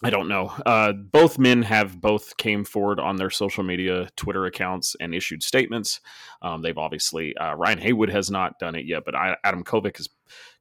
[0.02, 0.52] I don't know.
[0.66, 5.43] Uh, both men have both came forward on their social media Twitter accounts and issued
[5.43, 6.01] statements.
[6.43, 9.97] Um, they've obviously uh, Ryan Haywood has not done it yet, but I, Adam Kovic
[9.97, 10.10] has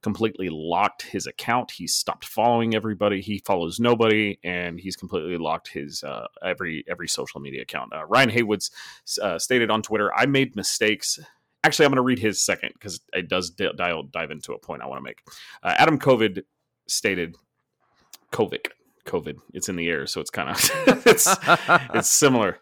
[0.02, 1.72] completely locked his account.
[1.72, 3.20] He's stopped following everybody.
[3.20, 7.92] He follows nobody, and he's completely locked his uh, every every social media account.
[7.94, 8.72] Uh, Ryan Haywood's
[9.22, 11.20] uh, stated on Twitter, "I made mistakes."
[11.66, 14.60] Actually, I'm going to read his second because it does d- dive, dive into a
[14.60, 15.24] point I want to make.
[15.64, 16.44] Uh, Adam Kovic
[16.88, 17.36] stated,
[18.32, 18.68] Kovic
[19.06, 19.38] COVID.
[19.54, 20.72] It's in the air, so it's kind of
[21.06, 21.28] it's
[21.94, 22.60] it's similar.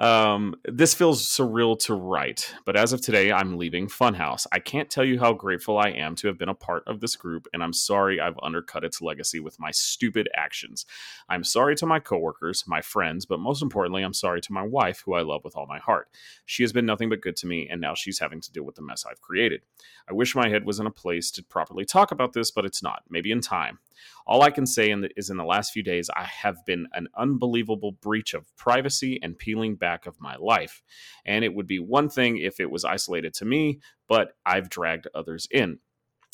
[0.00, 4.46] Um, this feels surreal to write, but as of today, I'm leaving Funhaus.
[4.50, 7.16] I can't tell you how grateful I am to have been a part of this
[7.16, 10.86] group, and I'm sorry I've undercut its legacy with my stupid actions.
[11.28, 15.02] I'm sorry to my coworkers, my friends, but most importantly, I'm sorry to my wife,
[15.04, 16.08] who I love with all my heart.
[16.46, 18.76] She has been nothing but good to me, and now she's having to deal with
[18.76, 19.60] the mess I've created.
[20.08, 22.82] I wish my head was in a place to properly talk about this, but it's
[22.82, 23.02] not.
[23.10, 23.80] Maybe in time.
[24.26, 26.86] All I can say in the, is in the last few days, I have been
[26.92, 30.82] an unbelievable breach of privacy and peeling back of my life.
[31.24, 35.08] And it would be one thing if it was isolated to me, but I've dragged
[35.14, 35.78] others in.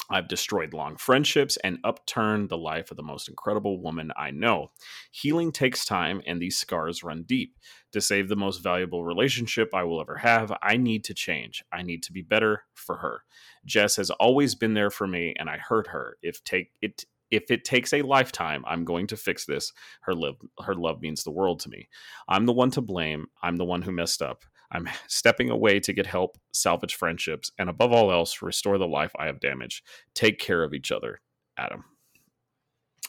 [0.09, 4.71] I've destroyed long friendships and upturned the life of the most incredible woman I know.
[5.11, 7.57] Healing takes time, and these scars run deep.
[7.93, 11.65] To save the most valuable relationship I will ever have, I need to change.
[11.73, 13.23] I need to be better for her.
[13.65, 16.19] Jess has always been there for me, and I hurt her.
[16.23, 19.73] If take it if it takes a lifetime, I'm going to fix this.
[20.03, 21.89] Her love, her love means the world to me.
[22.29, 23.27] I'm the one to blame.
[23.43, 24.45] I'm the one who messed up.
[24.71, 29.13] I'm stepping away to get help, salvage friendships, and above all else, restore the life
[29.19, 29.85] I have damaged.
[30.15, 31.21] Take care of each other,
[31.59, 31.85] Adam.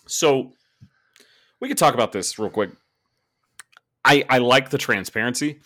[0.07, 0.53] So
[1.59, 2.71] we could talk about this real quick.
[4.05, 5.59] I I like the transparency.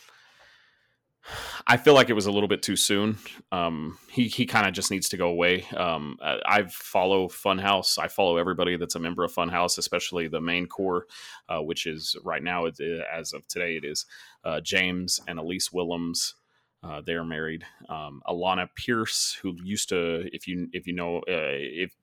[1.67, 3.17] I feel like it was a little bit too soon.
[3.51, 5.65] Um, he he kind of just needs to go away.
[5.75, 7.99] Um, I follow Funhaus.
[7.99, 11.05] I follow everybody that's a member of Funhaus, especially the main core,
[11.47, 14.05] uh, which is right now, as of today, it is
[14.43, 16.35] uh, James and Elise Willems.
[16.83, 17.63] Uh, they are married.
[17.89, 21.95] Um, Alanah Pearce, who used to, if you if you know, uh, if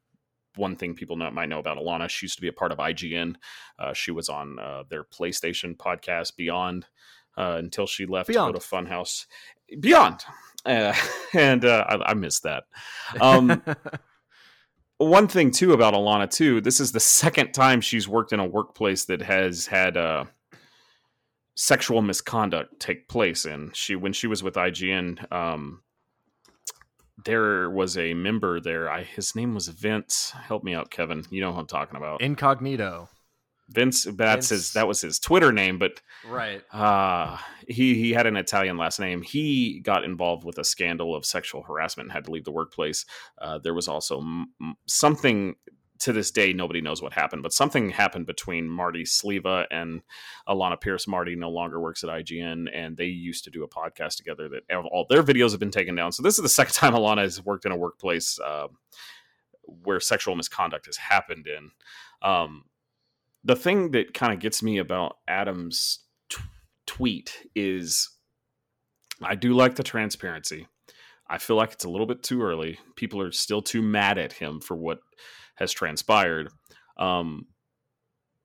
[0.55, 2.79] one thing people know, might know about Alanah, she used to be a part of
[2.79, 3.37] IGN.
[3.79, 6.87] Uh, she was on uh, their PlayStation podcast Beyond
[7.39, 8.55] uh, until she left Beyond.
[8.55, 9.27] to go to Funhaus.
[9.81, 10.21] Beyond,
[10.67, 10.95] uh,
[11.35, 12.65] and uh, I, I missed that.
[13.21, 13.63] Um,
[14.99, 18.47] one thing too about Alanah too, this is the second time she's worked in a
[18.47, 20.25] workplace that has had uh,
[21.55, 23.45] sexual misconduct take place.
[23.45, 25.83] And she, when she was with IGN, um,
[27.25, 28.91] there was a member there.
[28.91, 30.33] I, his name was Vince.
[30.33, 31.25] Help me out, Kevin.
[31.31, 32.21] You know who I'm talking about.
[32.21, 33.09] Incognito.
[33.71, 34.49] Vince that's Vince.
[34.49, 36.63] his that was his Twitter name, but right.
[36.73, 39.23] Uh he he had an Italian last name.
[39.23, 43.05] He got involved with a scandal of sexual harassment and had to leave the workplace.
[43.37, 44.53] Uh, there was also m-
[44.87, 45.57] something
[46.01, 50.01] to this day nobody knows what happened, but something happened between Marty Sliva and
[50.49, 51.09] Alanah Pearce.
[51.09, 54.49] Marty no longer works at IGN, and they used to do a podcast together.
[54.49, 56.13] That all their videos have been taken down.
[56.13, 58.69] So this is the second time Alanah has worked in a workplace uh,
[59.63, 61.71] where sexual misconduct has happened in.
[62.23, 62.65] Um,
[63.45, 66.43] the thing that kind of gets me about Adam's t-
[66.87, 68.11] tweet is
[69.23, 70.67] I do like the transparency.
[71.29, 72.79] I feel like it's a little bit too early.
[72.97, 75.01] People are still too mad at him for what
[75.57, 76.49] has transpired.
[76.97, 77.47] Um,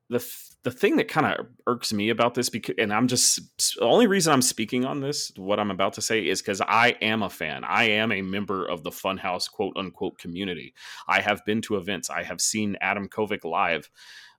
[0.10, 3.40] the th- the thing that kind of irks me about this because and I'm just
[3.78, 6.96] the only reason I'm speaking on this what I'm about to say is cuz I
[7.02, 7.64] am a fan.
[7.64, 10.74] I am a member of the Funhaus quote unquote community.
[11.08, 12.10] I have been to events.
[12.10, 13.90] I have seen Adam Kovic live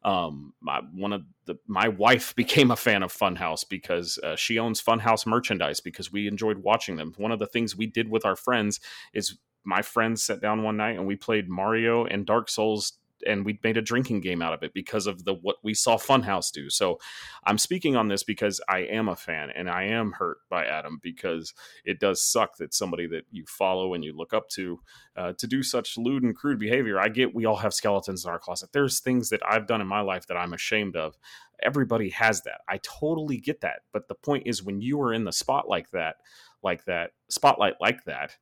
[0.04, 4.58] um, my, one of the my wife became a fan of Funhaus because uh, she
[4.58, 7.14] owns Funhaus merchandise because we enjoyed watching them.
[7.16, 8.80] One of the things we did with our friends
[9.12, 13.44] is my friends sat down one night and we played Mario and Dark Souls and
[13.44, 16.52] we made a drinking game out of it because of the what we saw Funhaus
[16.52, 16.70] do.
[16.70, 16.98] So
[17.44, 20.98] I'm speaking on this because I am a fan and I am hurt by Adam
[21.02, 24.80] because it does suck that somebody that you follow and you look up to
[25.16, 26.98] uh, to do such lewd and crude behavior.
[26.98, 28.70] I get we all have skeletons in our closet.
[28.72, 31.16] There's things that I've done in my life that I'm ashamed of.
[31.62, 32.60] Everybody has that.
[32.68, 33.80] I totally get that.
[33.92, 36.16] But the point is when you are in the spot like that,
[36.62, 38.36] like that spotlight like that,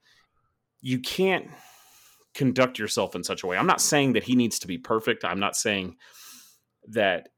[0.80, 1.48] you can't
[2.34, 3.56] conduct yourself in such a way.
[3.56, 5.24] I'm not saying that he needs to be perfect.
[5.24, 5.96] I'm not saying
[6.88, 7.28] that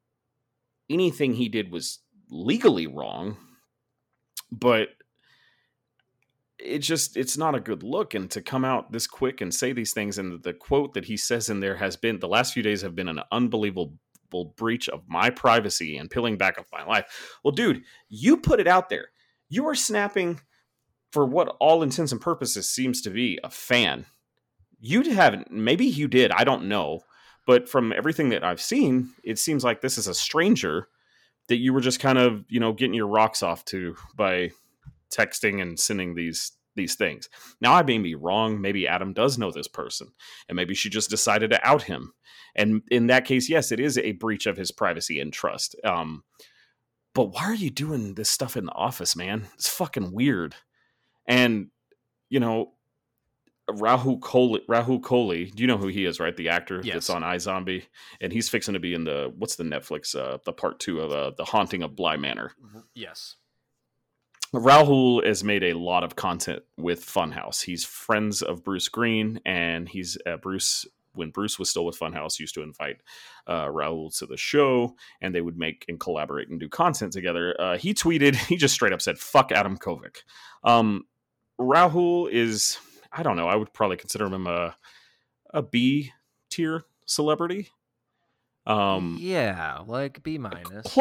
[0.88, 2.00] anything he did was
[2.30, 3.36] legally wrong,
[4.50, 4.88] but
[6.58, 9.72] it just it's not a good look and to come out this quick and say
[9.72, 12.62] these things and the quote that he says in there has been the last few
[12.62, 13.98] days have been an unbelievable
[14.56, 17.38] breach of my privacy and peeling back of my life.
[17.44, 19.08] Well, dude, you put it out there.
[19.48, 20.40] You are snapping
[21.12, 24.06] for what all intents and purposes seems to be a fan
[24.86, 27.00] you haven't maybe you did i don't know
[27.46, 30.88] but from everything that i've seen it seems like this is a stranger
[31.48, 34.50] that you were just kind of you know getting your rocks off to by
[35.14, 37.28] texting and sending these these things.
[37.60, 38.60] Now i may be wrong.
[38.60, 40.08] Maybe adam does know this person
[40.48, 42.12] and maybe she just decided to out him.
[42.56, 45.76] And in that case yes it is a breach of his privacy and trust.
[45.84, 46.24] Um
[47.14, 49.46] but why are you doing this stuff in the office man?
[49.54, 50.56] It's fucking weird.
[51.28, 51.68] And
[52.28, 52.72] you know
[53.70, 54.60] Rahul Kohli.
[54.66, 55.54] Rahul Kohli.
[55.54, 56.20] Do you know who he is?
[56.20, 56.94] Right, the actor yes.
[56.94, 57.84] that's on iZombie,
[58.20, 61.10] and he's fixing to be in the what's the Netflix uh, the part two of
[61.10, 62.52] uh, the Haunting of Bly Manor.
[62.64, 62.80] Mm-hmm.
[62.94, 63.36] Yes.
[64.52, 67.64] Rahul has made a lot of content with Funhaus.
[67.64, 72.38] He's friends of Bruce Greene, and he's uh, Bruce when Bruce was still with Funhaus
[72.38, 72.98] used to invite
[73.46, 77.56] uh, Rahul to the show, and they would make and collaborate and do content together.
[77.58, 80.18] Uh, he tweeted, he just straight up said, "Fuck Adam Kovic."
[80.62, 81.04] Um,
[81.58, 82.78] Rahul is
[83.16, 83.48] I don't know.
[83.48, 84.76] I would probably consider him a
[85.52, 86.12] a B
[86.50, 87.68] tier celebrity.
[88.66, 90.98] Um, yeah, like B minus.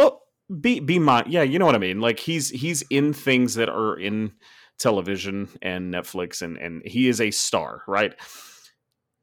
[0.62, 1.32] B B minus.
[1.32, 2.02] Yeah, you know what I mean.
[2.02, 4.34] Like he's he's in things that are in
[4.78, 8.14] television and Netflix, and and he is a star, right?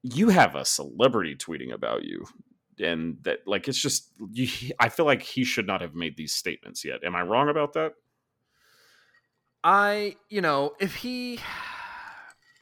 [0.02, 2.24] You have a celebrity tweeting about you,
[2.82, 4.08] and that like it's just.
[4.32, 4.48] You,
[4.80, 7.04] I feel like he should not have made these statements yet.
[7.04, 7.92] Am I wrong about that?
[9.62, 11.38] I, you know, if he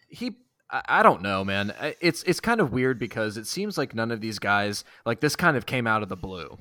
[0.09, 0.36] he
[0.70, 1.72] I don't know, man.
[2.01, 5.35] It's it's kind of weird because it seems like none of these guys like this
[5.35, 6.59] kind of came out of the blue.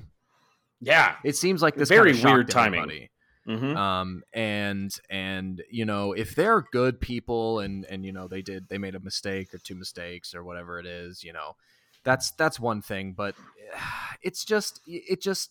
[0.80, 3.08] Yeah, it seems like this very kind of weird timing.
[3.46, 3.76] Mm-hmm.
[3.76, 8.68] Um, and and you know if they're good people and and you know they did
[8.68, 11.56] they made a mistake or two mistakes or whatever it is, you know,
[12.02, 13.12] that's that's one thing.
[13.12, 13.34] But
[14.22, 15.50] it's just it just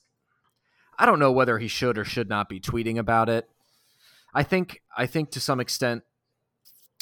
[0.97, 3.47] I don't know whether he should or should not be tweeting about it.
[4.33, 6.03] I think I think to some extent,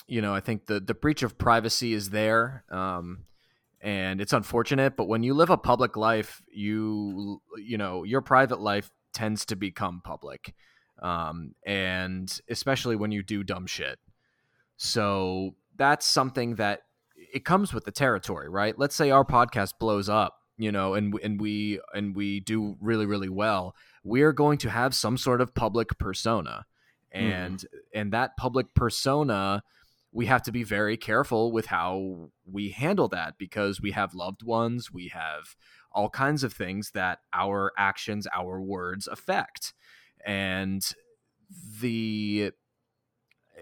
[0.07, 2.63] you know, I think the the breach of privacy is there.
[2.69, 3.25] Um,
[3.85, 8.59] and it's unfortunate but when you live a public life you you know your private
[8.59, 10.53] life tends to become public
[11.01, 13.99] um, and especially when you do dumb shit
[14.75, 16.81] so that's something that
[17.33, 21.13] it comes with the territory right let's say our podcast blows up you know and
[21.23, 25.53] and we and we do really really well we're going to have some sort of
[25.53, 26.65] public persona
[27.13, 27.27] mm-hmm.
[27.27, 27.65] and mm.
[27.93, 29.61] and that public persona
[30.15, 34.43] we have to be very careful with how we handle that because we have loved
[34.43, 35.57] ones, we have
[35.91, 39.73] all kinds of things that our actions, our words affect.
[40.25, 40.81] And
[41.81, 42.53] the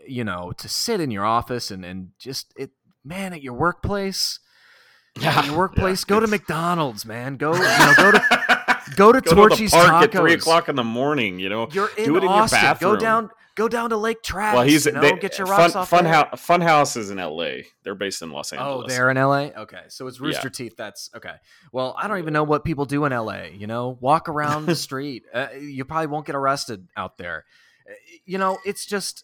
[0.06, 2.70] you know, to sit in your office and and just it
[3.04, 4.40] man at your workplace,
[5.20, 7.36] yeah, your workplace, yeah, go to McDonald's, man.
[7.36, 10.16] Go, you know, go to go to go Torchy's to the park Tacos.
[10.16, 11.40] at three o'clock in the morning.
[11.40, 12.60] You know, you're in Do it Austin.
[12.60, 12.94] In your bathroom.
[12.94, 14.58] Go down Go down to Lake Travis.
[14.58, 16.30] Well, he's you know, they, get your rocks fun, off fun, there.
[16.36, 17.68] fun House is in L.A.
[17.84, 18.86] They're based in Los oh, Angeles.
[18.86, 19.54] Oh, they're in L.A.
[19.54, 20.52] Okay, so it's Rooster yeah.
[20.52, 20.76] Teeth.
[20.76, 21.36] That's okay.
[21.72, 23.52] Well, I don't even know what people do in L.A.
[23.56, 25.24] You know, walk around the street.
[25.32, 27.46] Uh, you probably won't get arrested out there.
[27.88, 27.94] Uh,
[28.26, 29.24] you know, it's just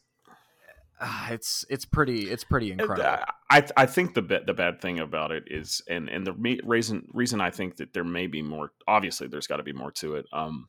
[1.00, 3.24] uh, it's it's pretty it's pretty incredible.
[3.50, 7.42] I I think the the bad thing about it is, and and the reason reason
[7.42, 8.72] I think that there may be more.
[8.88, 10.26] Obviously, there's got to be more to it.
[10.34, 10.68] Um,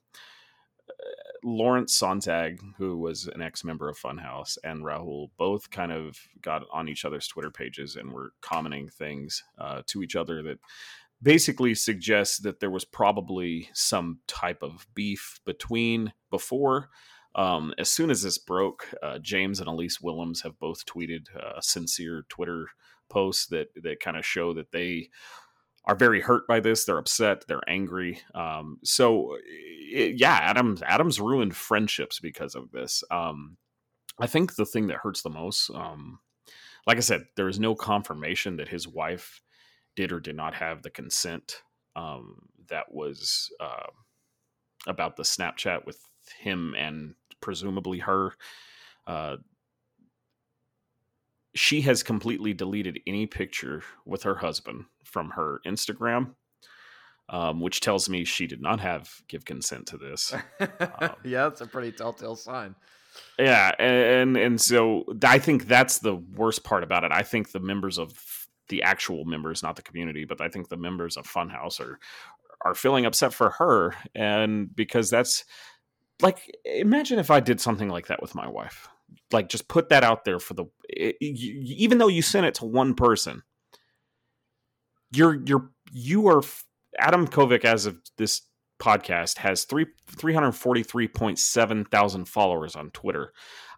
[1.44, 6.62] Lawrence Sonntag, who was an ex member of Funhaus, and Rahul both kind of got
[6.72, 10.58] on each other's Twitter pages and were commenting things uh, to each other that
[11.22, 16.88] basically suggests that there was probably some type of beef between before.
[17.34, 21.60] Um, as soon as this broke, uh, James and Elyse Willems have both tweeted uh,
[21.60, 22.68] sincere Twitter
[23.08, 25.10] posts that that kind of show that they
[25.84, 26.84] are very hurt by this.
[26.84, 27.44] They're upset.
[27.46, 28.20] They're angry.
[28.34, 33.02] Um, so, it, yeah, Adams Adams ruined friendships because of this.
[33.10, 33.56] Um,
[34.18, 36.20] I think the thing that hurts the most, um,
[36.86, 39.40] like I said, there is no confirmation that his wife
[39.96, 41.62] did or did not have the consent
[41.96, 43.86] um, that was uh,
[44.86, 45.98] about the Snapchat with
[46.38, 48.32] him and presumably her.
[49.06, 49.36] Uh,
[51.54, 56.34] she has completely deleted any picture with her husband from her Instagram,
[57.28, 60.34] um, which tells me she did not have give consent to this.
[60.60, 62.74] Um, yeah, that's a pretty telltale sign.
[63.38, 67.12] Yeah, and and so I think that's the worst part about it.
[67.12, 70.76] I think the members of the actual members, not the community, but I think the
[70.76, 71.98] members of Funhaus are
[72.62, 75.44] are feeling upset for her, and because that's
[76.22, 78.88] like imagine if I did something like that with my wife
[79.32, 82.54] like just put that out there for the it, you, even though you sent it
[82.54, 83.42] to one person
[85.12, 86.42] you're you're you are
[86.98, 88.42] adam kovic as of this
[88.80, 93.32] podcast has three 343.7 thousand followers on twitter.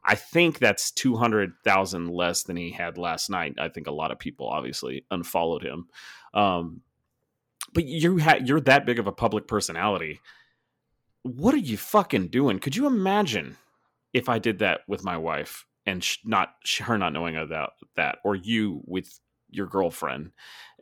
[0.05, 3.55] I think that's 200,000 less than he had last night.
[3.59, 5.87] I think a lot of people obviously unfollowed him.
[6.35, 6.81] Um,
[7.73, 10.21] but you had you're that big of a public personality.
[11.23, 12.59] What are you fucking doing?
[12.59, 13.57] Could you imagine
[14.13, 18.19] if I did that with my wife and sh- not her not knowing about that,
[18.25, 19.19] or you with
[19.51, 20.33] your girlfriend,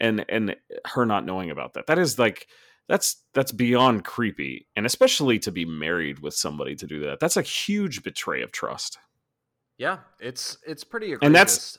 [0.01, 2.47] and and her not knowing about that, that is like
[2.89, 7.37] that's that's beyond creepy, and especially to be married with somebody to do that, that's
[7.37, 8.99] a huge betray of trust.
[9.79, 11.27] Yeah, it's it's pretty egregious.
[11.27, 11.79] and that's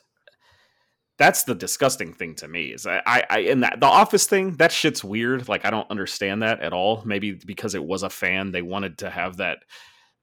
[1.22, 4.56] that's the disgusting thing to me is I, I, I in that the office thing
[4.56, 8.10] that shit's weird like i don't understand that at all maybe because it was a
[8.10, 9.60] fan they wanted to have that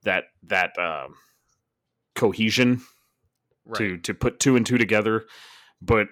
[0.03, 1.15] that that um,
[2.15, 2.83] cohesion
[3.65, 3.79] right.
[3.79, 5.25] to to put two and two together.
[5.81, 6.09] But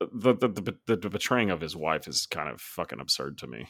[0.00, 3.68] the the, the the betraying of his wife is kind of fucking absurd to me.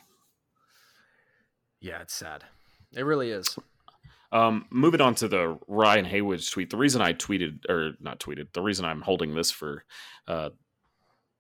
[1.81, 2.45] Yeah, it's sad.
[2.93, 3.57] It really is.
[4.31, 6.71] Um, moving on to the Ryan Haywood's tweet.
[6.71, 9.85] The reason I tweeted or not tweeted, the reason I'm holding this for
[10.27, 10.51] uh,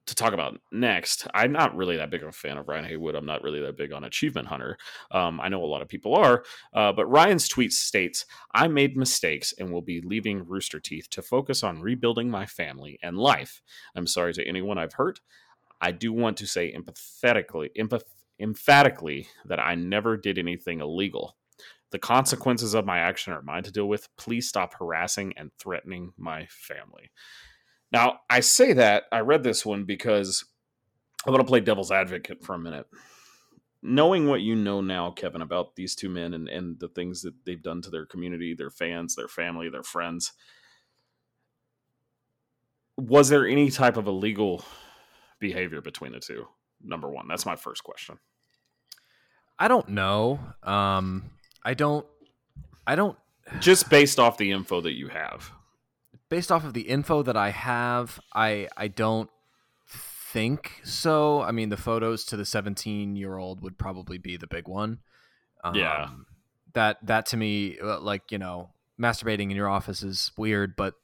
[0.08, 3.14] to talk about next, I'm not really that big of a fan of Ryan Haywood.
[3.14, 4.76] I'm not really that big on Achievement Hunter.
[5.10, 6.44] Um, I know a lot of people are,
[6.74, 11.22] uh, but Ryan's tweet states, I made mistakes and will be leaving Rooster Teeth to
[11.22, 13.62] focus on rebuilding my family and life.
[13.94, 15.20] I'm sorry to anyone I've hurt.
[15.80, 18.02] I do want to say empathetically, empath-
[18.40, 21.36] emphatically that I never did anything illegal.
[21.90, 24.08] The consequences of my action are mine to deal with.
[24.16, 27.10] Please stop harassing and threatening my family.
[27.92, 30.44] Now, I say that I read this one because
[31.26, 32.86] I want to play devil's advocate for a minute.
[33.82, 37.34] knowing what you know now, Kevin, about these two men and, and the things that
[37.44, 40.32] they've done to their community, their fans, their family, their friends,
[42.96, 44.64] was there any type of illegal
[45.38, 46.46] behavior between the two?
[46.82, 48.18] Number one, that's my first question.
[49.58, 50.40] I don't know.
[50.62, 51.30] Um,
[51.64, 52.06] I don't.
[52.86, 53.18] I don't.
[53.60, 55.52] Just based off the info that you have.
[56.28, 59.30] Based off of the info that I have, I I don't
[60.32, 61.40] think so.
[61.42, 64.98] I mean, the photos to the 17 year old would probably be the big one.
[65.64, 66.08] Um, yeah.
[66.74, 70.94] That that to me, uh, like you know, masturbating in your office is weird, but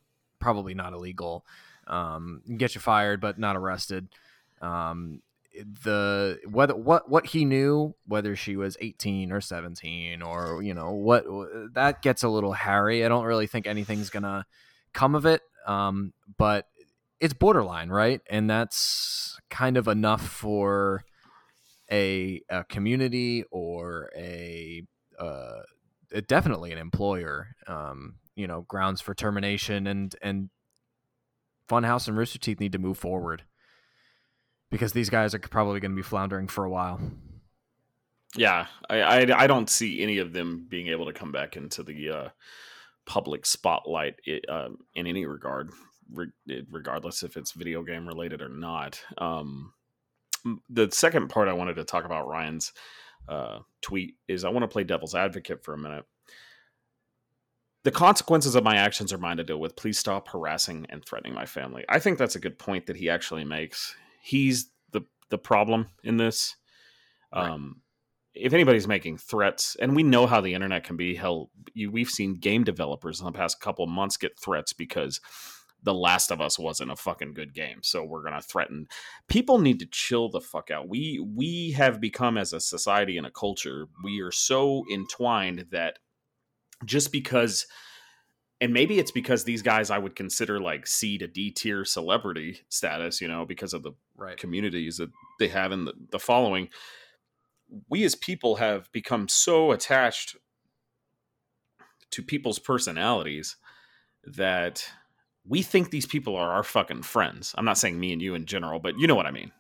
[0.41, 1.47] probably not illegal.
[1.87, 4.09] Um, get you fired, but not arrested.
[4.61, 5.23] Um,
[5.83, 10.91] the whether what what he knew whether she was 18 or 17 or you know
[10.91, 11.25] what
[11.75, 14.45] that gets a little hairy i don't really think anything's gonna
[14.95, 16.67] come of it um, but
[17.21, 21.05] it's borderline right and that's kind of enough for
[21.91, 24.83] a, a community or a,
[25.19, 25.61] uh,
[26.27, 30.51] definitely an employer um, you know grounds for termination and and
[31.69, 33.45] Funhaus and rooster teeth need to move forward
[34.71, 37.01] because these guys are probably going to be floundering for a while.
[38.37, 41.83] Yeah, I, I, I don't see any of them being able to come back into
[41.83, 42.29] the uh,
[43.07, 44.17] public spotlight
[44.49, 45.71] uh, in any regard,
[46.13, 46.33] re-
[46.71, 49.01] regardless if it's video game related or not.
[49.19, 49.73] Um,
[50.69, 52.73] the second part I wanted to talk about Ryan's
[53.29, 56.05] uh, tweet is I want to play devil's advocate for a minute.
[57.85, 59.77] The consequences of my actions are mine to deal with.
[59.77, 61.85] Please stop harassing and threatening my family.
[61.89, 66.17] I think that's a good point that he actually makes he's the the problem in
[66.17, 66.57] this.
[67.35, 67.51] Right.
[67.51, 67.83] Um,
[68.35, 72.11] if anybody's making threats, and we know how the internet can be, hell, you, we've
[72.11, 75.21] seen game developers in the past couple months get threats because
[75.83, 78.87] the Last of Us wasn't a fucking good game, so we're gonna threaten.
[79.29, 80.89] People need to chill the fuck out.
[80.89, 85.99] We we have become as a society and a culture, we are so entwined that
[86.85, 87.67] just because
[88.61, 92.61] and maybe it's because these guys I would consider like C to D tier celebrity
[92.71, 94.39] status, you know, because of the right.
[94.39, 96.71] communities that they have in the, the following.
[97.89, 100.37] We as people have become so attached
[102.11, 103.57] to people's personalities
[104.25, 104.85] that
[105.47, 107.55] we think these people are our fucking friends.
[107.57, 109.53] I'm not saying me and you in general, but you know what I mean.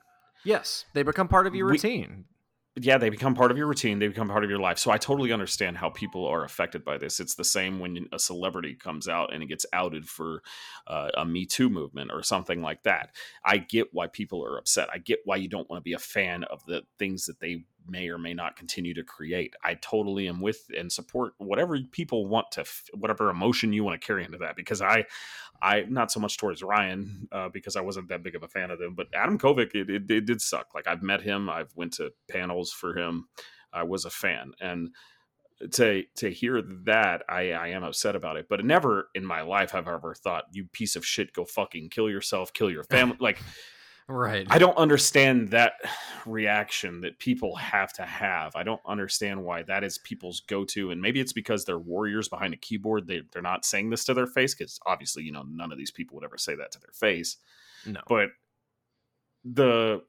[0.45, 2.27] Yes, they become part of your routine
[2.77, 4.01] yeah, they become part of your routine.
[4.01, 4.78] They become part of your life.
[4.78, 7.20] So I totally understand how people are affected by this.
[7.20, 10.43] It's the same when a celebrity comes out and it gets outed for
[10.89, 13.11] uh, a Me Too movement or something like that.
[13.45, 14.89] I get why people are upset.
[14.93, 17.65] I get why you don't want to be a fan of the things that they
[17.86, 19.55] may or may not continue to create.
[19.62, 24.06] I totally am with and support whatever people want to, whatever emotion you want to
[24.06, 24.56] carry into that.
[24.56, 25.05] Because I,
[25.61, 28.70] I not so much towards Ryan uh, because I wasn't that big of a fan
[28.70, 30.74] of him, but Adam Kovic, it, it, it did suck.
[30.74, 33.28] Like I've met him, I've went to panels for him.
[33.73, 34.90] I was a fan, and
[35.73, 38.47] to to hear that, I, I am upset about it.
[38.48, 41.90] But never in my life have I ever thought, "You piece of shit, go fucking
[41.90, 43.39] kill yourself, kill your family." like
[44.07, 44.47] Right.
[44.51, 45.75] I don't understand that
[46.27, 48.55] reaction that people have to have.
[48.57, 50.91] I don't understand why that is people's go to.
[50.91, 53.07] And maybe it's because they're warriors behind a keyboard.
[53.07, 55.91] They, they're not saying this to their face because obviously, you know, none of these
[55.91, 57.37] people would ever say that to their face.
[57.87, 58.01] No.
[58.09, 58.31] But
[59.45, 60.03] the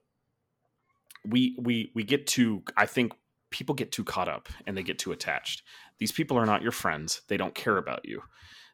[1.25, 3.13] we we we get too I think
[3.49, 5.63] people get too caught up and they get too attached.
[5.97, 7.21] These people are not your friends.
[7.27, 8.21] They don't care about you.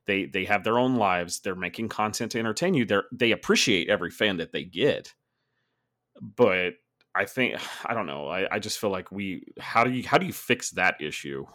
[0.08, 1.40] They they have their own lives.
[1.40, 2.86] They're making content to entertain you.
[2.86, 5.14] They they appreciate every fan that they get.
[6.20, 6.74] But
[7.16, 7.56] I think
[7.86, 8.28] I don't know.
[8.28, 11.46] I, I just feel like we how do you how do you fix that issue?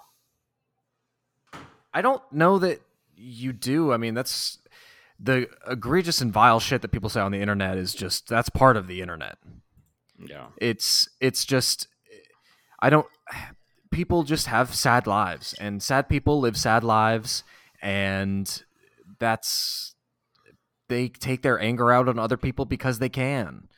[1.93, 2.83] I don't know that
[3.17, 3.93] you do.
[3.93, 4.59] I mean, that's
[5.19, 8.77] the egregious and vile shit that people say on the internet is just that's part
[8.77, 9.39] of the internet.
[10.19, 10.47] Yeah.
[10.59, 11.89] It's it's just
[12.81, 13.07] I don't
[13.91, 17.45] people just have sad lives and sad people live sad lives
[17.81, 18.65] and
[19.19, 19.95] that's
[20.89, 23.69] they take their anger out on other people because they can.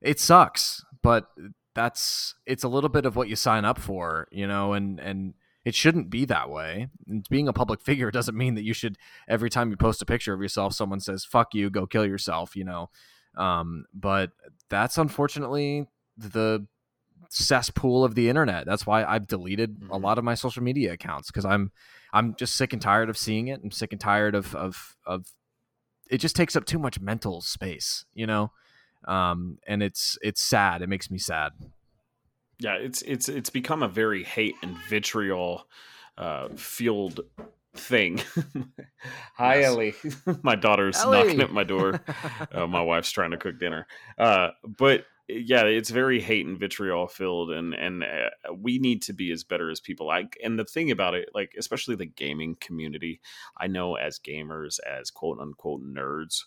[0.00, 1.28] It sucks, but
[1.74, 5.34] that's it's a little bit of what you sign up for, you know, and and
[5.64, 6.88] it shouldn't be that way.
[7.08, 8.96] And being a public figure doesn't mean that you should
[9.28, 12.56] every time you post a picture of yourself someone says fuck you, go kill yourself,
[12.56, 12.90] you know.
[13.36, 14.32] Um, but
[14.68, 15.86] that's unfortunately
[16.16, 16.66] the
[17.32, 18.66] cesspool of the internet.
[18.66, 19.90] That's why I've deleted mm-hmm.
[19.90, 21.70] a lot of my social media accounts because I'm
[22.12, 23.60] I'm just sick and tired of seeing it.
[23.62, 25.26] I'm sick and tired of of of
[26.10, 28.52] it just takes up too much mental space, you know.
[29.06, 30.82] Um, and it's it's sad.
[30.82, 31.52] It makes me sad.
[32.58, 35.66] Yeah, it's it's it's become a very hate and vitriol
[36.18, 37.20] uh, fueled
[37.74, 38.20] thing.
[39.36, 39.66] Hi, yes.
[39.66, 39.94] Ellie.
[40.42, 41.18] my daughter's Ellie.
[41.18, 42.00] knocking at my door.
[42.52, 43.86] uh, my wife's trying to cook dinner.
[44.18, 49.12] Uh, but yeah, it's very hate and vitriol filled, and and uh, we need to
[49.12, 50.06] be as better as people.
[50.06, 53.20] Like, and the thing about it, like especially the gaming community,
[53.56, 56.42] I know as gamers, as quote unquote nerds,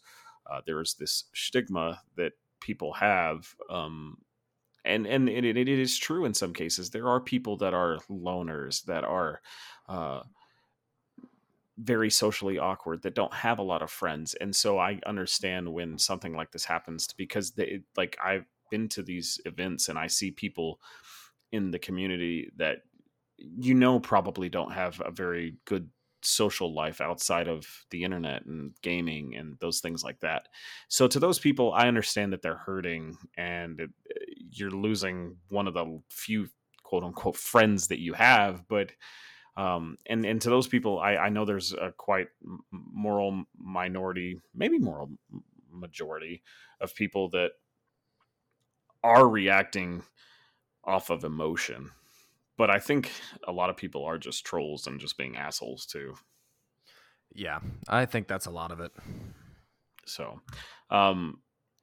[0.49, 4.17] uh, there's this stigma that people have, um,
[4.83, 6.89] and and it, it is true in some cases.
[6.89, 9.41] There are people that are loners that are.
[9.87, 10.23] Uh,
[11.77, 15.99] very socially awkward that don't have a lot of friends and so i understand when
[15.99, 20.31] something like this happens because they like i've been to these events and I see
[20.31, 20.79] people
[21.51, 22.79] in the community that
[23.37, 25.89] you know probably don't have a very good
[26.21, 30.47] social life outside of the internet and gaming and those things like that.
[30.87, 33.89] So to those people, I understand that they're hurting and it,
[34.51, 36.47] you're losing one of the few
[36.83, 38.91] quote unquote friends that you have, but
[39.57, 42.27] um, and and to those people, I, I know there's a quite
[42.71, 45.11] moral minority, maybe moral
[45.71, 46.43] majority
[46.81, 47.51] of people that
[49.05, 50.01] are reacting
[50.83, 51.91] off of emotion.
[52.57, 53.11] But I think
[53.47, 56.15] a lot of people are just trolls and just being assholes too.
[57.33, 58.91] Yeah, I think that's a lot of it.
[60.05, 60.39] So,
[60.89, 61.39] um,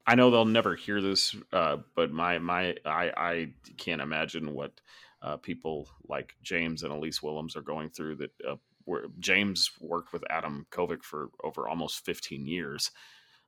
[0.06, 4.80] I know they'll never hear this, uh, but my my I I can't imagine what
[5.20, 8.16] uh, people like James and Elyse Willems are going through.
[8.16, 12.90] That uh, where James worked with Adam Kovic for over almost 15 years,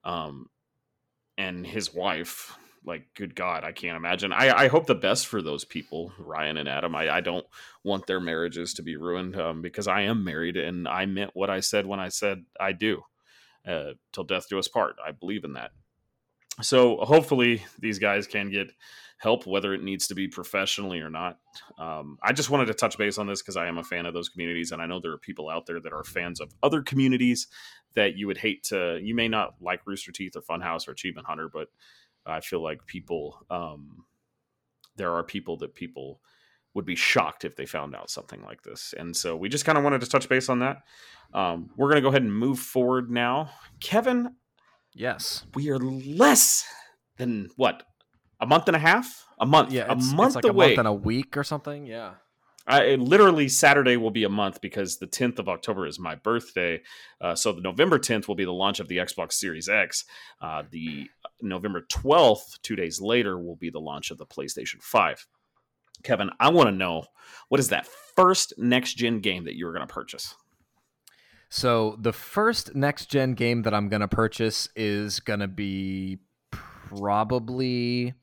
[0.05, 0.47] um,
[1.39, 2.57] and his wife
[2.87, 4.33] like good god i can't imagine.
[4.33, 6.95] I, I hope the best for those people ryan and adam.
[6.95, 7.47] I, I don't
[7.83, 11.51] want their marriages to be ruined um, because i am married and i meant what
[11.51, 13.03] i said when i said i do
[13.67, 14.97] uh, till death do us part.
[15.05, 15.73] I believe in that.
[16.63, 18.71] So hopefully these guys can get
[19.19, 21.39] help whether it needs to be professionally or not.
[21.79, 24.13] Um, i just wanted to touch base on this because i am a fan of
[24.13, 26.83] those communities and i know there are people out there that are fans of other
[26.83, 27.47] communities
[27.95, 31.29] that you would hate to you may not like rooster teeth or Funhaus or achievement
[31.29, 31.69] hunter but
[32.27, 34.05] I feel like people, um,
[34.97, 36.21] there are people that people
[36.75, 38.95] would be shocked if they found out something like this.
[38.99, 40.83] And so we just kind of wanted to touch base on that.
[41.33, 43.51] Um, we're going to go ahead and move forward now.
[43.81, 44.35] Kevin.
[44.93, 45.45] Yes.
[45.55, 46.65] We are less
[47.17, 47.83] than what?
[48.41, 49.25] A month and a half?
[49.39, 49.73] A month.
[49.73, 49.87] Yeah.
[49.89, 50.67] a month like away.
[50.67, 51.87] a month and a week or something.
[51.87, 52.15] Yeah.
[52.67, 56.81] I, literally Saturday will be a month because the 10th of October is my birthday.
[57.21, 60.05] Uh, so the November 10th will be the launch of the Xbox Series X.
[60.41, 61.09] Uh, the
[61.45, 65.27] November 12th, two days later, will be the launch of the PlayStation 5.
[66.03, 67.05] Kevin, I want to know
[67.49, 70.35] what is that first next gen game that you're going to purchase?
[71.49, 76.19] So the first next gen game that I'm going to purchase is going to be
[76.51, 78.15] probably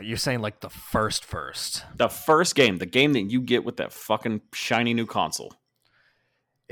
[0.00, 1.84] you're saying like the first first.
[1.96, 5.54] The first game, the game that you get with that fucking shiny new console.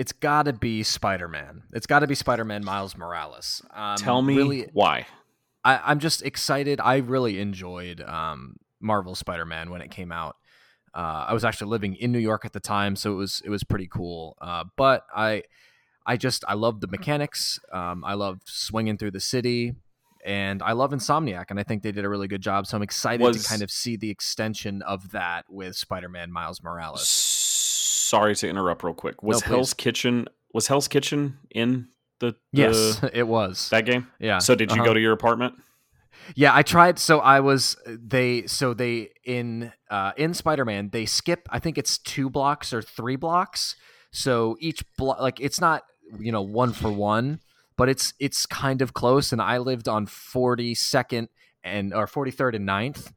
[0.03, 1.63] It's got to be Spider Man.
[1.73, 3.63] It's got to be Spider Man Miles Morales.
[3.73, 5.07] Um, Tell me really, why.
[5.63, 6.81] I, am just excited.
[6.81, 10.35] I really enjoyed um, Marvel Spider Man when it came out.
[10.93, 13.49] Uh, I was actually living in New York at the time, so it was it
[13.49, 14.37] was pretty cool.
[14.43, 15.45] Uh, but I
[16.05, 17.61] I just I love the mechanics.
[17.73, 19.77] Um, I love swinging through the city
[20.25, 22.67] and I love Insomniac, and I think they did a really good job.
[22.67, 26.63] So I'm excited was, to kind of see the extension of that with Spider-Man Miles
[26.63, 27.07] Morales.
[28.13, 29.23] Sorry to interrupt, real quick.
[29.23, 31.89] Was no, Hell's Kitchen was Hell's Kitchen in
[32.21, 34.07] the, the, yes, it was that game?
[34.21, 34.37] Yeah.
[34.37, 34.85] So did you uh-huh.
[34.85, 35.55] go to your apartment?
[36.35, 36.99] Yeah, I tried.
[36.99, 38.47] So I was they.
[38.47, 41.49] So they in uh, in Spider Man they skip.
[41.49, 43.77] I think it's two blocks or three blocks.
[44.11, 45.85] So each block, like it's not
[46.21, 47.41] you know one for one
[47.79, 49.33] but it's it's kind of close.
[49.33, 51.29] And I lived on 42nd
[51.65, 53.13] and or 43rd and 9th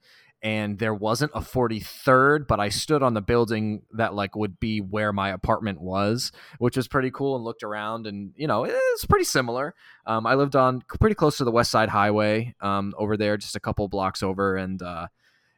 [0.45, 4.79] and there wasn't a 43rd but i stood on the building that like would be
[4.79, 9.05] where my apartment was which was pretty cool and looked around and you know it's
[9.05, 9.73] pretty similar.
[10.05, 13.55] Um, i lived on pretty close to the west side highway um, over there just
[13.55, 15.07] a couple blocks over and uh,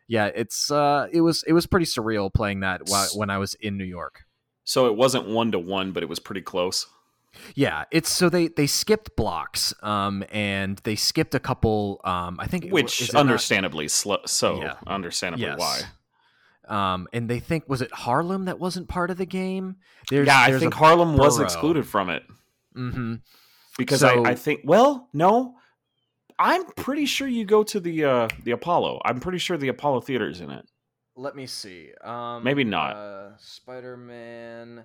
[0.07, 3.53] yeah it's uh, it was it was pretty surreal playing that while, when i was
[3.55, 4.23] in new york.
[4.63, 6.87] So it wasn't one to one but it was pretty close
[7.55, 12.01] yeah, it's so they they skipped blocks, um, and they skipped a couple.
[12.03, 13.91] Um, I think which understandably not...
[13.91, 14.75] sl- so yeah.
[14.85, 15.59] understandably yes.
[15.59, 15.81] why.
[16.67, 19.77] Um, and they think was it Harlem that wasn't part of the game?
[20.09, 21.25] There's, yeah, I think Harlem borough.
[21.25, 22.23] was excluded from it.
[22.75, 23.15] Mm-hmm.
[23.77, 25.55] Because so, I, I think well, no,
[26.39, 29.01] I'm pretty sure you go to the uh, the Apollo.
[29.05, 30.65] I'm pretty sure the Apollo Theater is in it.
[31.15, 31.91] Let me see.
[32.03, 32.95] Um, Maybe not.
[32.95, 34.83] Uh, Spider Man,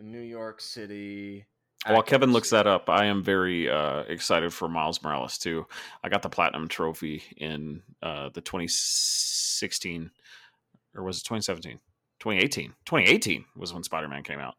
[0.00, 1.46] New York City.
[1.86, 5.66] While Kevin looks that up, I am very uh, excited for Miles Morales too.
[6.02, 10.10] I got the platinum trophy in uh, the 2016,
[10.94, 11.78] or was it 2017?
[12.20, 12.72] 2018.
[12.86, 14.54] 2018 was when Spider Man came out.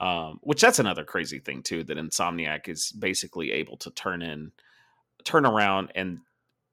[0.00, 4.50] Um, which that's another crazy thing too that Insomniac is basically able to turn in
[5.24, 6.20] turn around and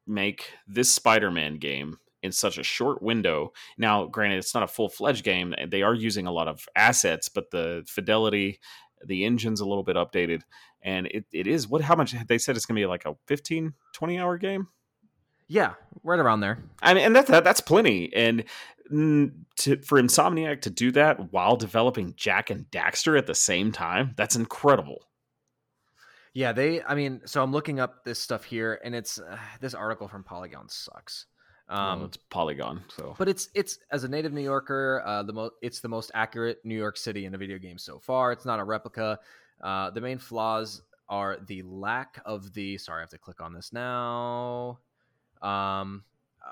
[0.06, 3.52] make this Spider-Man game in such a short window.
[3.78, 5.56] Now, granted, it's not a full-fledged game.
[5.68, 8.60] They are using a lot of assets, but the fidelity,
[9.06, 10.41] the engine's a little bit updated,
[10.82, 13.15] and it, it is what how much they said it's going to be like a
[13.28, 14.68] 15 20 hour game?
[15.48, 15.73] Yeah
[16.03, 16.64] right around there.
[16.82, 18.45] I mean and that's that, that's plenty and
[18.90, 24.14] to, for insomniac to do that while developing jack and daxter at the same time
[24.15, 25.07] that's incredible.
[26.34, 29.73] Yeah they i mean so i'm looking up this stuff here and it's uh, this
[29.73, 31.26] article from polygon sucks
[31.72, 35.31] um, well, it's Polygon, so but it's it's as a native New Yorker, uh, the
[35.31, 38.34] most it's the most accurate New York City in a video game so far.
[38.34, 39.18] It's not a replica.
[39.61, 42.77] Uh, the main flaws are the lack of the.
[42.77, 44.80] Sorry, I have to click on this now.
[45.41, 46.03] Um,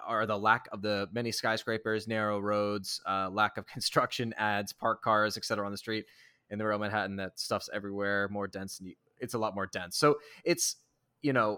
[0.08, 5.02] are the lack of the many skyscrapers, narrow roads, uh, lack of construction ads, park
[5.02, 5.66] cars, etc.
[5.66, 6.06] on the street
[6.50, 7.18] in the real Manhattan.
[7.18, 8.82] That stuff's everywhere, more dense.
[9.20, 9.98] It's a lot more dense.
[9.98, 10.78] So it's
[11.22, 11.58] you know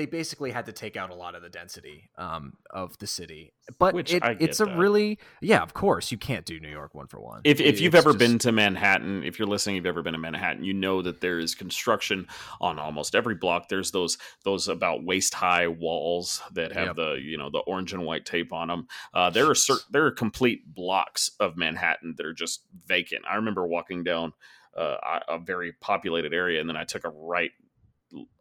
[0.00, 3.52] they basically had to take out a lot of the density um, of the city.
[3.78, 7.20] But it, it's a really yeah, of course you can't do New York one for
[7.20, 7.42] one.
[7.44, 8.18] If if you've ever just...
[8.18, 11.38] been to Manhattan, if you're listening, you've ever been to Manhattan, you know that there
[11.38, 12.26] is construction
[12.62, 13.68] on almost every block.
[13.68, 16.96] There's those those about waist high walls that have yep.
[16.96, 18.88] the you know the orange and white tape on them.
[19.12, 23.26] Uh, there are certain there are complete blocks of Manhattan that are just vacant.
[23.30, 24.32] I remember walking down.
[24.76, 27.50] Uh, a very populated area, and then I took a right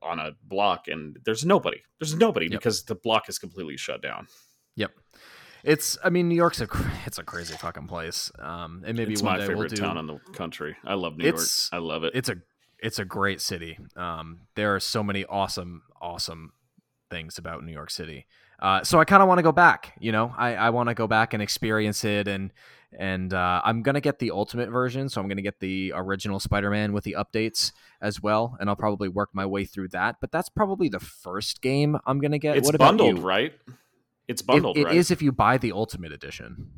[0.02, 1.82] on a block and there's nobody.
[2.00, 2.60] There's nobody yep.
[2.60, 4.28] because the block is completely shut down.
[4.76, 4.92] Yep.
[5.64, 5.98] It's.
[6.04, 6.68] I mean, New York's a.
[7.06, 8.32] It's a crazy fucking place.
[8.38, 10.76] Um, and maybe it's one my day favorite we'll do, town in the country.
[10.86, 11.40] I love New York.
[11.72, 12.12] I love it.
[12.14, 12.36] It's a.
[12.78, 13.78] It's a great city.
[13.96, 16.54] Um, there are so many awesome, awesome
[17.10, 18.26] things about New York City.
[18.62, 19.96] Uh, so I kind of want to go back.
[20.00, 22.54] You know, I I want to go back and experience it and
[22.98, 26.94] and uh, I'm gonna get the ultimate version, so I'm gonna get the original Spider-Man
[26.94, 27.72] with the updates
[28.02, 30.18] as well, and I'll probably work my way through that.
[30.22, 32.58] But that's probably the first game I'm gonna get.
[32.58, 33.54] It's what bundled, right?
[34.28, 34.78] It's bundled.
[34.78, 34.96] It, it right?
[34.96, 36.72] is if you buy the ultimate edition.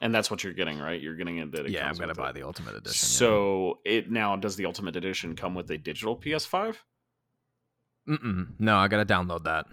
[0.00, 1.00] And that's what you're getting, right?
[1.00, 1.50] You're getting it.
[1.52, 2.94] That it yeah, I'm gonna buy the ultimate edition.
[2.94, 3.92] So yeah.
[3.92, 6.76] it now does the ultimate edition come with a digital PS5?
[8.08, 8.48] Mm-mm.
[8.58, 9.66] No, I gotta download that.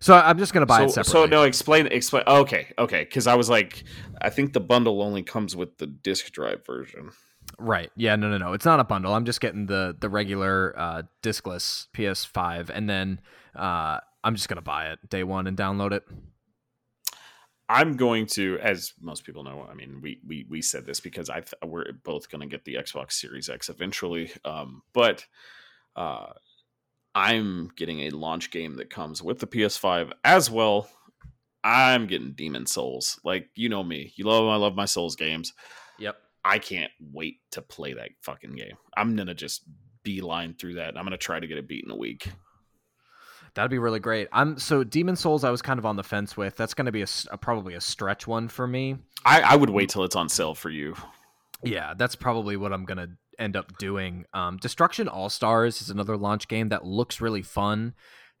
[0.00, 1.12] So I'm just gonna buy so, it separately.
[1.12, 2.24] So no, explain explain.
[2.26, 3.84] Okay, okay, because I was like,
[4.20, 7.10] I think the bundle only comes with the disc drive version.
[7.58, 7.90] Right.
[7.96, 8.16] Yeah.
[8.16, 8.30] No.
[8.30, 8.38] No.
[8.38, 8.52] No.
[8.54, 9.12] It's not a bundle.
[9.12, 13.20] I'm just getting the the regular uh, discless PS5, and then
[13.54, 16.04] uh, I'm just gonna buy it day one and download it.
[17.68, 21.30] I'm going to, as most people know, I mean, we we we said this because
[21.30, 25.24] I th- we're both going to get the Xbox Series X eventually, um, but
[25.94, 26.32] uh,
[27.14, 30.88] I'm getting a launch game that comes with the PS5 as well.
[31.62, 33.20] I'm getting Demon Souls.
[33.24, 35.52] Like you know me, you love I love my Souls games.
[35.98, 36.16] Yep.
[36.44, 38.76] I can't wait to play that fucking game.
[38.96, 39.62] I'm gonna just
[40.02, 40.96] beeline through that.
[40.96, 42.30] I'm gonna try to get it beat in a week.
[43.54, 44.28] That'd be really great.
[44.32, 45.44] I'm so Demon Souls.
[45.44, 46.56] I was kind of on the fence with.
[46.56, 48.96] That's going to be a, a, probably a stretch one for me.
[49.24, 50.94] I, I would wait till it's on sale for you.
[51.64, 53.08] Yeah, that's probably what I'm gonna
[53.40, 54.26] end up doing.
[54.32, 57.94] Um, Destruction All Stars is another launch game that looks really fun,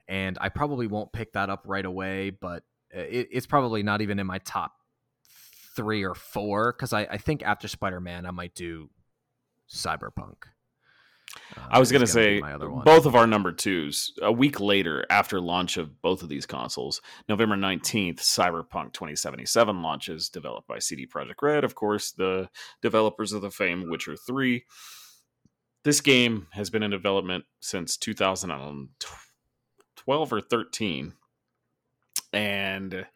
[0.06, 4.18] and I probably won't pick that up right away, but it, it's probably not even
[4.18, 4.72] in my top
[5.74, 8.90] three or four because I, I think after Spider Man, I might do
[9.68, 10.44] Cyberpunk.
[11.56, 12.40] Uh, I was going to say
[12.84, 17.00] both of our number twos a week later after launch of both of these consoles,
[17.28, 22.48] November 19th, Cyberpunk 2077 launches, developed by CD Projekt Red, of course, the
[22.82, 24.64] developers of the famed Witcher 3.
[25.84, 31.14] This game has been in development since 2012 or 13.
[32.32, 33.06] And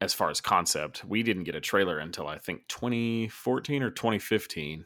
[0.00, 4.84] as far as concept, we didn't get a trailer until I think 2014 or 2015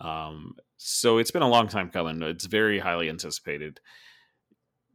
[0.00, 2.22] um, so it's been a long time coming.
[2.22, 3.80] It's very highly anticipated.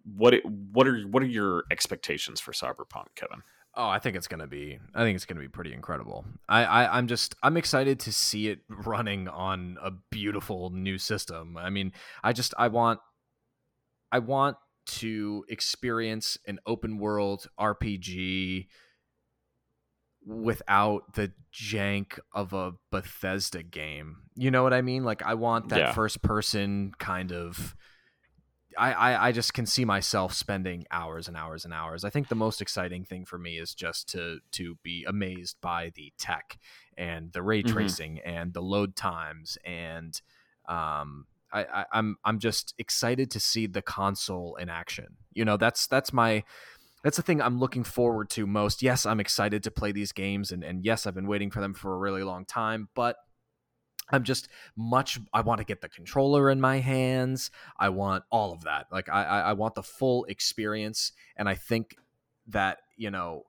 [0.03, 3.41] What it, what are what are your expectations for Cyberpunk, Kevin?
[3.77, 4.79] Oh, I think it's gonna be.
[4.93, 6.25] I think it's gonna be pretty incredible.
[6.47, 11.57] I, I I'm just I'm excited to see it running on a beautiful new system.
[11.57, 11.91] I mean,
[12.23, 12.99] I just I want
[14.11, 18.67] I want to experience an open world RPG
[20.25, 24.17] without the jank of a Bethesda game.
[24.35, 25.03] You know what I mean?
[25.03, 25.93] Like I want that yeah.
[25.93, 27.75] first person kind of
[28.77, 32.03] I, I, I just can see myself spending hours and hours and hours.
[32.03, 35.91] I think the most exciting thing for me is just to to be amazed by
[35.95, 36.57] the tech
[36.97, 37.73] and the ray mm-hmm.
[37.73, 38.29] tracing mm-hmm.
[38.29, 40.21] and the load times and
[40.67, 45.17] um I, I I'm I'm just excited to see the console in action.
[45.33, 46.43] You know, that's that's my
[47.05, 48.81] that's the thing I'm looking forward to most.
[48.81, 51.75] Yes, I'm excited to play these games, and, and yes, I've been waiting for them
[51.75, 53.17] for a really long time, but
[54.09, 55.19] I'm just much.
[55.31, 57.51] I want to get the controller in my hands.
[57.77, 58.87] I want all of that.
[58.91, 61.95] Like I, I, I want the full experience, and I think
[62.47, 63.43] that you know,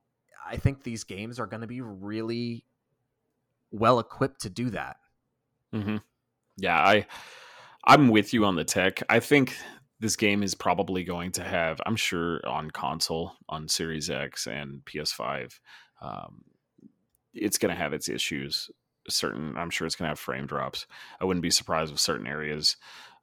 [0.47, 2.63] I think these games are going to be really
[3.71, 4.99] well equipped to do that.
[5.75, 5.97] Mm-hmm.
[6.59, 7.07] Yeah, I,
[7.87, 9.03] I'm with you on the tech.
[9.09, 9.57] I think
[10.01, 11.81] this game is probably going to have.
[11.87, 15.59] I'm sure on console, on Series X and PS5,
[16.03, 16.45] um,
[17.35, 18.71] it's going to have its issues
[19.09, 20.87] certain i'm sure it's going to have frame drops
[21.21, 22.77] i wouldn't be surprised if certain areas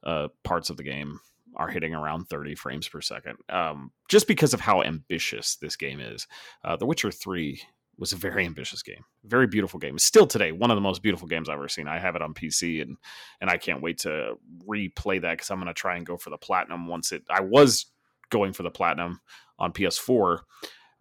[0.03, 1.19] uh, parts of the game
[1.55, 5.99] are hitting around 30 frames per second um, just because of how ambitious this game
[5.99, 6.27] is
[6.63, 7.61] uh, the witcher 3
[7.97, 9.97] was a very ambitious game very beautiful game.
[9.99, 11.87] Still today one of the most beautiful games i've ever seen.
[11.87, 12.97] I have it on pc and
[13.41, 14.35] and i can't wait to
[14.67, 17.41] replay that because i'm going to try and go for the platinum once it i
[17.41, 17.85] was
[18.29, 19.19] going for the platinum
[19.59, 20.39] on ps4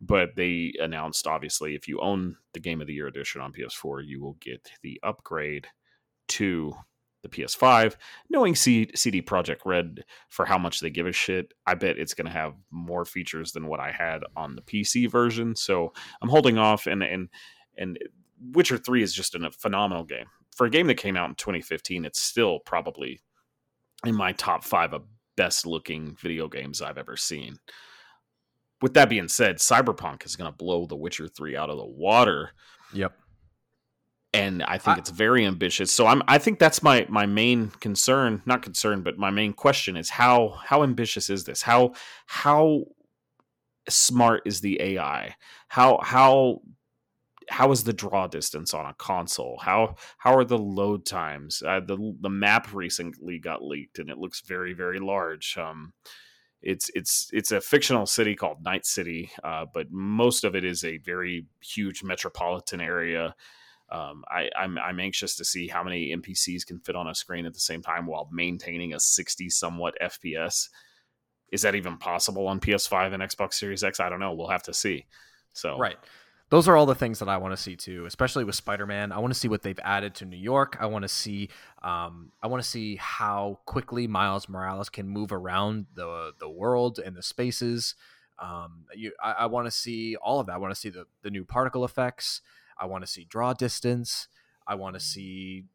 [0.02, 4.04] but they announced obviously if you own the game of the year edition on PS4,
[4.04, 5.68] you will get the upgrade
[6.28, 6.74] to
[7.22, 7.96] the PS5.
[8.30, 12.14] Knowing C- CD Projekt Red for how much they give a shit, I bet it's
[12.14, 15.56] going to have more features than what I had on the PC version.
[15.56, 17.28] So I'm holding off, and and
[17.76, 17.98] and
[18.52, 22.04] Witcher Three is just a phenomenal game for a game that came out in 2015.
[22.04, 23.20] It's still probably
[24.04, 25.04] in my top five of
[25.36, 27.58] best looking video games I've ever seen
[28.82, 31.86] with that being said, Cyberpunk is going to blow The Witcher 3 out of the
[31.86, 32.50] water.
[32.92, 33.16] Yep.
[34.34, 35.92] And I think I, it's very ambitious.
[35.92, 39.96] So I'm I think that's my my main concern, not concern, but my main question
[39.96, 41.62] is how how ambitious is this?
[41.62, 41.92] How
[42.26, 42.84] how
[43.88, 45.36] smart is the AI?
[45.68, 46.62] How how
[47.48, 49.58] how is the draw distance on a console?
[49.62, 51.62] How how are the load times?
[51.66, 55.56] Uh, the the map recently got leaked and it looks very very large.
[55.58, 55.92] Um,
[56.62, 60.84] it's it's it's a fictional city called Night City, uh, but most of it is
[60.84, 63.34] a very huge metropolitan area.
[63.92, 67.44] Um, I, I'm I'm anxious to see how many NPCs can fit on a screen
[67.44, 70.68] at the same time while maintaining a 60 somewhat FPS.
[71.52, 74.00] Is that even possible on PS5 and Xbox Series X?
[74.00, 74.32] I don't know.
[74.32, 75.06] We'll have to see.
[75.52, 75.98] So right
[76.52, 79.10] those are all the things that I want to see too, especially with Spider-Man.
[79.10, 80.76] I want to see what they've added to New York.
[80.78, 81.48] I want to see,
[81.82, 86.98] um, I want to see how quickly Miles Morales can move around the the world
[86.98, 87.94] and the spaces.
[88.38, 90.52] Um, you, I, I want to see all of that.
[90.52, 92.42] I want to see the the new particle effects.
[92.82, 94.26] I want to see draw distance.
[94.66, 95.66] I want to see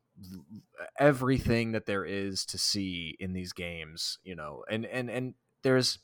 [0.99, 4.19] everything that there is to see in these games.
[4.23, 5.99] You know, and and and there's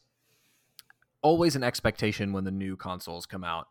[1.21, 3.67] always an expectation when the new consoles come out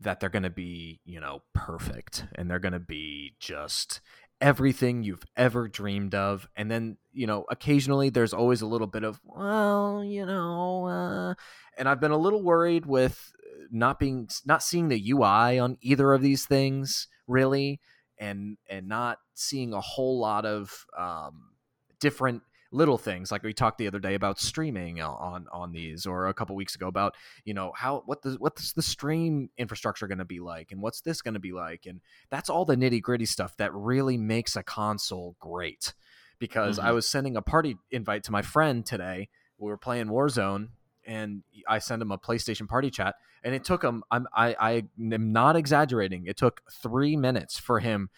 [0.00, 4.00] that they're going to be, you know, perfect and they're going to be just
[4.40, 6.48] everything you've ever dreamed of.
[6.56, 11.34] And then, you know, occasionally there's always a little bit of, well, you know, uh,
[11.78, 13.32] and I've been a little worried with
[13.72, 17.80] not being not seeing the UI on either of these things really
[18.18, 21.52] and and not seeing a whole lot of um,
[21.98, 26.28] different little things like we talked the other day about streaming on on these or
[26.28, 30.18] a couple weeks ago about you know how what the what's the stream infrastructure going
[30.18, 32.00] to be like and what's this going to be like and
[32.30, 35.92] that's all the nitty gritty stuff that really makes a console great
[36.38, 36.88] because mm-hmm.
[36.88, 39.28] I was sending a party invite to my friend today
[39.58, 40.68] we were playing Warzone
[41.06, 44.72] and I sent him a PlayStation party chat and it took him I'm I I
[44.98, 48.10] am not exaggerating it took 3 minutes for him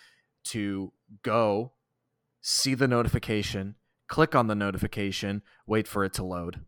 [0.44, 0.93] to
[1.23, 1.73] go
[2.40, 3.77] see the notification
[4.09, 6.61] click on the notification, wait for it to load.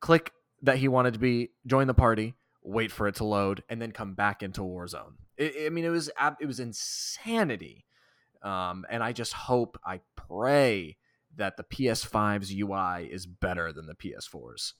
[0.00, 3.80] Click that he wanted to be join the party, wait for it to load, and
[3.80, 5.14] then come back into Warzone.
[5.36, 6.10] It, I mean, it was
[6.40, 7.84] it was insanity,
[8.42, 10.96] um, and I just hope, I pray
[11.36, 14.74] that the PS5's UI is better than the PS4's.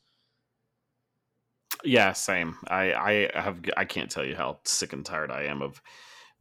[1.84, 2.56] Yeah, same.
[2.68, 2.92] I
[3.34, 5.80] I have I can't tell you how sick and tired I am of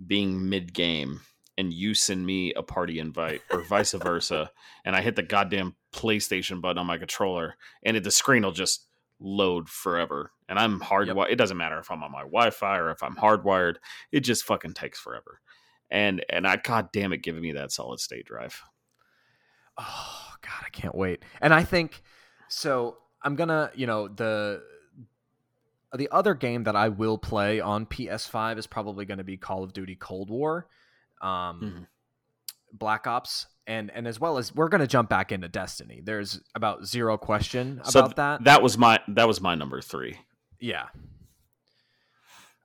[0.05, 1.21] being mid game
[1.57, 4.51] and you send me a party invite or vice versa
[4.85, 8.51] and i hit the goddamn playstation button on my controller and it, the screen will
[8.51, 8.85] just
[9.19, 11.31] load forever and i'm hardwired yep.
[11.31, 13.75] it doesn't matter if i'm on my wi-fi or if i'm hardwired
[14.11, 15.41] it just fucking takes forever
[15.89, 18.61] and and i god damn it giving me that solid state drive
[19.79, 22.03] oh god i can't wait and i think
[22.47, 24.61] so i'm gonna you know the
[25.95, 29.63] the other game that I will play on PS5 is probably going to be Call
[29.63, 30.67] of Duty Cold War
[31.21, 31.83] um, mm-hmm.
[32.73, 36.01] Black Ops, and and as well as we're going to jump back into Destiny.
[36.03, 38.43] There's about zero question so about that.
[38.43, 40.17] That was my that was my number three.
[40.59, 40.87] Yeah.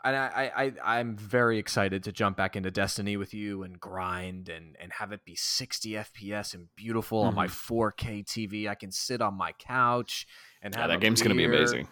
[0.05, 4.49] And I, I, I'm very excited to jump back into Destiny with you and grind
[4.49, 7.29] and, and have it be 60 FPS and beautiful mm-hmm.
[7.29, 8.21] on my 4K mm-hmm.
[8.65, 8.69] TV.
[8.69, 10.27] I can sit on my couch
[10.61, 11.87] and have yeah, that game's going to be amazing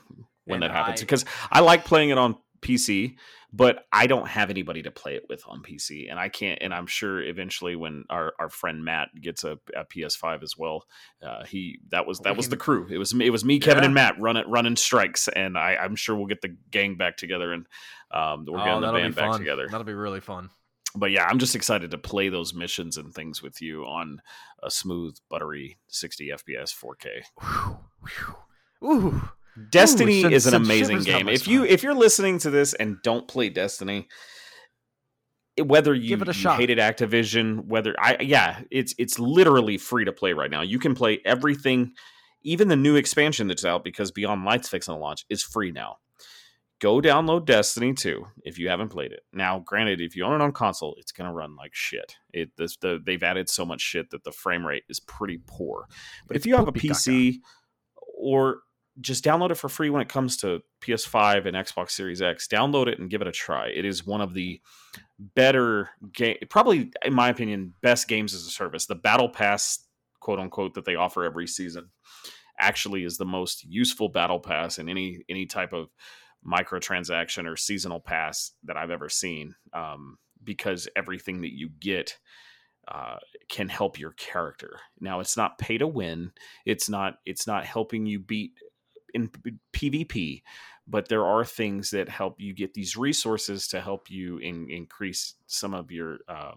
[0.50, 3.16] when that happens I, because I like playing it on PC,
[3.52, 6.58] but I don't have anybody to play it with on PC, and I can't.
[6.62, 10.84] And I'm sure eventually, when our, our friend Matt gets a, a PS5 as well,
[11.22, 12.86] uh, he that was that was the crew.
[12.90, 13.86] It was it was me, Kevin, yeah.
[13.86, 17.52] and Matt running running strikes, and I, I'm sure we'll get the gang back together
[17.52, 17.66] and
[18.12, 19.66] um, we're getting oh, the band back together.
[19.68, 20.50] That'll be really fun.
[20.94, 24.20] But yeah, I'm just excited to play those missions and things with you on
[24.62, 27.22] a smooth, buttery 60 FPS 4K.
[28.84, 29.28] Ooh.
[29.70, 31.28] Destiny Ooh, is an amazing game.
[31.28, 34.08] If you if you're listening to this and don't play Destiny,
[35.62, 36.58] whether you, Give it a shot.
[36.58, 40.62] hated Activision, whether I yeah, it's it's literally free to play right now.
[40.62, 41.92] You can play everything,
[42.42, 45.96] even the new expansion that's out because Beyond Light's fixing to launch is free now.
[46.80, 49.20] Go download Destiny 2 if you haven't played it.
[49.34, 52.16] Now, granted, if you own it on console, it's gonna run like shit.
[52.32, 55.86] It this, the, they've added so much shit that the frame rate is pretty poor.
[56.26, 57.40] But it's if you have a PC
[58.16, 58.60] or
[59.00, 62.46] just download it for free when it comes to PS5 and Xbox Series X.
[62.46, 63.68] Download it and give it a try.
[63.68, 64.60] It is one of the
[65.18, 68.86] better game, probably in my opinion, best games as a service.
[68.86, 69.86] The Battle Pass,
[70.20, 71.90] quote unquote, that they offer every season
[72.58, 75.88] actually is the most useful Battle Pass in any any type of
[76.46, 79.54] microtransaction or seasonal pass that I've ever seen.
[79.72, 82.18] Um, because everything that you get
[82.88, 83.16] uh,
[83.48, 84.80] can help your character.
[85.00, 86.32] Now it's not pay to win.
[86.64, 88.52] It's not it's not helping you beat
[89.14, 89.30] in
[89.72, 90.42] PvP,
[90.86, 95.34] but there are things that help you get these resources to help you in, increase
[95.46, 96.52] some of your uh,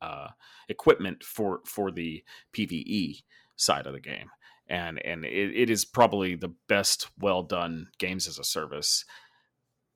[0.00, 0.28] uh,
[0.68, 2.22] equipment for for the
[2.54, 3.22] PVE
[3.56, 4.30] side of the game.
[4.68, 9.04] And and it, it is probably the best well done games as a service.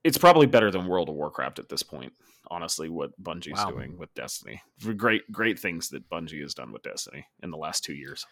[0.02, 2.12] It's probably better than World of Warcraft at this point.
[2.50, 3.70] Honestly, what Bungie's wow.
[3.70, 4.60] doing with Destiny,
[4.96, 8.26] great great things that Bungie has done with Destiny in the last two years.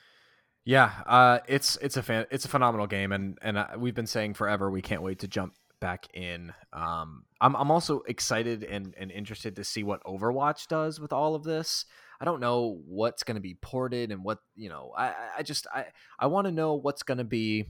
[0.65, 4.07] Yeah, uh, it's it's a fan, it's a phenomenal game, and and uh, we've been
[4.07, 6.53] saying forever we can't wait to jump back in.
[6.73, 11.35] Um, I'm I'm also excited and and interested to see what Overwatch does with all
[11.35, 11.85] of this.
[12.21, 14.93] I don't know what's going to be ported and what you know.
[14.97, 15.87] I I just I
[16.19, 17.67] I want to know what's going to be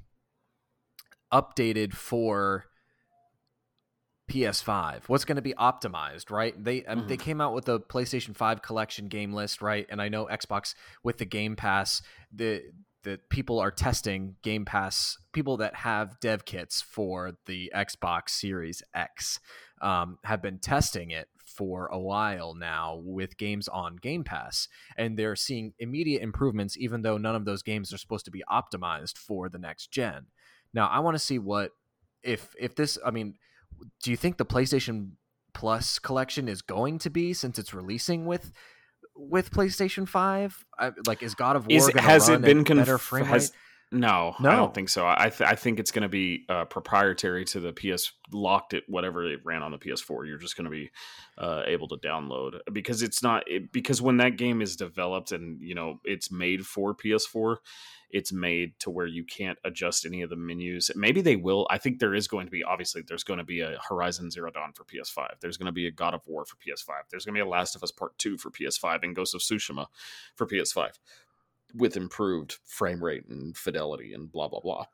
[1.33, 2.67] updated for
[4.33, 5.03] PS5.
[5.09, 6.55] What's going to be optimized, right?
[6.63, 7.07] They mm-hmm.
[7.07, 9.87] they came out with the PlayStation 5 collection game list, right?
[9.91, 12.03] And I know Xbox with the Game Pass,
[12.33, 12.63] the
[13.03, 15.19] the people are testing Game Pass.
[15.33, 19.39] People that have dev kits for the Xbox Series X
[19.83, 25.19] um, have been testing it for a while now with games on Game Pass, and
[25.19, 29.19] they're seeing immediate improvements, even though none of those games are supposed to be optimized
[29.19, 30.27] for the next gen.
[30.73, 31.73] Now, I want to see what
[32.23, 32.97] if if this.
[33.05, 33.35] I mean
[34.03, 35.13] do you think the PlayStation
[35.55, 38.53] Plus collection is going to be since it's releasing with
[39.15, 40.65] with PlayStation Five?
[40.79, 43.59] I, like, is God of War is, has it been conf- better frame has, rate?
[43.93, 45.07] No, no, I don't think so.
[45.07, 48.85] I th- I think it's going to be uh, proprietary to the PS locked it
[48.89, 50.27] whatever it ran on the PS4.
[50.27, 50.91] You're just going to be
[51.37, 55.61] uh, able to download because it's not it, because when that game is developed and
[55.61, 57.57] you know it's made for PS4,
[58.09, 60.91] it's made to where you can't adjust any of the menus.
[60.97, 61.67] Maybe they will.
[61.69, 64.51] I think there is going to be obviously there's going to be a Horizon Zero
[64.51, 65.41] Dawn for PS5.
[65.41, 66.93] There's going to be a God of War for PS5.
[67.11, 69.43] There's going to be a Last of Us Part 2 for PS5 and Ghost of
[69.43, 69.89] Tsushima
[70.35, 70.93] for PS5
[71.75, 74.85] with improved frame rate and fidelity and blah blah blah.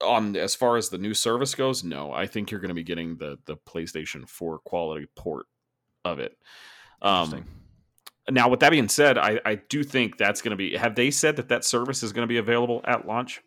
[0.00, 2.82] On as far as the new service goes, no, I think you're going to be
[2.82, 5.46] getting the the PlayStation 4 quality port
[6.04, 6.36] of it.
[7.00, 7.44] Um,
[8.30, 10.76] now, with that being said, I, I do think that's going to be.
[10.76, 13.42] Have they said that that service is going to be available at launch?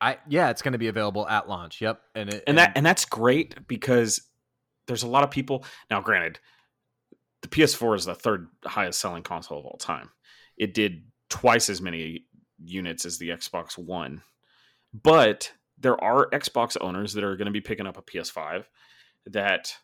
[0.00, 1.80] I yeah, it's going to be available at launch.
[1.80, 4.20] Yep, and it, and, and that and that's great because
[4.88, 6.00] there's a lot of people now.
[6.00, 6.40] Granted,
[7.42, 10.10] the PS4 is the third highest selling console of all time.
[10.56, 12.24] It did twice as many
[12.58, 14.22] units as the Xbox One.
[14.92, 18.64] But there are Xbox owners that are going to be picking up a PS5
[19.26, 19.74] that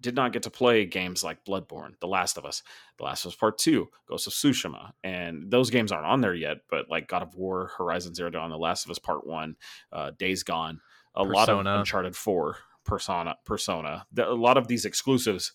[0.00, 2.62] did not get to play games like Bloodborne, The Last of Us,
[2.98, 4.92] The Last of Us Part 2, Ghost of Tsushima.
[5.02, 8.50] And those games aren't on there yet, but like God of War, Horizon Zero Dawn,
[8.50, 9.56] The Last of Us Part 1,
[9.92, 10.80] uh, Days Gone,
[11.14, 11.36] a Persona.
[11.36, 14.06] lot of Uncharted 4, Persona, Persona.
[14.18, 15.52] A lot of these exclusives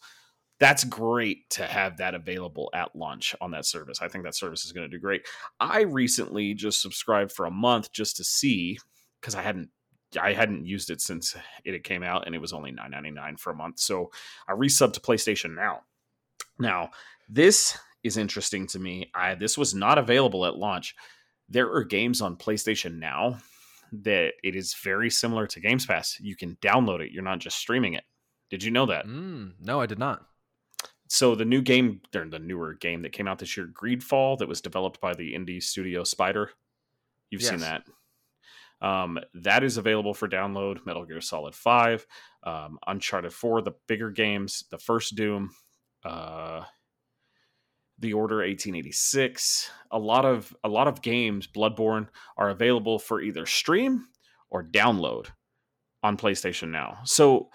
[0.63, 4.01] that's great to have that available at launch on that service.
[4.01, 5.27] I think that service is going to do great.
[5.59, 8.79] I recently just subscribed for a month just to see
[9.19, 9.71] because I hadn't
[10.17, 11.35] I hadn't used it since
[11.65, 13.79] it came out and it was only nine ninety nine for a month.
[13.79, 14.09] So
[14.47, 15.81] I resubbed to PlayStation Now.
[16.57, 16.91] Now
[17.27, 19.11] this is interesting to me.
[19.13, 20.95] I this was not available at launch.
[21.49, 23.39] There are games on PlayStation Now
[23.91, 26.17] that it is very similar to Games Pass.
[26.21, 27.11] You can download it.
[27.11, 28.05] You're not just streaming it.
[28.49, 29.05] Did you know that?
[29.05, 30.25] Mm, no, I did not
[31.13, 34.47] so the new game, or the newer game that came out this year, Greedfall, that
[34.47, 36.49] was developed by the indie studio Spider.
[37.29, 37.51] You've yes.
[37.51, 37.83] seen that.
[38.81, 40.83] Um, that is available for download.
[40.87, 42.07] Metal Gear Solid 5,
[42.45, 45.51] um, Uncharted 4, the bigger games, the first Doom,
[46.03, 46.63] uh,
[47.99, 49.69] The Order 1886.
[49.91, 52.07] A lot of a lot of games, Bloodborne,
[52.37, 54.07] are available for either stream
[54.49, 55.27] or download
[56.01, 56.97] on PlayStation Now.
[57.03, 57.51] So,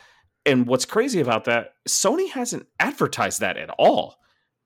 [0.48, 4.16] and what's crazy about that, Sony hasn't advertised that at all.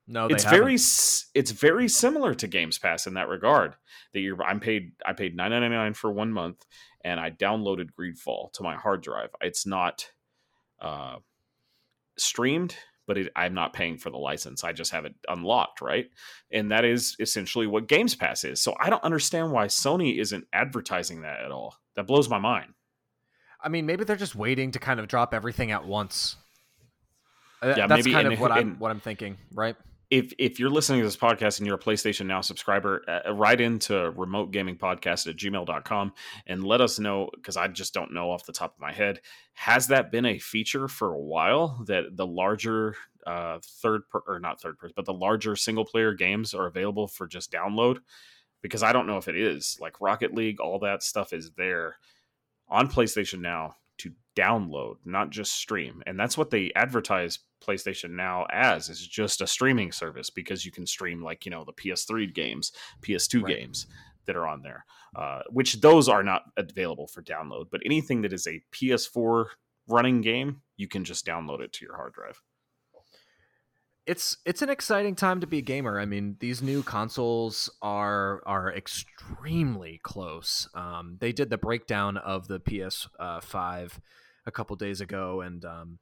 [0.07, 0.59] No, it's haven't.
[0.59, 3.75] very it's very similar to Games Pass in that regard.
[4.13, 6.65] That you're I'm paid I paid nine ninety nine for one month,
[7.03, 9.29] and I downloaded Greedfall to my hard drive.
[9.41, 10.09] It's not
[10.81, 11.17] uh,
[12.17, 12.75] streamed,
[13.07, 14.63] but it, I'm not paying for the license.
[14.65, 16.07] I just have it unlocked, right?
[16.51, 18.61] And that is essentially what Games Pass is.
[18.61, 21.75] So I don't understand why Sony isn't advertising that at all.
[21.95, 22.73] That blows my mind.
[23.63, 26.35] I mean, maybe they're just waiting to kind of drop everything at once.
[27.61, 29.75] Uh, yeah, that's maybe, kind of what I'm what I'm thinking, right?
[30.13, 33.33] if if you're listening to this podcast and you're a PlayStation Now subscriber, uh, uh
[33.33, 36.13] write into remote gaming podcast at gmail.com
[36.45, 39.21] and let us know because I just don't know off the top of my head.
[39.55, 42.95] Has that been a feature for a while that the larger
[43.25, 47.07] uh, third per, or not third person, but the larger single player games are available
[47.07, 47.97] for just download?
[48.61, 49.79] Because I don't know if it is.
[49.81, 51.95] Like Rocket League, all that stuff is there
[52.69, 56.01] on PlayStation Now to download, not just stream.
[56.05, 60.71] And that's what they advertise PlayStation Now as is just a streaming service because you
[60.71, 62.71] can stream like, you know, the PS3 games,
[63.01, 63.55] PS2 right.
[63.55, 63.87] games
[64.25, 64.85] that are on there,
[65.15, 67.65] uh, which those are not available for download.
[67.71, 69.45] But anything that is a PS4
[69.87, 72.41] running game, you can just download it to your hard drive.
[74.05, 75.99] It's it's an exciting time to be a gamer.
[75.99, 80.67] I mean, these new consoles are are extremely close.
[80.73, 83.87] Um, they did the breakdown of the PS5 uh,
[84.45, 85.99] a couple days ago, and um,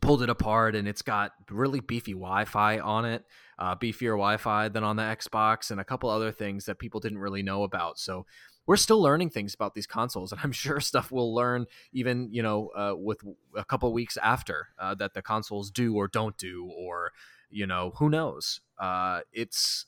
[0.00, 3.24] pulled it apart and it's got really beefy Wi-Fi on it,
[3.58, 7.18] uh, beefier Wi-Fi than on the Xbox, and a couple other things that people didn't
[7.18, 7.98] really know about.
[7.98, 8.26] So
[8.68, 12.42] we're still learning things about these consoles, and I'm sure stuff we'll learn even you
[12.42, 13.22] know uh, with
[13.56, 17.12] a couple weeks after uh, that the consoles do or don't do, or
[17.50, 18.60] you know who knows.
[18.78, 19.86] Uh, it's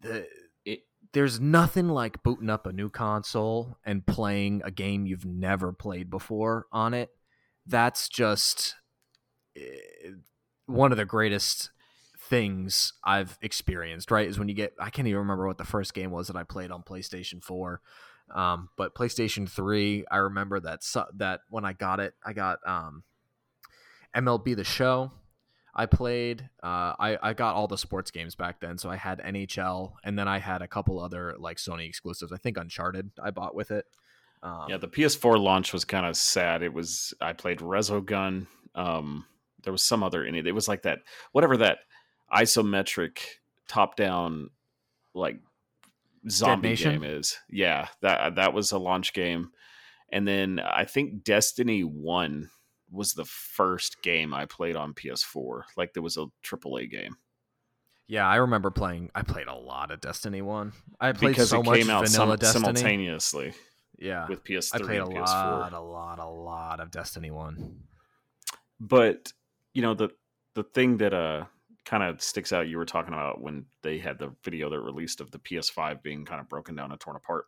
[0.00, 0.26] the
[0.64, 5.72] it, there's nothing like booting up a new console and playing a game you've never
[5.72, 7.10] played before on it.
[7.66, 8.76] That's just
[9.56, 10.10] Eh,
[10.66, 11.70] one of the greatest
[12.32, 14.26] things I've experienced, right?
[14.26, 16.44] Is when you get I can't even remember what the first game was that I
[16.44, 17.82] played on PlayStation 4.
[18.34, 20.80] Um, but PlayStation 3, I remember that
[21.16, 23.02] that when I got it, I got um,
[24.16, 25.12] MLB the Show.
[25.74, 26.48] I played.
[26.62, 30.18] Uh, I I got all the sports games back then, so I had NHL, and
[30.18, 32.32] then I had a couple other like Sony exclusives.
[32.32, 33.84] I think Uncharted I bought with it.
[34.42, 36.62] Um, yeah, the PS4 launch was kind of sad.
[36.62, 38.46] It was I played Resogun.
[38.74, 39.26] Um,
[39.64, 40.46] there was some other in it.
[40.46, 41.00] It was like that
[41.32, 41.80] whatever that
[42.32, 43.18] isometric
[43.68, 44.50] top down
[45.14, 45.38] like
[46.28, 47.36] zombie game is.
[47.48, 49.50] Yeah, that that was a launch game.
[50.10, 52.50] And then I think Destiny 1
[52.90, 55.62] was the first game I played on PS4.
[55.76, 57.16] Like there was a AAA game.
[58.08, 59.10] Yeah, I remember playing.
[59.14, 60.72] I played a lot of Destiny One.
[61.00, 63.54] I played because so it much came out vanilla sim- Destiny simultaneously.
[63.98, 67.84] Yeah, with PS3 I played a lot, a lot, a lot of Destiny One.
[68.78, 69.32] But
[69.72, 70.10] you know the
[70.54, 71.46] the thing that uh
[71.84, 75.20] kind of sticks out you were talking about when they had the video that released
[75.20, 77.46] of the PS5 being kind of broken down and torn apart.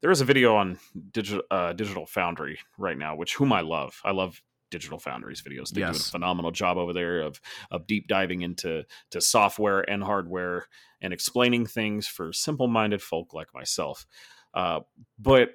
[0.00, 0.78] There is a video on
[1.12, 4.00] digital uh, Digital Foundry right now, which whom I love.
[4.04, 4.40] I love
[4.70, 5.70] Digital Foundry's videos.
[5.70, 5.96] They yes.
[5.96, 7.40] do a phenomenal job over there of
[7.70, 10.66] of deep diving into to software and hardware
[11.00, 14.06] and explaining things for simple minded folk like myself.
[14.52, 14.80] Uh,
[15.18, 15.50] but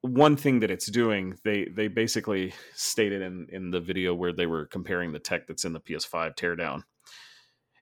[0.00, 4.46] one thing that it's doing, they they basically stated in in the video where they
[4.46, 6.82] were comparing the tech that's in the PS5 teardown,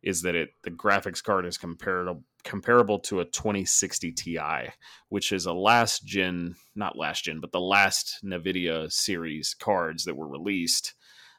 [0.02, 4.38] is that it the graphics card is comparable comparable to a 2060 Ti,
[5.08, 10.16] which is a last gen, not last gen, but the last Nvidia series cards that
[10.16, 10.94] were released.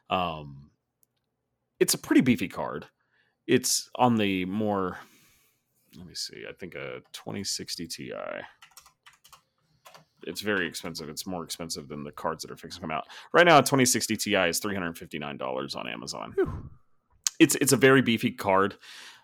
[0.09, 0.71] Um,
[1.79, 2.87] it's a pretty beefy card.
[3.47, 4.97] It's on the more,
[5.97, 8.13] let me see, I think a 2060 Ti
[10.25, 11.09] it's very expensive.
[11.09, 13.57] It's more expensive than the cards that are fixing to come out right now.
[13.57, 16.31] A 2060 Ti is three hundred fifty nine dollars on Amazon.
[16.35, 16.69] Whew.
[17.39, 18.75] It's it's a very beefy card,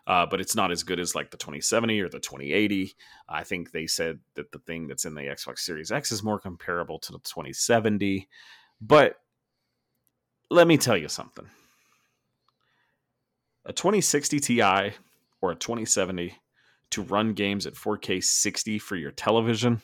[0.08, 2.94] uh, but it's not as good as like the 2070 or the 2080.
[3.28, 6.40] I think they said that the thing that's in the Xbox Series X is more
[6.40, 8.28] comparable to the 2070.
[8.82, 9.16] But
[10.50, 11.48] let me tell you something:
[13.66, 14.62] a 2060 Ti
[15.42, 16.36] or a 2070
[16.92, 19.82] to run games at 4K 60 for your television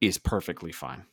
[0.00, 1.04] is perfectly fine.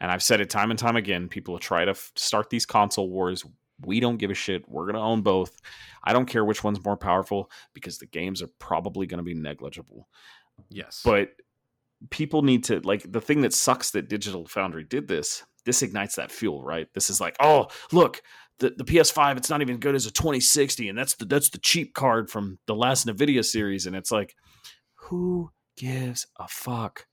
[0.00, 1.28] And I've said it time and time again.
[1.28, 3.44] People try to f- start these console wars.
[3.84, 4.68] We don't give a shit.
[4.68, 5.60] We're going to own both.
[6.02, 9.34] I don't care which one's more powerful because the games are probably going to be
[9.34, 10.08] negligible.
[10.68, 11.02] Yes.
[11.04, 11.30] But
[12.10, 15.44] people need to like the thing that sucks that Digital Foundry did this.
[15.64, 16.88] This ignites that fuel, right?
[16.94, 18.22] This is like, oh, look,
[18.58, 21.58] the, the PS5, it's not even good as a 2060, and that's the that's the
[21.58, 24.34] cheap card from the last Nvidia series, and it's like,
[24.94, 27.06] who gives a fuck?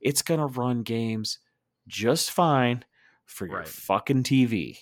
[0.00, 1.38] It's gonna run games
[1.86, 2.84] just fine
[3.24, 3.68] for your right.
[3.68, 4.78] fucking TV.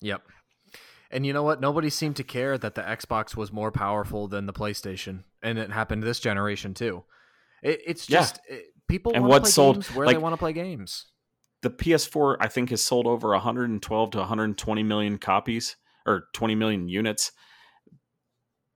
[0.00, 0.22] Yep.
[1.12, 1.60] And you know what?
[1.60, 5.70] Nobody seemed to care that the Xbox was more powerful than the PlayStation, and it
[5.70, 7.04] happened this generation too.
[7.62, 8.56] It, it's just yeah.
[8.56, 11.06] it, people and what sold where like, they want to play games.
[11.60, 15.76] The PS4, I think, has sold over 112 to 120 million copies
[16.06, 17.30] or 20 million units.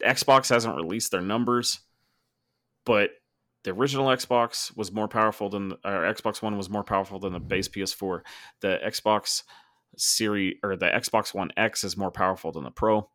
[0.05, 1.81] Xbox hasn't released their numbers,
[2.85, 3.11] but
[3.65, 7.41] the original Xbox was more powerful than or Xbox One was more powerful than the
[7.41, 8.21] base PS4.
[8.61, 9.43] The Xbox
[9.97, 13.09] Series or the Xbox One X is more powerful than the Pro.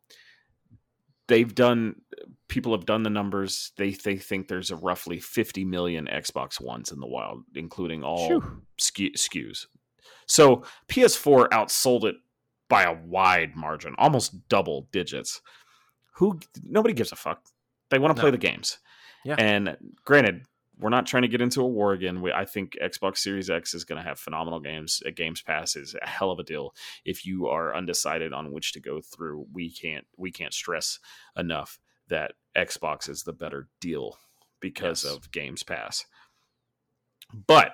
[1.28, 1.96] They've done
[2.48, 3.72] people have done the numbers.
[3.78, 8.42] They they think there's a roughly 50 million Xbox Ones in the wild, including all
[8.80, 9.68] SKUs.
[10.28, 12.16] So PS4 outsold it
[12.70, 15.42] by a wide margin, almost double digits.
[16.16, 17.44] Who nobody gives a fuck.
[17.90, 18.22] They want to no.
[18.22, 18.80] play the games.
[19.26, 19.36] Yeah.
[19.38, 20.46] And granted,
[20.82, 22.22] we're not trying to get into a war again.
[22.22, 25.02] We, I think Xbox Series X is going to have phenomenal games.
[25.06, 26.74] Uh, a Games Pass is a hell of a deal.
[27.06, 31.00] If you are undecided on which to go through, we can't we can't stress
[31.38, 34.18] enough that Xbox is the better deal
[34.60, 35.14] because yes.
[35.14, 36.06] of Games Pass.
[37.48, 37.74] But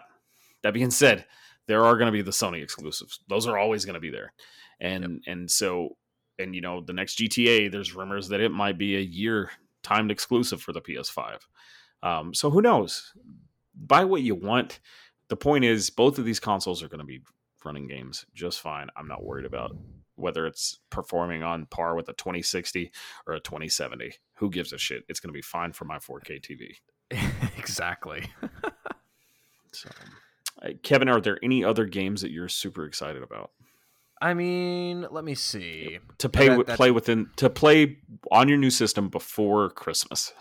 [0.63, 1.25] that being said,
[1.67, 3.19] there are going to be the Sony exclusives.
[3.29, 4.33] Those are always going to be there,
[4.81, 5.11] and yep.
[5.27, 5.97] and so
[6.37, 7.71] and you know the next GTA.
[7.71, 9.51] There's rumors that it might be a year
[9.81, 11.39] timed exclusive for the PS5.
[12.03, 13.13] Um, so who knows?
[13.75, 14.79] Buy what you want.
[15.29, 17.21] The point is, both of these consoles are going to be
[17.65, 18.87] running games just fine.
[18.95, 19.75] I'm not worried about
[20.15, 22.91] whether it's performing on par with a 2060
[23.27, 24.13] or a 2070.
[24.35, 25.03] Who gives a shit?
[25.07, 26.75] It's going to be fine for my 4K TV.
[27.57, 28.23] exactly.
[29.71, 29.89] so,
[30.83, 33.51] Kevin, are there any other games that you're super excited about?
[34.19, 35.99] I mean, let me see.
[36.17, 37.97] To pay that, play within to play
[38.31, 40.33] on your new system before Christmas.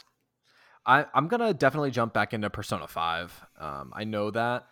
[0.86, 3.44] I, I'm gonna definitely jump back into Persona Five.
[3.58, 4.66] Um, I know that.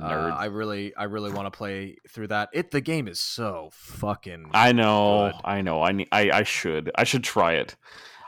[0.00, 2.48] Uh, I really, I really want to play through that.
[2.52, 4.50] It the game is so fucking.
[4.54, 5.40] I know, good.
[5.44, 5.82] I know.
[5.82, 7.76] I need, I, I should, I should try it.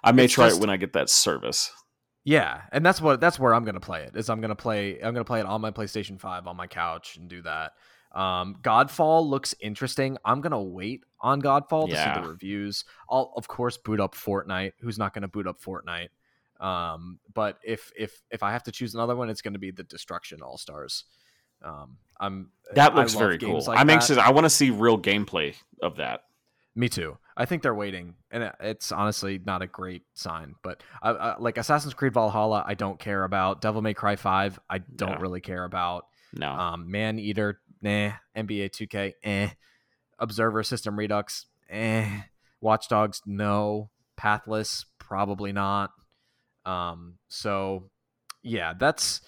[0.03, 1.73] I may it's try just, it when I get that service.
[2.25, 4.17] Yeah, and that's what that's where I'm gonna play it.
[4.17, 7.17] Is I'm gonna play, I'm gonna play it on my PlayStation Five on my couch
[7.17, 7.73] and do that.
[8.13, 10.19] Um, Godfall looks interesting.
[10.25, 12.15] I'm gonna wait on Godfall to yeah.
[12.15, 12.85] see the reviews.
[13.09, 14.73] I'll of course boot up Fortnite.
[14.81, 16.09] Who's not gonna boot up Fortnite?
[16.61, 19.71] Um, but if if if I have to choose another one, it's going to be
[19.71, 21.05] the Destruction All Stars.
[21.63, 23.63] Um, I'm that looks very cool.
[23.67, 23.95] Like I'm that.
[23.95, 24.19] anxious.
[24.19, 26.25] I want to see real gameplay of that.
[26.77, 27.19] Me too.
[27.37, 30.55] I think they're waiting, and it's honestly not a great sign.
[30.63, 33.61] But I, I, like Assassin's Creed Valhalla, I don't care about.
[33.61, 36.07] Devil May Cry Five, I don't really care about.
[36.33, 36.51] No.
[36.51, 38.13] Um, Man Eater, nah.
[38.37, 39.49] NBA 2K, eh.
[40.19, 42.23] Observer System Redux, eh.
[42.61, 43.91] Watch Dogs, no.
[44.17, 45.91] Pathless, probably not.
[46.67, 47.91] Um, so
[48.43, 49.21] yeah, that's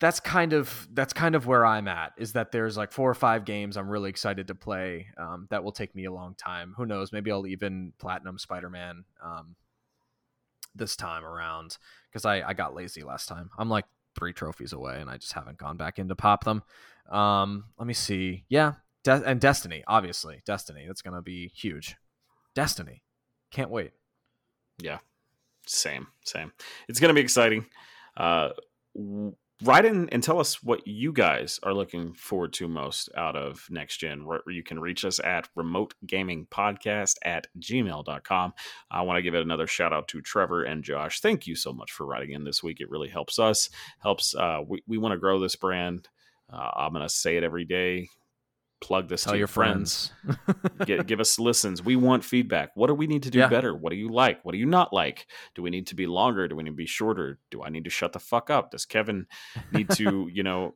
[0.00, 2.12] that's kind of that's kind of where I'm at.
[2.16, 5.06] Is that there's like four or five games I'm really excited to play.
[5.18, 6.74] Um, that will take me a long time.
[6.76, 7.12] Who knows?
[7.12, 9.56] Maybe I'll even platinum Spider Man um,
[10.74, 11.76] this time around
[12.10, 13.50] because I I got lazy last time.
[13.58, 13.84] I'm like
[14.18, 16.62] three trophies away and I just haven't gone back in to pop them.
[17.10, 18.44] Um, let me see.
[18.48, 18.74] Yeah,
[19.04, 20.84] De- and Destiny, obviously, Destiny.
[20.86, 21.96] That's gonna be huge.
[22.54, 23.02] Destiny,
[23.50, 23.92] can't wait.
[24.80, 24.98] Yeah,
[25.70, 26.52] same, same.
[26.88, 27.66] It's going to be exciting.
[28.16, 28.50] Uh,
[29.62, 33.66] write in and tell us what you guys are looking forward to most out of
[33.70, 34.24] next gen.
[34.24, 38.52] where You can reach us at remote gaming podcast at gmail.com.
[38.90, 41.20] I want to give it another shout out to Trevor and Josh.
[41.20, 42.80] Thank you so much for writing in this week.
[42.80, 43.70] It really helps us,
[44.00, 44.34] helps.
[44.34, 46.08] Uh, we, we want to grow this brand.
[46.52, 48.08] Uh, I'm going to say it every day
[48.80, 50.12] plug this Tell to your friends.
[50.24, 50.66] friends.
[50.86, 51.82] Get, give us listens.
[51.82, 52.70] We want feedback.
[52.74, 53.48] What do we need to do yeah.
[53.48, 53.74] better?
[53.74, 54.44] What do you like?
[54.44, 55.26] What do you not like?
[55.54, 56.48] Do we need to be longer?
[56.48, 57.38] Do we need to be shorter?
[57.50, 58.70] Do I need to shut the fuck up?
[58.70, 59.26] Does Kevin
[59.72, 60.74] need to, you know,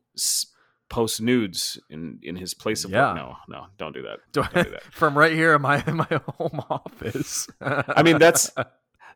[0.87, 3.07] post nudes in in his place of yeah.
[3.07, 3.15] work?
[3.15, 4.19] No, no, don't do that.
[4.31, 4.83] Don't do that.
[4.91, 7.47] From right here in my in my home office.
[7.61, 8.51] I mean, that's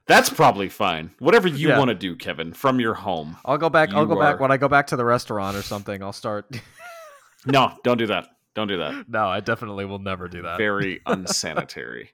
[0.07, 1.11] that's probably fine.
[1.19, 1.77] Whatever you yeah.
[1.77, 3.37] want to do, Kevin, from your home.
[3.45, 3.93] I'll go back.
[3.93, 4.31] I'll go are...
[4.31, 6.01] back when I go back to the restaurant or something.
[6.01, 6.49] I'll start.
[7.45, 8.27] no, don't do that.
[8.55, 9.07] Don't do that.
[9.07, 10.57] No, I definitely will never do that.
[10.57, 12.11] Very unsanitary.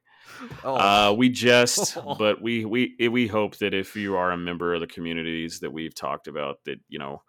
[0.63, 0.75] oh.
[0.75, 4.81] Uh, we just, but we we we hope that if you are a member of
[4.81, 7.21] the communities that we've talked about, that you know,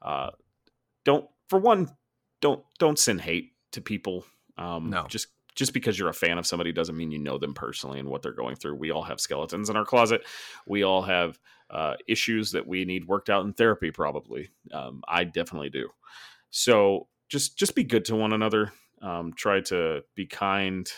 [0.00, 0.30] uh,
[1.04, 1.88] don't for one,
[2.40, 4.24] don't don't send hate to people.
[4.56, 7.54] Um, no, just just because you're a fan of somebody doesn't mean you know them
[7.54, 8.76] personally and what they're going through.
[8.76, 10.22] We all have skeletons in our closet.
[10.66, 11.38] We all have
[11.70, 13.90] uh, issues that we need worked out in therapy.
[13.90, 15.88] Probably, um, I definitely do.
[16.50, 18.72] So just just be good to one another.
[19.00, 20.88] Um, try to be kind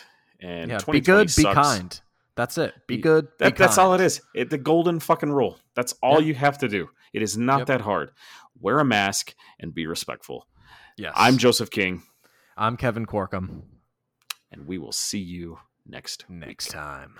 [0.41, 1.47] and yeah, be good, sucks.
[1.47, 2.01] be kind.
[2.35, 2.73] That's it.
[2.85, 3.25] Be good.
[3.25, 4.21] Be that, that's all it is.
[4.35, 5.57] It, the golden fucking rule.
[5.73, 6.89] That's all you have to do.
[7.13, 7.67] It is not yep.
[7.67, 8.11] that hard.
[8.59, 10.45] Wear a mask and be respectful.
[10.97, 11.13] Yes.
[11.15, 12.03] I'm Joseph King.
[12.57, 13.61] I'm Kevin Corkum.
[14.51, 16.73] And we will see you next next week.
[16.73, 17.15] time.